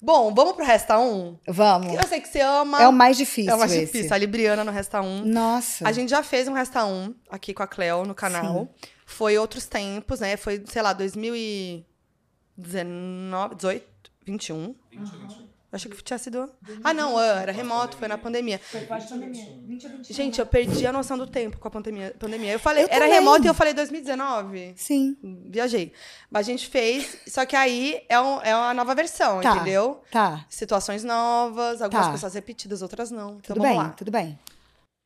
[0.00, 1.38] Bom, vamos pro Resta 1?
[1.46, 1.94] Vamos.
[1.94, 2.82] Eu sei que você ama.
[2.82, 3.52] É o mais difícil.
[3.52, 3.86] É o mais esse.
[3.92, 4.12] difícil.
[4.14, 5.24] A Libriana no Resta 1.
[5.26, 5.86] Nossa.
[5.86, 8.68] A gente já fez um Resta 1 aqui com a Cleo no canal.
[9.06, 10.36] Foi outros tempos, né?
[10.36, 13.86] Foi, sei lá, 2019, 18,
[14.26, 14.74] 21.
[14.90, 15.51] 20 ou 21.
[15.72, 16.52] Acho que tinha sido.
[16.84, 18.58] Ah, não, era remoto, foi na pandemia.
[18.58, 19.46] Foi quase pandemia.
[19.66, 20.14] 20 ou 21.
[20.14, 22.14] Gente, eu perdi a noção do tempo com a pandemia.
[22.18, 22.52] pandemia.
[22.52, 23.12] Eu falei, Eu era também.
[23.14, 24.74] remoto e eu falei 2019.
[24.76, 25.16] Sim.
[25.48, 25.94] Viajei.
[26.30, 29.56] Mas a gente fez, só que aí é, um, é uma nova versão, Tá.
[29.56, 30.02] entendeu?
[30.10, 30.44] Tá.
[30.50, 32.12] Situações novas, algumas Tá.
[32.12, 33.38] pessoas repetidas, outras não.
[33.38, 33.88] Então Tudo bem, lá.
[33.96, 34.38] tudo bem.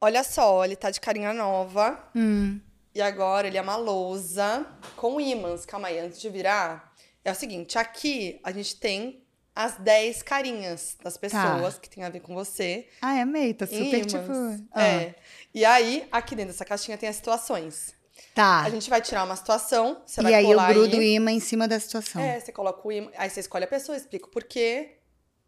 [0.01, 1.97] Olha só, ele tá de carinha nova.
[2.15, 2.59] Hum.
[2.93, 4.67] E agora ele é uma lousa
[4.97, 5.65] com ímãs.
[5.65, 6.93] Calma aí, antes de virar.
[7.25, 9.23] É o seguinte, aqui a gente tem
[9.57, 12.87] as 10 carinhas das pessoas que tem a ver com você.
[13.01, 13.55] Ah, amei.
[13.55, 14.33] Tá em super tipo.
[14.73, 14.83] ah.
[14.87, 15.15] É.
[15.55, 17.95] E aí, aqui dentro dessa caixinha tem as situações.
[18.35, 18.61] Tá.
[18.61, 21.15] A gente vai tirar uma situação, você e vai aí eu colar grudo o aí.
[21.15, 22.21] imã em cima da situação.
[22.21, 24.99] É, você coloca o ímã, aí você escolhe a pessoa, explica o porquê.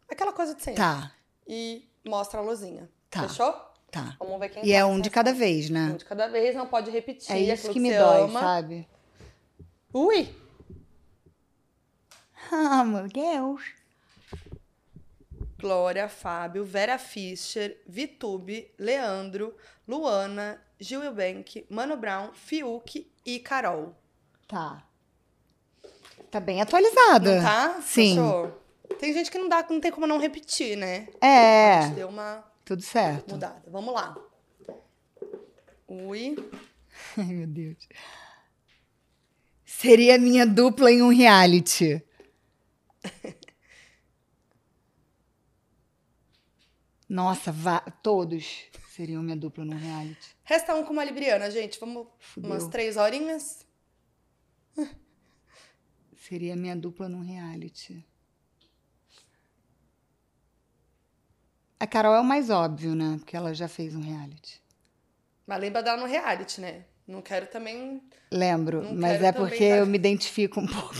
[0.09, 0.81] Aquela coisa de sempre.
[0.81, 1.11] Tá.
[1.47, 2.89] e mostra a luzinha.
[3.11, 3.27] Tá.
[3.27, 3.53] Fechou?
[3.91, 4.15] Tá.
[4.19, 5.95] Vamos ver quem E é passa um de cada vez, Um né?
[5.97, 7.31] de cada vez, não pode repetir.
[7.31, 8.39] É isso aquilo que me dói, ama.
[8.39, 8.87] sabe?
[9.93, 10.35] Ui!
[12.51, 13.61] Ah, meu Deus.
[15.59, 19.55] Glória, Fábio, Vera Fischer, Vitube, Leandro,
[19.87, 23.93] Luana, Gil Eubank, Mano Brown, Fiuk e Carol.
[24.47, 24.83] Tá.
[26.31, 27.35] Tá bem atualizada.
[27.37, 27.81] Não tá?
[27.81, 28.15] Sim.
[28.15, 28.61] Fechou?
[28.99, 31.07] Tem gente que não dá, não tem como não repetir, né?
[31.21, 33.31] A É, gente deu uma tudo certo.
[33.33, 33.61] mudada.
[33.67, 34.15] Vamos lá.
[35.87, 36.35] Ui.
[37.17, 37.77] Ai, meu Deus.
[39.65, 42.03] Seria minha dupla em um reality.
[47.09, 47.51] Nossa,
[48.03, 50.35] todos seriam minha dupla num reality.
[50.43, 51.79] Resta um com uma libriana, gente.
[51.79, 52.51] Vamos Fudeu.
[52.51, 53.65] umas três horinhas.
[56.15, 58.05] Seria minha dupla num reality.
[61.79, 63.15] A Carol é o mais óbvio, né?
[63.17, 64.61] Porque ela já fez um reality.
[65.47, 66.85] Mas lembra dela no reality, né?
[67.07, 68.03] Não quero também.
[68.31, 70.93] Lembro, mas é porque dar- eu me identifico um pouco.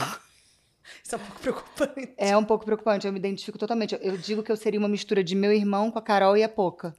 [1.04, 2.14] Isso é um pouco preocupante.
[2.16, 3.96] É um pouco preocupante, eu me identifico totalmente.
[4.00, 6.48] Eu digo que eu seria uma mistura de meu irmão com a Carol e a
[6.48, 6.94] Poca.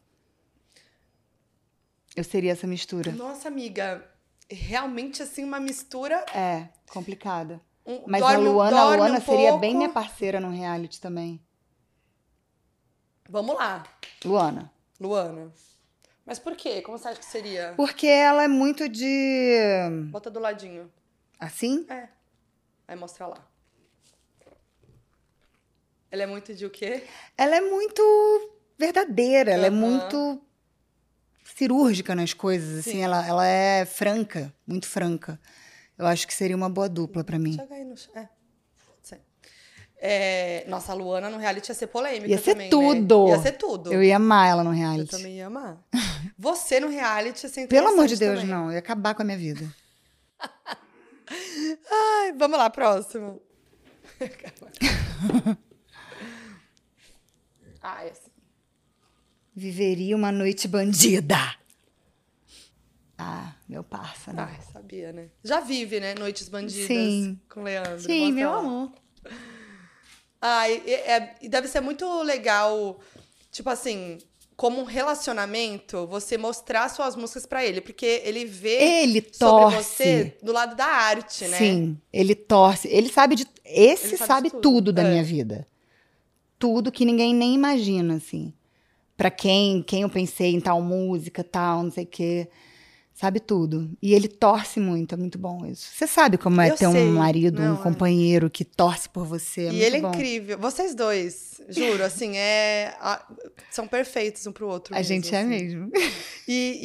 [2.15, 3.11] Eu seria essa mistura.
[3.11, 4.05] Nossa, amiga.
[4.49, 6.25] Realmente, assim, uma mistura.
[6.33, 7.61] É, complicada.
[7.85, 9.59] um- Mas dorme- a Luana, a Luana um seria pouco.
[9.61, 11.41] bem minha parceira no reality também.
[13.29, 13.83] Vamos lá,
[14.25, 14.71] Luana.
[14.99, 15.51] Luana.
[16.25, 16.81] Mas por quê?
[16.81, 17.73] Como você acha que seria?
[17.75, 19.57] Porque ela é muito de.
[20.11, 20.91] Bota do ladinho.
[21.39, 21.85] Assim?
[21.89, 22.07] É.
[22.87, 23.37] Aí mostra lá.
[26.11, 27.03] Ela é muito de o quê?
[27.38, 28.01] Ela é muito
[28.77, 30.41] verdadeira, ela é muito
[31.55, 32.91] cirúrgica nas coisas, assim.
[32.93, 33.01] Sim.
[33.03, 35.39] Ela, ela é franca, muito franca.
[35.97, 37.53] Eu acho que seria uma boa dupla pra mim.
[37.53, 38.11] Joga aí no chão.
[38.15, 38.27] É.
[40.03, 42.71] É, Nossa, a Luana no reality ia ser polêmica Ia ser também, né?
[42.71, 43.27] tudo.
[43.29, 43.93] Ia ser tudo.
[43.93, 45.11] Eu ia amar ela no Eu reality.
[45.11, 45.77] também ia amar.
[46.39, 48.51] Você no reality ia ser Pelo amor de Deus, também.
[48.51, 48.65] não.
[48.65, 49.63] Eu ia acabar com a minha vida.
[51.91, 53.39] Ai, vamos lá, próximo.
[57.81, 58.29] ah, esse.
[59.55, 61.37] Viveria uma noite bandida.
[63.17, 64.47] Ah, meu parça, né?
[64.49, 65.29] Ai, sabia, né?
[65.43, 66.15] Já vive, né?
[66.15, 67.39] Noites Bandidas Sim.
[67.49, 67.99] com Leandro.
[67.99, 68.57] Sim, Mostra meu lá.
[68.57, 68.91] amor.
[70.41, 72.99] Ai, e, é- e deve ser muito legal,
[73.51, 74.17] tipo assim,
[74.55, 79.83] como um relacionamento, você mostrar suas músicas pra ele, porque ele vê Ele sobre torce.
[79.83, 81.57] você do lado da arte, né?
[81.57, 82.87] Sim, ele torce.
[82.87, 83.45] Ele sabe de.
[83.63, 84.61] Esse Ele sabe sabe, de tudo.
[84.61, 85.09] tudo, da É.
[85.11, 85.67] minha vida.
[86.61, 88.53] Tudo que ninguém nem imagina, assim.
[89.17, 92.47] Pra quem, quem eu pensei em tal música, tal, não sei o quê.
[93.13, 93.91] Sabe tudo.
[94.01, 95.89] E ele torce muito, é muito bom isso.
[95.93, 97.07] Você sabe como é Eu ter sei.
[97.07, 97.83] um marido, Não, um é.
[97.83, 99.65] companheiro que torce por você.
[99.67, 100.09] É e ele é bom.
[100.09, 100.57] incrível.
[100.57, 102.95] Vocês dois, juro, assim, é.
[102.99, 103.23] a-
[103.69, 104.95] são perfeitos um pro outro.
[104.95, 105.49] A mesmo, gente é assim.
[105.49, 105.91] mesmo.
[106.47, 106.79] E,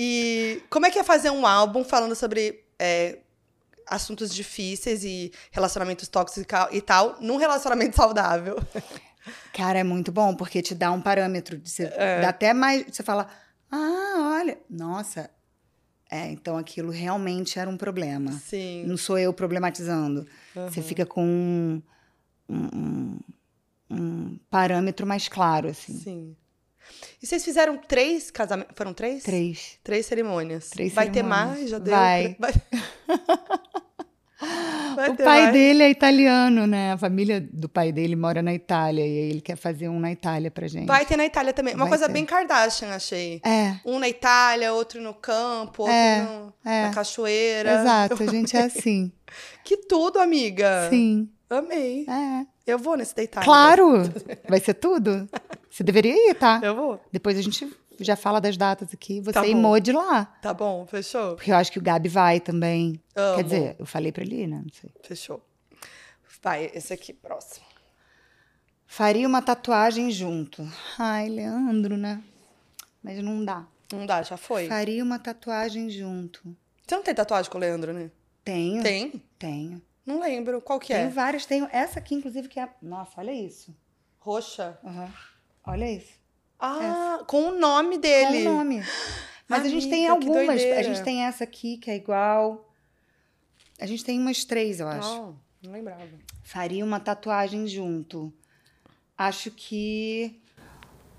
[0.63, 3.19] e como é que é fazer um álbum falando sobre é,
[3.89, 8.59] assuntos difíceis e relacionamentos tóxicos e tal, num relacionamento saudável?
[9.53, 11.59] Cara, é muito bom, porque te dá um parâmetro.
[11.59, 12.21] De você, É.
[12.21, 12.85] Dá até mais.
[12.91, 13.29] Você fala,
[13.71, 15.31] ah, olha, nossa.
[16.11, 18.31] É, então aquilo realmente era um problema.
[18.33, 18.85] Sim.
[18.87, 20.25] Não sou eu problematizando.
[20.55, 20.89] Você Aham.
[20.89, 21.83] fica com um,
[22.49, 23.19] um-
[23.91, 25.99] um- parâmetro mais claro, assim.
[25.99, 26.37] Sim.
[27.21, 28.73] E vocês fizeram três casamentos?
[28.77, 29.25] Foram três?
[29.25, 29.79] Três.
[29.83, 30.71] Três cerimônias.
[30.71, 31.49] Três Vai ter cerimônias.
[31.59, 31.71] mais?
[31.71, 31.93] Já deu?
[31.93, 32.37] Vai.
[32.39, 32.53] Vai,
[34.95, 35.53] Vai o pai mais?
[35.53, 36.93] dele é italiano, né?
[36.93, 39.01] A família do pai dele mora na Itália.
[39.07, 40.87] E aí ele quer fazer um na Itália pra gente.
[40.87, 41.75] Vai ter na Itália também.
[41.75, 42.13] Uma Vai coisa ter.
[42.13, 43.41] bem Kardashian, achei.
[43.45, 46.83] É, Um na Itália, outro no campo, outro É, no- é.
[46.87, 47.81] na cachoeira.
[47.81, 48.23] exato.
[48.23, 49.11] A gente é assim.
[49.65, 50.89] Que tudo, amiga.
[50.91, 51.29] Sim.
[51.49, 52.05] Amei.
[52.09, 52.47] É.
[52.67, 53.45] Eu vou nesse da Itália.
[53.45, 54.03] Claro!
[54.49, 55.29] Vai ser tudo.
[55.71, 56.61] Você deveria ir, tá?
[56.63, 57.01] Eu vou.
[57.13, 59.21] Depois a gente já fala das datas aqui.
[59.21, 59.55] Você Tá e.
[59.55, 60.25] Mo de lá.
[60.25, 61.37] Tá bom, fechou?
[61.37, 63.01] Porque eu acho que o Gabi vai também.
[63.15, 63.37] Amo.
[63.37, 64.63] Quer dizer, eu falei pra ele, né?
[64.63, 64.91] Não sei.
[65.03, 65.43] Fechou.
[66.43, 67.67] Vai, esse aqui, próximo.
[68.87, 70.67] Faria uma tatuagem junto.
[70.99, 72.23] Ai, Leandro, né?
[73.03, 73.67] Mas não dá.
[73.93, 74.69] Não dá, já foi.
[74.69, 76.57] Faria uma tatuagem junto.
[76.87, 78.11] Você não tem tatuagem com o Leandro, né?
[78.45, 78.83] Tenho.
[78.83, 79.23] Tem?
[79.39, 79.83] Tenho.
[80.05, 80.61] Não lembro.
[80.61, 81.11] Qual que Tenho é?
[81.11, 81.45] várias.
[81.47, 82.69] Tenho essa aqui, inclusive, que é.
[82.81, 83.77] Nossa, olha isso.
[84.21, 84.79] Roxa.
[84.85, 85.13] Aham.
[85.65, 86.13] Olha isso.
[86.59, 88.47] Ah, com o nome dele.
[88.47, 88.83] o nome?
[89.49, 90.63] Mas a gente tem Amiga, algumas.
[90.63, 92.69] A gente tem essa aqui, que é igual.
[93.81, 95.09] A gente tem umas três, eu acho.
[95.09, 96.09] Não, não lembrava.
[96.43, 98.33] Faria uma tatuagem junto.
[99.17, 100.41] Acho que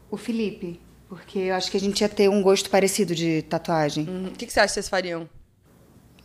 [0.10, 4.08] o Felipe, porque eu acho que a gente ia ter um gosto parecido de tatuagem.
[4.08, 4.28] Uhum.
[4.28, 5.30] O que, que você acha que vocês fariam?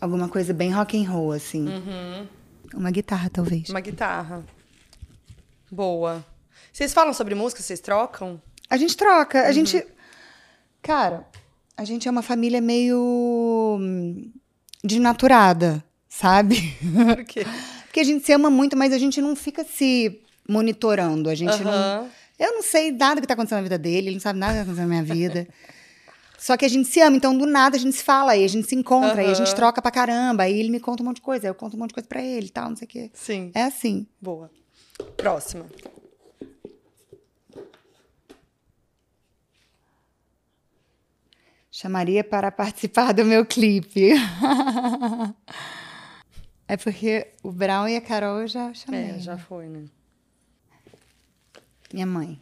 [0.01, 1.68] Alguma coisa bem rock and roll assim.
[1.68, 2.28] Uhum.
[2.74, 3.68] Uma guitarra talvez.
[3.68, 4.44] Uma guitarra.
[5.70, 6.24] Boa.
[6.72, 7.62] Vocês falam sobre música?
[7.62, 8.40] Vocês trocam?
[8.73, 9.43] A gente troca.
[9.47, 9.86] A gente.
[10.81, 11.27] Cara,
[11.77, 13.77] a gente é uma família meio.
[13.78, 14.32] hum,
[14.82, 16.74] desnaturada, sabe?
[17.15, 17.44] Por quê?
[17.85, 21.28] Porque a gente se ama muito, mas a gente não fica se monitorando.
[21.28, 21.70] A gente não.
[21.70, 22.09] Aham.
[22.39, 24.59] Eu não sei nada que tá acontecendo na vida dele, ele não sabe nada que
[24.61, 25.47] tá acontecendo na minha vida.
[26.39, 28.49] Só que a gente se ama, então do nada a gente se fala, aí a
[28.49, 31.16] gente se encontra, aí a gente troca pra caramba, aí ele me conta um monte
[31.16, 32.86] de coisa, aí eu conto um monte de coisa pra ele e tal, não sei
[32.86, 33.11] o quê.
[33.12, 33.53] Sim.
[33.55, 34.07] É assim.
[34.19, 34.51] Boa.
[35.19, 35.66] Próxima.
[41.82, 44.12] Chamaria para participar do meu clipe.
[46.68, 49.10] é porque o Brown e a Carol eu já chamei.
[49.10, 49.86] É, já foi, né?
[51.92, 52.40] Minha mãe.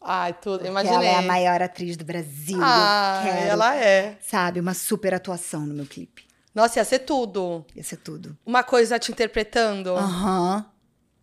[0.00, 0.58] Ai, tudo.
[0.58, 0.94] Porque Imaginei.
[0.94, 2.60] ela é a maior atriz do Brasil.
[2.62, 4.16] Ah, eu quero, ela é.
[4.20, 6.24] sabe, uma super atuação no meu clipe.
[6.54, 7.66] Nossa, ia ser tudo.
[7.74, 8.38] Ia ser tudo.
[8.46, 9.96] Uma coisa te interpretando.
[9.96, 10.64] Aham.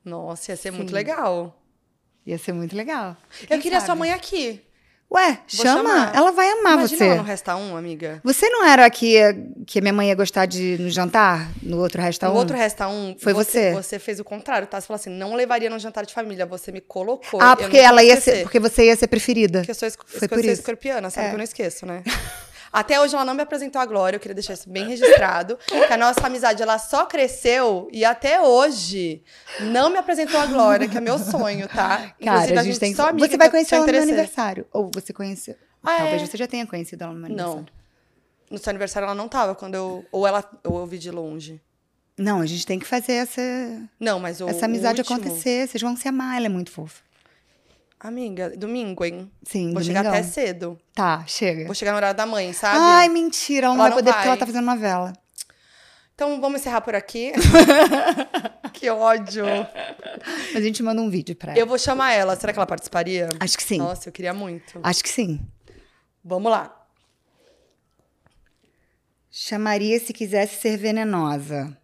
[0.04, 0.96] Nossa, ia ser muito Sim.
[0.96, 1.58] legal.
[2.26, 3.16] Ia ser muito legal.
[3.44, 3.86] Eu Quem queria sabe?
[3.86, 4.62] sua mãe aqui.
[5.14, 5.90] Ué, Vou chama.
[5.90, 6.16] chamar.
[6.16, 7.04] Ela vai amar Imagina você.
[7.06, 8.20] ela no Resta Um, amiga.
[8.24, 9.16] Você não era a que,
[9.80, 11.52] minha mãe ia gostar de no jantar?
[11.62, 12.38] No outro Resta No Um?
[12.38, 13.74] outro Resta Um, Foi você.
[13.74, 14.82] Você fez o contrário, tá?
[14.82, 16.46] Você falou assim, não levaria no jantar de família.
[16.48, 17.40] Você me colocou.
[17.40, 19.60] Ah, porque ela ia ser, porque você ia ser preferida.
[19.60, 20.62] Porque eu sou, esco- Foi por eu sou isso.
[20.62, 21.30] escorpiana, sabe É.
[21.30, 22.02] que eu não esqueço, né?
[22.74, 25.60] Até hoje ela não me apresentou a Glória, eu queria deixar isso bem registrado.
[25.68, 29.22] que a nossa amizade, ela só cresceu e até hoje
[29.72, 32.16] não me apresentou a Glória, que é meu sonho, tá?
[32.20, 34.66] Cara, a gente, tem só amiga Você vai conhecer só ela no meu aniversário.
[34.74, 35.56] Ou você conheceu.
[35.84, 36.26] Ah, Talvez é?
[36.26, 37.60] você já tenha conhecido ela no meu aniversário.
[37.60, 37.66] Não.
[38.50, 40.04] No seu aniversário ela não tava, quando eu...
[40.12, 41.62] Ou ela, ou eu vi de longe.
[42.18, 43.42] Não, a gente tem que fazer essa,
[44.00, 45.68] Não, mas o essa amizade último- acontecer.
[45.68, 47.02] Vocês vão se amar, ela é muito fofa.
[48.04, 49.32] Amiga, domingo, hein?
[49.44, 50.20] Sim, Vou chegar domingão.
[50.20, 50.78] até cedo.
[50.94, 51.66] Tá, chega.
[51.66, 52.78] Vou chegar no horário da mãe, sabe?
[52.78, 54.40] Ai, mentira, ela não Ela vai não poder porque ela vai.
[54.40, 55.14] tá fazendo novela.
[56.14, 57.32] Então vamos encerrar por aqui.
[58.74, 59.46] que ódio.
[60.54, 61.60] Mas a gente manda um vídeo pra ela.
[61.60, 62.36] Eu vou chamar ela.
[62.36, 63.30] Será que ela participaria?
[63.40, 63.78] Acho que sim.
[63.78, 64.80] Nossa, eu queria muito.
[64.84, 65.40] Acho que sim.
[66.24, 66.78] Vamos lá.
[69.32, 71.76] Chamaria se quisesse ser venenosa.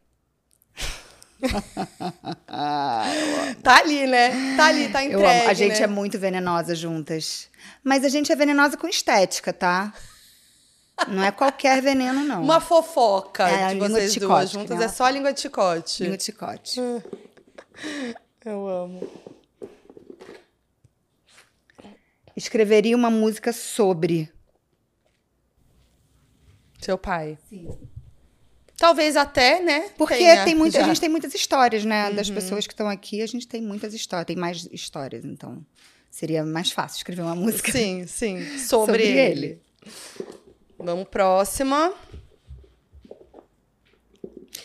[3.64, 4.56] Tá ali, né?
[4.56, 5.50] Tá ali, tá Eu entregue, amo.
[5.50, 5.84] A gente né?
[5.84, 7.50] é muito venenosa juntas.
[7.84, 9.94] Mas a gente é venenosa com estética, tá?
[11.08, 12.44] Não é qualquer veneno, não.
[12.44, 14.86] Uma fofoca É, a de língua vocês de duas juntas né?
[14.86, 16.04] é só língua de chicote.
[16.04, 16.80] Língua de chicote.
[18.46, 19.10] Eu amo.
[22.36, 24.32] Escreveria uma música sobre.
[26.80, 27.38] Seu pai.
[27.50, 27.89] Sim.
[28.80, 29.90] Talvez até, né?
[29.98, 32.10] Porque tenha tem muita, a gente tem muitas histórias, né?
[32.10, 32.16] Uhum.
[32.16, 34.26] Das pessoas que estão aqui, a gente tem muitas histórias.
[34.28, 35.64] Tem mais histórias, então
[36.10, 37.72] seria mais fácil escrever uma música.
[37.72, 38.40] Sim, sim.
[38.58, 39.46] Sobre, Sobre ele.
[39.46, 39.62] ele.
[40.80, 41.94] Vamos próxima.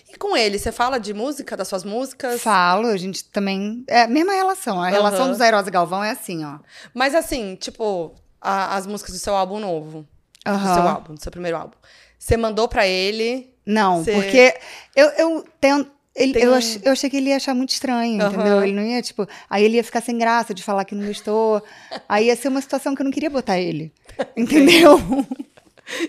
[0.08, 2.40] E com ele, você fala de música, das suas músicas?
[2.40, 3.84] Falo, a gente também.
[3.88, 4.80] É a mesma relação.
[4.80, 5.30] A relação Aham.
[5.32, 6.58] dos Airosa Galvão é assim, ó.
[6.94, 10.06] Mas assim, tipo, a- as músicas do seu álbum novo.
[10.44, 10.74] Do Aham.
[10.74, 11.76] seu álbum, do seu primeiro álbum.
[12.18, 13.52] Você mandou pra ele.
[13.66, 14.54] Não, Cê- porque
[14.94, 15.92] eu, eu tento.
[16.16, 18.32] Ele, Tem eu, ach- eu achei que ele ia achar muito estranho, Aham.
[18.34, 18.62] entendeu?
[18.62, 19.26] Ele não ia, tipo.
[19.50, 21.60] Aí ele ia ficar sem graça de falar que não gostou.
[22.08, 23.92] aí ia ser uma situação que eu não queria botar ele.
[24.36, 24.96] Entendeu?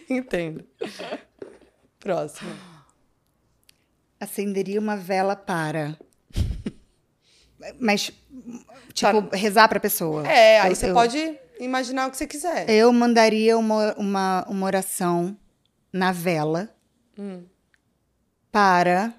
[0.07, 0.63] Entendo.
[1.99, 2.51] Próximo.
[4.19, 5.97] Acenderia uma vela para.
[7.79, 8.11] Mas,
[8.93, 10.23] tipo, rezar pra pessoa.
[10.23, 10.31] Tá.
[10.31, 12.69] É, aí Eu- você eu- pode imaginar o que você quiser.
[12.69, 15.35] Eu mandaria uma, uma, uma oração
[15.91, 16.69] na vela
[17.17, 17.43] Hum.
[18.51, 19.13] para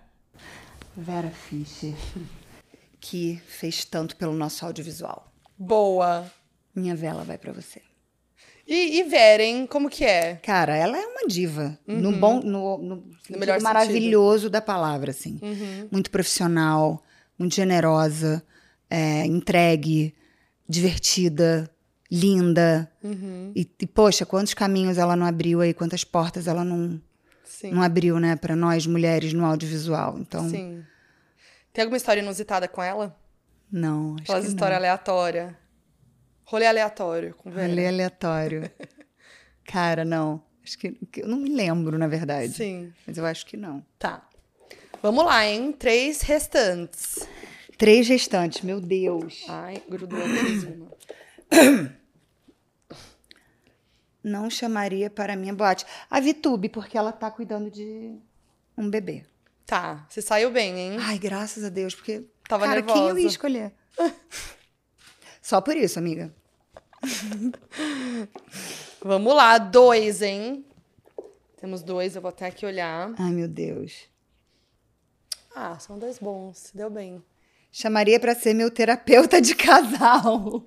[0.96, 1.94] Vera Fischer,
[3.00, 5.32] que fez tanto pelo nosso audiovisual.
[5.58, 6.30] Boa.
[6.74, 7.80] Minha vela vai pra você.
[8.66, 10.36] E, e Veren, como que é?
[10.36, 11.78] Cara, ela é uma diva.
[11.86, 13.38] No bom, no, no, sentido Uhum.
[13.38, 13.62] melhor sentido.
[13.64, 15.38] maravilhoso da palavra, assim.
[15.40, 15.88] Uhum.
[15.90, 17.02] Muito profissional,
[17.38, 18.42] muito generosa,
[18.90, 20.12] é, entregue,
[20.68, 21.70] divertida,
[22.10, 22.90] linda.
[23.04, 23.52] Uhum.
[23.54, 27.00] E, e, poxa, quantos caminhos ela não abriu aí, quantas portas ela não,
[27.56, 27.70] Sim.
[27.70, 30.18] não abriu, né, para nós mulheres no audiovisual.
[30.18, 30.84] Então, Sim.
[31.72, 33.18] Tem alguma história inusitada com ela?
[33.72, 35.54] não, acho Aquelas histórias aleatórias.
[36.44, 37.50] Rolê aleatório com.
[37.50, 37.70] Veren.
[37.70, 38.70] Rolê aleatório.
[39.64, 40.42] Cara, não.
[40.62, 42.52] Acho que, eu não me lembro, na verdade.
[42.52, 42.92] Sim.
[43.06, 43.82] Mas eu acho que não.
[43.98, 44.28] Tá.
[45.02, 45.72] Vamos lá, hein?
[45.72, 47.26] Três restantes.
[47.78, 49.44] Três restantes, meu Deus.
[49.48, 50.90] Ai, grudou uma.
[54.26, 55.86] Não chamaria para a minha boate.
[56.10, 58.18] A Vitube, porque ela tá cuidando de
[58.76, 59.24] um bebê.
[59.64, 60.96] Tá, você saiu bem, hein?
[61.00, 62.24] Ai, graças a Deus, porque.
[62.48, 63.20] Tava cara, quem eu nervosa.
[63.20, 63.72] ia escolher?
[65.40, 66.34] Só por isso, amiga.
[69.00, 70.66] Vamos lá, dois, hein?
[71.60, 73.14] Temos dois, eu vou até aqui olhar.
[73.16, 74.08] Ai, meu Deus.
[75.54, 77.22] Ah, são dois bons, deu bem.
[77.70, 80.64] Chamaria para ser meu terapeuta de casal.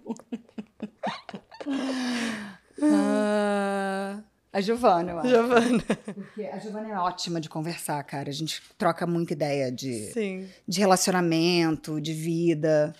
[2.81, 4.19] Ah,
[4.51, 5.29] A Giovana, eu acho.
[5.29, 5.83] Giovana.
[6.13, 8.29] Porque a Giovana é ótima de conversar, cara.
[8.29, 10.47] A gente troca muita ideia de, Sim.
[10.67, 12.95] de relacionamento, de vida.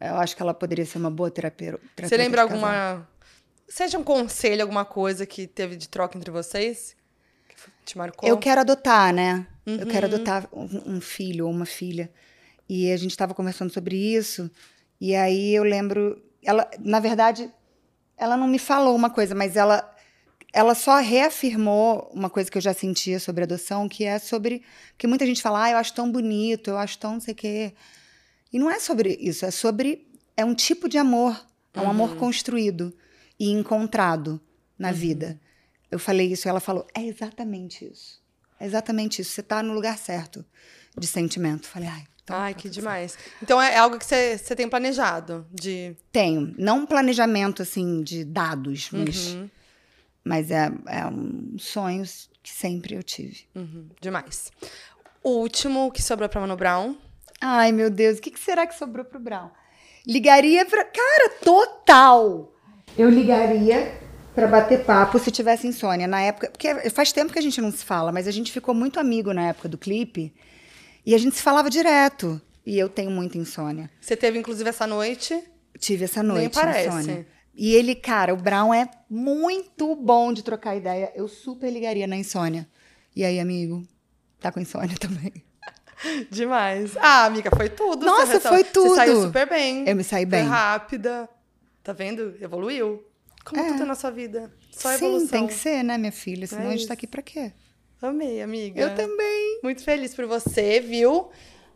[0.00, 1.80] Eu acho que ela poderia ser uma boa terapeuta.
[2.02, 3.06] Você lembra alguma.
[3.68, 6.94] Seja um conselho, alguma coisa que teve de troca entre vocês?
[7.48, 8.28] Que te marcou?
[8.28, 9.46] Eu quero adotar, né?
[9.66, 9.86] Eu Uhum.
[9.86, 12.10] quero adotar um, um filho ou uma filha.
[12.68, 14.50] E a gente estava conversando sobre isso.
[15.00, 16.22] E aí eu lembro.
[16.42, 17.50] Ela, na verdade,
[18.24, 19.94] ela não me falou uma coisa, mas ela,
[20.52, 24.62] ela só reafirmou uma coisa que eu já sentia sobre adoção, que é sobre.
[24.96, 27.36] que muita gente fala, ah, eu acho tão bonito, eu acho tão não sei o
[27.36, 27.74] quê.
[28.52, 30.08] E não é sobre isso, é sobre.
[30.36, 31.38] É um tipo de amor.
[31.72, 32.96] É um amor construído
[33.38, 34.40] e encontrado
[34.78, 35.40] na vida.
[35.90, 38.22] Eu falei isso e ela falou: é exatamente isso.
[38.58, 39.32] É exatamente isso.
[39.32, 40.44] Você tá no lugar certo
[40.96, 41.66] de sentimento.
[41.66, 42.04] Falei, ai.
[42.24, 43.16] Então Ai, tá que demais.
[43.42, 45.94] Então é algo que você tem planejado de.
[46.10, 46.54] Tenho.
[46.58, 49.50] Não um planejamento, assim, de dados, mas, Uhum,
[50.24, 52.02] mas é, é um sonho
[52.42, 53.44] que sempre eu tive.
[53.54, 54.50] uhum, demais.
[55.22, 56.96] O último que sobrou pra Mano Brown.
[57.40, 59.50] Ai, meu Deus, o que, que será que sobrou pro Brown?
[60.06, 60.84] Ligaria pra.
[60.84, 62.52] Cara, total!
[62.96, 64.00] Eu ligaria
[64.34, 66.06] pra bater papo se tivesse insônia.
[66.06, 66.50] Na época.
[66.50, 69.32] Porque faz tempo que a gente não se fala, mas a gente ficou muito amigo
[69.32, 70.34] na época do clipe.
[71.04, 72.40] E a gente se falava direto.
[72.66, 73.90] E eu tenho muita insônia.
[74.00, 75.38] Você teve, inclusive, essa noite.
[75.78, 76.88] Tive essa Nem noite, parece.
[76.88, 77.26] insônia.
[77.54, 81.12] E ele, cara, o Brown é muito bom de trocar ideia.
[81.14, 82.66] Eu super ligaria na insônia.
[83.14, 83.86] E aí, amigo?
[84.40, 85.32] Tá com insônia também?
[86.30, 86.96] Demais.
[86.96, 88.04] Ah, amiga, foi tudo.
[88.04, 88.90] Nossa, foi tudo.
[88.90, 89.88] Você saiu super bem.
[89.88, 90.40] Eu me saí bem.
[90.40, 91.28] Foi rápida.
[91.82, 92.34] Tá vendo?
[92.40, 93.02] Evoluiu.
[93.44, 93.72] Como É.
[93.72, 94.50] tudo na sua vida.
[94.72, 95.28] Só Sim, evolução.
[95.28, 96.46] tem que ser, né, minha filha?
[96.46, 97.52] Senão É a gente tá aqui pra quê?
[98.08, 98.80] Amei, amiga.
[98.80, 99.60] Eu também.
[99.62, 101.28] Muito feliz por você, viu?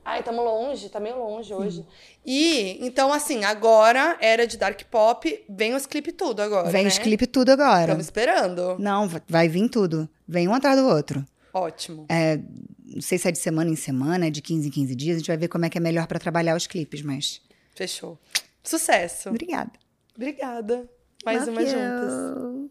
[0.05, 1.85] Ai, tamo longe, tá meio longe hoje.
[2.25, 6.89] E, então, assim, agora, era de Dark Pop, vem os clipes tudo agora, Vem né?
[6.89, 7.83] os clipes tudo agora.
[7.83, 8.77] Estamos esperando.
[8.79, 10.09] Não, va- vai vir tudo.
[10.27, 11.25] Vem um atrás do outro.
[11.53, 12.07] Ótimo.
[12.09, 12.39] É,
[12.87, 15.17] não sei se é de semana em semana, é de 15 em 15 dias.
[15.17, 17.43] A gente vai ver como é que é melhor pra trabalhar os clipes, mas.
[17.75, 18.19] Fechou.
[18.63, 19.29] Sucesso.
[19.29, 19.73] Obrigada.
[20.17, 20.89] Obrigada.
[21.25, 21.69] Mais Love uma you.
[21.69, 22.71] juntas.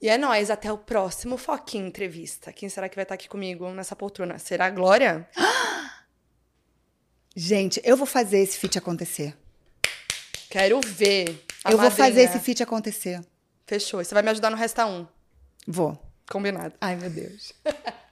[0.00, 2.52] E é nóis, até o próximo Foquinha Entrevista.
[2.52, 4.38] Quem será que vai estar aqui comigo nessa poltrona?
[4.38, 5.28] Será a Glória?
[7.36, 9.36] Gente, eu vou fazer esse feat acontecer.
[10.48, 11.44] Quero ver.
[11.64, 11.90] a eu vou madrinha.
[11.90, 13.20] fazer esse feat acontecer.
[13.66, 14.02] Fechou.
[14.02, 15.06] Você vai me ajudar no Resta 1.
[15.68, 15.96] Vou.
[16.30, 16.74] Combinado.
[16.80, 17.52] Ai, meu Deus.